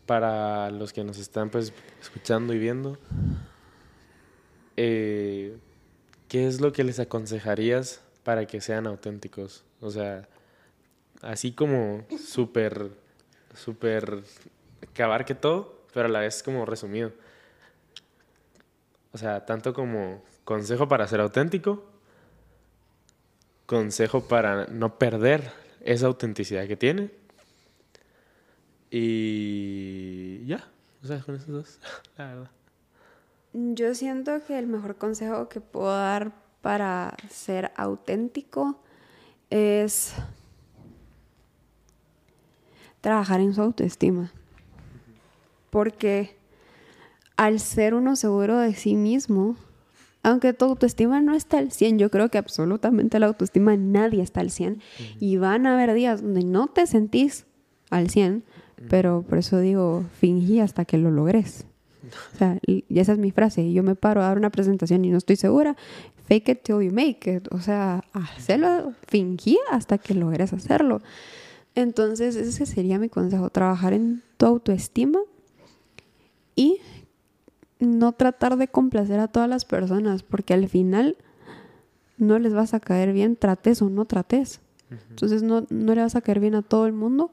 para 0.05 0.69
los 0.71 0.91
que 0.91 1.03
nos 1.03 1.17
están 1.17 1.49
pues 1.49 1.71
escuchando 2.01 2.53
y 2.53 2.59
viendo, 2.59 2.97
eh, 4.75 5.57
¿qué 6.27 6.47
es 6.47 6.59
lo 6.59 6.73
que 6.73 6.83
les 6.83 6.99
aconsejarías 6.99 8.01
para 8.23 8.45
que 8.45 8.61
sean 8.61 8.87
auténticos? 8.87 9.63
O 9.81 9.89
sea, 9.91 10.27
así 11.21 11.51
como 11.51 12.05
súper, 12.17 12.91
súper 13.55 14.23
que 14.93 15.35
todo, 15.35 15.85
pero 15.93 16.07
a 16.07 16.11
la 16.11 16.19
vez 16.19 16.43
como 16.43 16.65
resumido. 16.65 17.11
O 19.11 19.17
sea, 19.17 19.45
tanto 19.45 19.73
como 19.73 20.23
consejo 20.43 20.87
para 20.87 21.07
ser 21.07 21.21
auténtico, 21.21 21.83
consejo 23.65 24.27
para 24.27 24.67
no 24.67 24.97
perder 24.97 25.51
esa 25.81 26.07
autenticidad 26.07 26.67
que 26.67 26.77
tiene. 26.77 27.11
Y 28.89 30.45
ya, 30.45 30.67
o 31.03 31.07
sea, 31.07 31.19
con 31.21 31.35
esos 31.35 31.47
dos, 31.47 31.79
la 32.17 32.27
verdad. 32.27 32.51
Yo 33.53 33.93
siento 33.93 34.43
que 34.45 34.57
el 34.57 34.67
mejor 34.67 34.95
consejo 34.95 35.47
que 35.47 35.61
puedo 35.61 35.91
dar 35.91 36.42
para 36.63 37.17
ser 37.29 37.73
auténtico 37.75 38.79
es 39.49 40.13
trabajar 43.01 43.41
en 43.41 43.53
su 43.53 43.61
autoestima. 43.61 44.31
Porque 45.69 46.37
al 47.35 47.59
ser 47.59 47.93
uno 47.93 48.15
seguro 48.15 48.57
de 48.59 48.73
sí 48.75 48.95
mismo, 48.95 49.57
aunque 50.23 50.53
tu 50.53 50.63
autoestima 50.63 51.19
no 51.21 51.35
está 51.35 51.57
al 51.57 51.73
100, 51.73 51.99
yo 51.99 52.09
creo 52.09 52.29
que 52.29 52.37
absolutamente 52.37 53.19
la 53.19 53.25
autoestima 53.25 53.75
nadie 53.75 54.23
está 54.23 54.39
al 54.39 54.49
100 54.49 54.81
y 55.19 55.35
van 55.35 55.67
a 55.67 55.73
haber 55.73 55.93
días 55.93 56.21
donde 56.21 56.45
no 56.45 56.67
te 56.67 56.87
sentís 56.87 57.45
al 57.89 58.09
100, 58.09 58.45
pero 58.89 59.21
por 59.23 59.37
eso 59.37 59.59
digo, 59.59 60.05
fingí 60.17 60.61
hasta 60.61 60.85
que 60.85 60.97
lo 60.97 61.11
logres. 61.11 61.65
O 62.33 62.37
sea, 62.37 62.57
y 62.65 62.85
esa 62.99 63.13
es 63.13 63.17
mi 63.17 63.31
frase. 63.31 63.71
Yo 63.71 63.83
me 63.83 63.95
paro 63.95 64.21
a 64.21 64.25
dar 64.25 64.37
una 64.37 64.49
presentación 64.49 65.03
y 65.05 65.09
no 65.09 65.17
estoy 65.17 65.35
segura. 65.35 65.75
Fake 66.25 66.49
it 66.49 66.63
till 66.63 66.81
you 66.81 66.91
make 66.91 67.31
it. 67.31 67.47
O 67.51 67.59
sea, 67.59 68.03
hacerlo, 68.13 68.93
fingí 69.07 69.57
hasta 69.71 69.97
que 69.97 70.13
logres 70.13 70.53
hacerlo. 70.53 71.01
Entonces, 71.75 72.35
ese 72.35 72.65
sería 72.65 72.99
mi 72.99 73.09
consejo. 73.09 73.49
Trabajar 73.49 73.93
en 73.93 74.21
tu 74.37 74.45
autoestima 74.45 75.19
y 76.55 76.79
no 77.79 78.13
tratar 78.13 78.57
de 78.57 78.67
complacer 78.67 79.19
a 79.19 79.27
todas 79.27 79.49
las 79.49 79.65
personas, 79.65 80.23
porque 80.23 80.53
al 80.53 80.67
final 80.67 81.17
no 82.17 82.39
les 82.39 82.53
vas 82.53 82.73
a 82.73 82.79
caer 82.79 83.13
bien, 83.13 83.35
trates 83.35 83.81
o 83.81 83.89
no 83.89 84.05
trates. 84.05 84.61
Entonces 85.09 85.41
no, 85.41 85.65
no 85.69 85.95
le 85.95 86.01
vas 86.01 86.15
a 86.15 86.21
caer 86.21 86.39
bien 86.39 86.55
a 86.55 86.61
todo 86.61 86.85
el 86.85 86.93
mundo, 86.93 87.31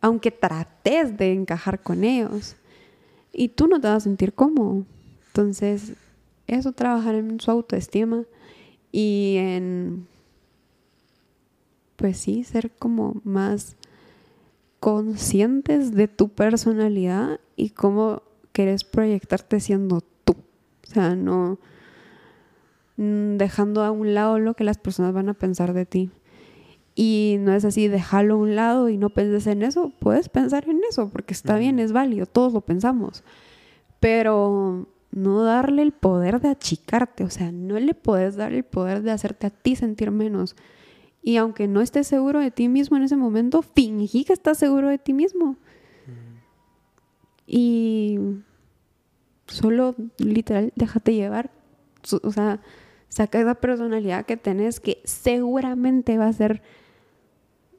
aunque 0.00 0.30
trates 0.32 1.16
de 1.16 1.32
encajar 1.32 1.80
con 1.80 2.04
ellos. 2.04 2.56
Y 3.38 3.50
tú 3.50 3.68
no 3.68 3.80
te 3.80 3.88
vas 3.88 3.98
a 3.98 4.00
sentir 4.00 4.32
cómodo. 4.32 4.86
Entonces, 5.28 5.92
eso, 6.46 6.72
trabajar 6.72 7.14
en 7.14 7.38
su 7.38 7.50
autoestima 7.50 8.24
y 8.92 9.36
en, 9.38 10.06
pues 11.96 12.16
sí, 12.16 12.44
ser 12.44 12.70
como 12.70 13.20
más 13.24 13.76
conscientes 14.80 15.92
de 15.92 16.08
tu 16.08 16.30
personalidad 16.30 17.40
y 17.56 17.70
cómo 17.70 18.22
querés 18.52 18.84
proyectarte 18.84 19.60
siendo 19.60 20.02
tú. 20.24 20.34
O 20.88 20.90
sea, 20.90 21.14
no 21.14 21.58
mm, 22.96 23.36
dejando 23.36 23.84
a 23.84 23.90
un 23.90 24.14
lado 24.14 24.38
lo 24.38 24.54
que 24.54 24.64
las 24.64 24.78
personas 24.78 25.12
van 25.12 25.28
a 25.28 25.34
pensar 25.34 25.74
de 25.74 25.84
ti. 25.84 26.10
Y 26.98 27.36
no 27.40 27.52
es 27.52 27.66
así, 27.66 27.88
dejarlo 27.88 28.34
a 28.34 28.38
un 28.38 28.56
lado 28.56 28.88
y 28.88 28.96
no 28.96 29.10
penses 29.10 29.46
en 29.46 29.62
eso. 29.62 29.92
Puedes 29.98 30.30
pensar 30.30 30.66
en 30.66 30.80
eso 30.88 31.10
porque 31.10 31.34
está 31.34 31.58
bien, 31.58 31.78
es 31.78 31.92
válido, 31.92 32.24
todos 32.24 32.54
lo 32.54 32.62
pensamos. 32.62 33.22
Pero 34.00 34.88
no 35.10 35.42
darle 35.42 35.82
el 35.82 35.92
poder 35.92 36.40
de 36.40 36.48
achicarte, 36.48 37.22
o 37.22 37.28
sea, 37.28 37.52
no 37.52 37.78
le 37.78 37.92
puedes 37.92 38.36
dar 38.36 38.54
el 38.54 38.64
poder 38.64 39.02
de 39.02 39.10
hacerte 39.10 39.46
a 39.46 39.50
ti 39.50 39.76
sentir 39.76 40.10
menos. 40.10 40.56
Y 41.22 41.36
aunque 41.36 41.68
no 41.68 41.82
estés 41.82 42.06
seguro 42.06 42.40
de 42.40 42.50
ti 42.50 42.68
mismo 42.68 42.96
en 42.96 43.02
ese 43.02 43.16
momento, 43.16 43.60
fingí 43.60 44.24
que 44.24 44.32
estás 44.32 44.56
seguro 44.56 44.88
de 44.88 44.96
ti 44.96 45.12
mismo. 45.12 45.56
Y 47.46 48.18
solo 49.48 49.94
literal 50.16 50.72
déjate 50.76 51.12
llevar. 51.12 51.50
O 52.22 52.32
sea, 52.32 52.62
saca 53.10 53.38
esa 53.38 53.54
personalidad 53.56 54.24
que 54.24 54.38
tenés 54.38 54.80
que 54.80 55.02
seguramente 55.04 56.16
va 56.16 56.28
a 56.28 56.32
ser 56.32 56.62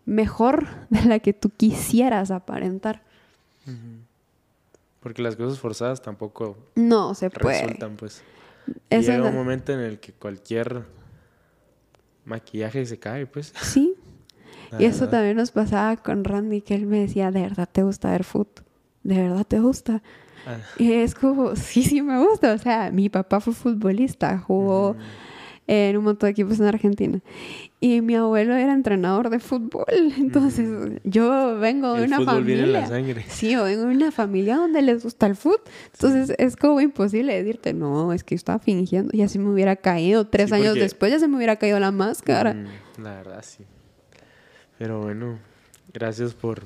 mejor 0.07 0.65
de 0.89 1.03
la 1.03 1.19
que 1.19 1.33
tú 1.33 1.51
quisieras 1.51 2.31
aparentar. 2.31 3.03
Porque 5.01 5.21
las 5.21 5.35
cosas 5.35 5.59
forzadas 5.59 6.01
tampoco 6.01 6.57
no 6.75 7.13
se 7.13 7.29
puede. 7.29 7.61
resultan, 7.61 7.97
pues. 7.97 8.23
llega 8.89 9.27
un 9.27 9.35
momento 9.35 9.73
en 9.73 9.81
el 9.81 9.99
que 9.99 10.13
cualquier 10.13 10.85
maquillaje 12.25 12.85
se 12.85 12.97
cae, 12.97 13.27
pues. 13.27 13.53
Sí. 13.61 13.93
y 14.79 14.85
eso 14.85 15.09
también 15.09 15.37
nos 15.37 15.51
pasaba 15.51 15.97
con 15.97 16.23
Randy, 16.23 16.61
que 16.61 16.75
él 16.75 16.87
me 16.87 16.99
decía, 17.01 17.29
¿de 17.31 17.41
verdad 17.41 17.69
te 17.69 17.83
gusta 17.83 18.11
ver 18.11 18.23
foot? 18.23 18.61
¿De 19.03 19.21
verdad 19.21 19.45
te 19.45 19.59
gusta? 19.59 20.01
Ah. 20.45 20.57
Y 20.77 20.93
es 20.93 21.13
como, 21.13 21.55
sí, 21.57 21.83
sí 21.83 22.01
me 22.01 22.19
gusta. 22.25 22.53
O 22.53 22.57
sea, 22.57 22.89
mi 22.91 23.09
papá 23.09 23.41
fue 23.41 23.53
futbolista, 23.53 24.37
jugó 24.39 24.95
en 25.67 25.97
un 25.97 26.05
montón 26.05 26.27
de 26.27 26.31
equipos 26.31 26.59
en 26.59 26.65
Argentina. 26.65 27.19
Y 27.79 28.01
mi 28.01 28.15
abuelo 28.15 28.55
era 28.55 28.73
entrenador 28.73 29.29
de 29.29 29.39
fútbol. 29.39 29.85
Entonces, 30.17 30.99
yo 31.03 31.59
vengo 31.59 31.93
de 31.93 32.05
una 32.05 32.21
familia. 32.21 32.55
Viene 32.55 32.71
la 32.71 32.87
sangre. 32.87 33.25
Sí, 33.29 33.51
yo 33.51 33.65
vengo 33.65 33.85
de 33.85 33.95
una 33.95 34.11
familia 34.11 34.55
donde 34.55 34.81
les 34.81 35.03
gusta 35.03 35.27
el 35.27 35.35
fútbol. 35.35 35.61
Entonces, 35.93 36.35
es 36.39 36.55
como 36.55 36.81
imposible 36.81 37.35
decirte, 37.35 37.73
no, 37.73 38.13
es 38.13 38.23
que 38.23 38.35
yo 38.35 38.37
estaba 38.37 38.59
fingiendo. 38.59 39.15
Y 39.15 39.21
así 39.21 39.37
me 39.37 39.49
hubiera 39.49 39.75
caído. 39.75 40.25
Tres 40.27 40.51
años 40.51 40.75
después 40.75 41.11
ya 41.11 41.19
se 41.19 41.27
me 41.27 41.35
hubiera 41.35 41.57
caído 41.57 41.79
la 41.79 41.91
máscara. 41.91 42.55
la 42.97 43.15
verdad, 43.15 43.43
sí. 43.45 43.63
Pero 44.77 45.01
bueno, 45.01 45.39
gracias 45.93 46.33
por 46.33 46.63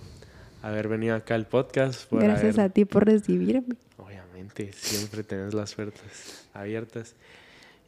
haber 0.61 0.87
venido 0.87 1.15
acá 1.15 1.35
al 1.35 1.47
podcast. 1.47 2.11
Gracias 2.11 2.59
a 2.59 2.69
ti 2.69 2.85
por 2.85 3.05
recibirme. 3.05 3.75
Obviamente, 3.97 4.71
siempre 4.73 5.23
tenés 5.23 5.53
las 5.53 5.73
puertas 5.73 6.47
abiertas. 6.53 7.15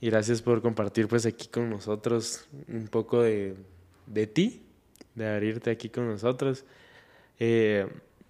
Y 0.03 0.09
gracias 0.09 0.41
por 0.41 0.61
compartir 0.61 1.07
pues 1.07 1.25
aquí 1.25 1.47
con 1.47 1.69
nosotros 1.69 2.45
un 2.67 2.89
poco 2.89 3.21
de, 3.21 3.55
de 4.05 4.27
ti, 4.27 4.61
de 5.15 5.29
abrirte 5.29 5.71
aquí 5.71 5.87
con 5.87 6.09
nosotros. 6.09 6.65
Eh, 7.39 7.87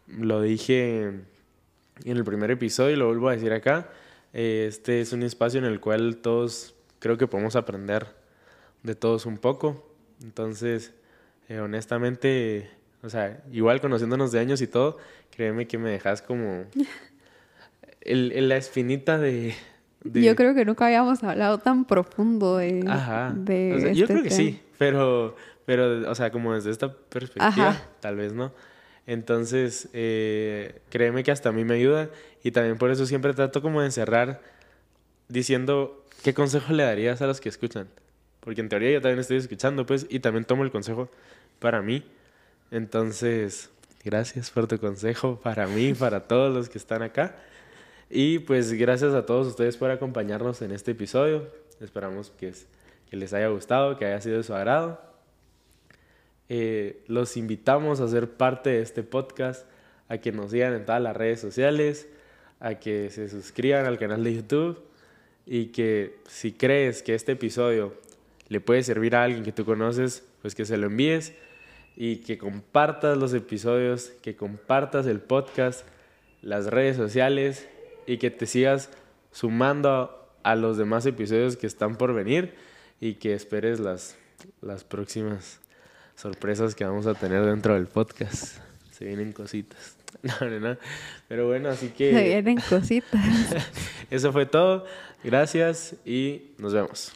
lo 0.08 0.40
dije 0.40 1.06
en 1.08 1.26
el 2.06 2.24
primer 2.24 2.52
episodio 2.52 2.92
y 2.92 2.96
lo 2.96 3.08
vuelvo 3.08 3.30
a 3.30 3.32
decir 3.32 3.52
acá. 3.54 3.90
Eh, 4.34 4.68
este 4.70 5.02
es 5.02 5.14
un 5.14 5.24
espacio 5.24 5.58
en 5.58 5.66
el 5.66 5.80
cual 5.80 6.18
todos 6.18 6.76
creo 7.00 7.18
que 7.18 7.26
podemos 7.26 7.56
aprender 7.56 8.06
de 8.84 8.94
todos 8.94 9.26
un 9.26 9.40
poco. 9.40 9.96
Entonces, 10.22 10.94
eh, 11.50 11.58
honestamente, 11.58 12.70
o 13.02 13.10
sea, 13.10 13.44
igual 13.52 13.82
conociéndonos 13.82 14.32
de 14.32 14.38
años 14.38 14.62
y 14.62 14.68
todo, 14.68 15.00
créeme 15.36 15.66
que 15.66 15.80
me 15.80 15.90
dejas 15.90 16.22
como 16.22 16.66
el, 18.02 18.48
la 18.48 18.58
espinita 18.58 19.18
de, 19.18 19.56
Yo 20.04 20.36
creo 20.36 20.54
que 20.54 20.66
nunca 20.66 20.86
habíamos 20.86 21.24
hablado 21.24 21.60
tan 21.60 21.86
profundo 21.86 22.58
de... 22.58 22.84
Ajá. 22.88 23.34
De 23.36 23.94
yo 23.96 24.08
creo 24.08 24.24
que 24.24 24.30
sí, 24.30 24.62
pero, 24.78 25.36
pero, 25.66 26.10
o 26.10 26.16
sea, 26.16 26.32
como 26.32 26.54
desde 26.54 26.72
esta 26.72 26.94
perspectiva, 26.94 27.82
tal 28.00 28.18
vez 28.18 28.34
no. 28.34 28.52
Entonces, 29.06 29.90
eh, 29.94 30.82
créeme 30.90 31.24
que 31.24 31.32
hasta 31.32 31.50
a 31.50 31.52
mí 31.52 31.66
me 31.66 31.76
ayuda 31.76 32.10
y 32.44 32.52
también 32.52 32.78
por 32.78 32.90
eso 32.92 33.06
siempre 33.06 33.34
trato 33.34 33.62
como 33.62 33.82
de 33.82 33.88
encerrar 33.88 34.42
diciendo 35.28 36.06
qué 36.24 36.34
consejo 36.34 36.74
le 36.74 36.84
darías 36.84 37.22
a 37.22 37.28
los 37.28 37.42
que 37.42 37.50
escuchan. 37.50 37.88
Porque 38.40 38.62
en 38.62 38.70
teoría 38.70 38.92
yo 38.92 39.02
también 39.02 39.20
estoy 39.20 39.38
escuchando, 39.38 39.86
pues, 39.86 40.06
y 40.10 40.20
también 40.20 40.46
tomo 40.46 40.64
el 40.64 40.72
consejo 40.72 41.10
para 41.60 41.82
mí. 41.82 42.04
Entonces, 42.72 43.70
gracias 44.04 44.52
por 44.52 44.68
tu 44.68 44.80
consejo 44.80 45.40
para 45.42 45.68
mí, 45.68 45.94
para 45.94 46.22
todos 46.28 46.54
los 46.54 46.70
que 46.70 46.78
están 46.78 47.02
acá. 47.04 47.36
Y 48.10 48.40
pues 48.40 48.74
gracias 48.74 49.14
a 49.14 49.26
todos 49.26 49.48
ustedes 49.48 49.78
por 49.78 49.92
acompañarnos 49.92 50.62
en 50.62 50.72
este 50.72 50.92
episodio. 50.92 51.48
Esperamos 51.80 52.32
que, 52.32 52.54
les 53.12 53.34
haya 53.34 53.48
gustado, 53.48 53.98
que 53.98 54.06
haya 54.06 54.22
sido 54.22 54.38
de 54.38 54.44
su 54.44 54.54
agrado. 54.54 55.00
Eh, 56.50 57.04
los 57.08 57.38
invitamos 57.38 58.00
a 58.00 58.08
ser 58.08 58.32
parte 58.32 58.72
de 58.72 58.82
este 58.82 59.04
podcast, 59.04 59.68
a 60.10 60.18
que 60.18 60.32
nos 60.32 60.52
sigan 60.52 60.74
en 60.74 60.86
todas 60.86 61.02
las 61.02 61.16
redes 61.16 61.40
sociales, 61.40 62.08
a 62.60 62.76
que 62.76 63.10
se 63.10 63.30
suscriban 63.30 63.86
al 63.86 63.98
canal 63.98 64.24
de 64.24 64.36
YouTube 64.36 64.84
y 65.46 65.68
que 65.68 66.18
si 66.28 66.54
crees 66.54 67.04
que 67.04 67.14
este 67.16 67.34
episodio 67.34 67.94
le 68.48 68.62
puede 68.62 68.84
servir 68.84 69.16
a 69.16 69.24
alguien 69.24 69.44
que 69.44 69.52
tú 69.52 69.66
conoces, 69.66 70.24
pues 70.42 70.56
que 70.56 70.66
se 70.66 70.78
lo 70.78 70.88
envíes 70.88 71.34
y 71.96 72.18
que 72.18 72.38
compartas 72.38 73.18
los 73.18 73.34
episodios, 73.34 74.12
que 74.22 74.36
compartas 74.36 75.06
el 75.08 75.20
podcast, 75.20 75.86
las 76.42 76.68
redes 76.68 76.98
sociales 76.98 77.68
y 78.06 78.18
que 78.18 78.32
te 78.32 78.46
sigas 78.46 78.90
sumando 79.32 80.30
a 80.44 80.56
los 80.56 80.78
demás 80.78 81.06
episodios 81.06 81.58
que 81.58 81.68
están 81.68 81.96
por 81.96 82.14
venir 82.14 82.56
y 83.00 83.16
que 83.16 83.34
esperes 83.34 83.80
las, 83.80 84.16
las 84.62 84.84
próximas 84.84 85.60
sorpresas 86.16 86.76
que 86.76 86.86
vamos 86.86 87.08
a 87.08 87.14
tener 87.14 87.46
dentro 87.46 87.74
del 87.74 87.88
podcast. 87.88 88.60
Se 88.92 89.06
vienen 89.06 89.32
cositas. 89.32 89.98
No, 90.22 90.48
no, 90.48 90.60
no. 90.60 90.78
Pero 91.28 91.48
bueno, 91.48 91.70
así 91.70 91.90
que... 91.90 92.14
Se 92.14 92.24
vienen 92.24 92.58
cositas. 92.70 93.20
Eso 94.10 94.32
fue 94.32 94.46
todo. 94.46 94.86
Gracias 95.22 95.96
y 96.06 96.52
nos 96.60 96.72
vemos. 96.72 97.12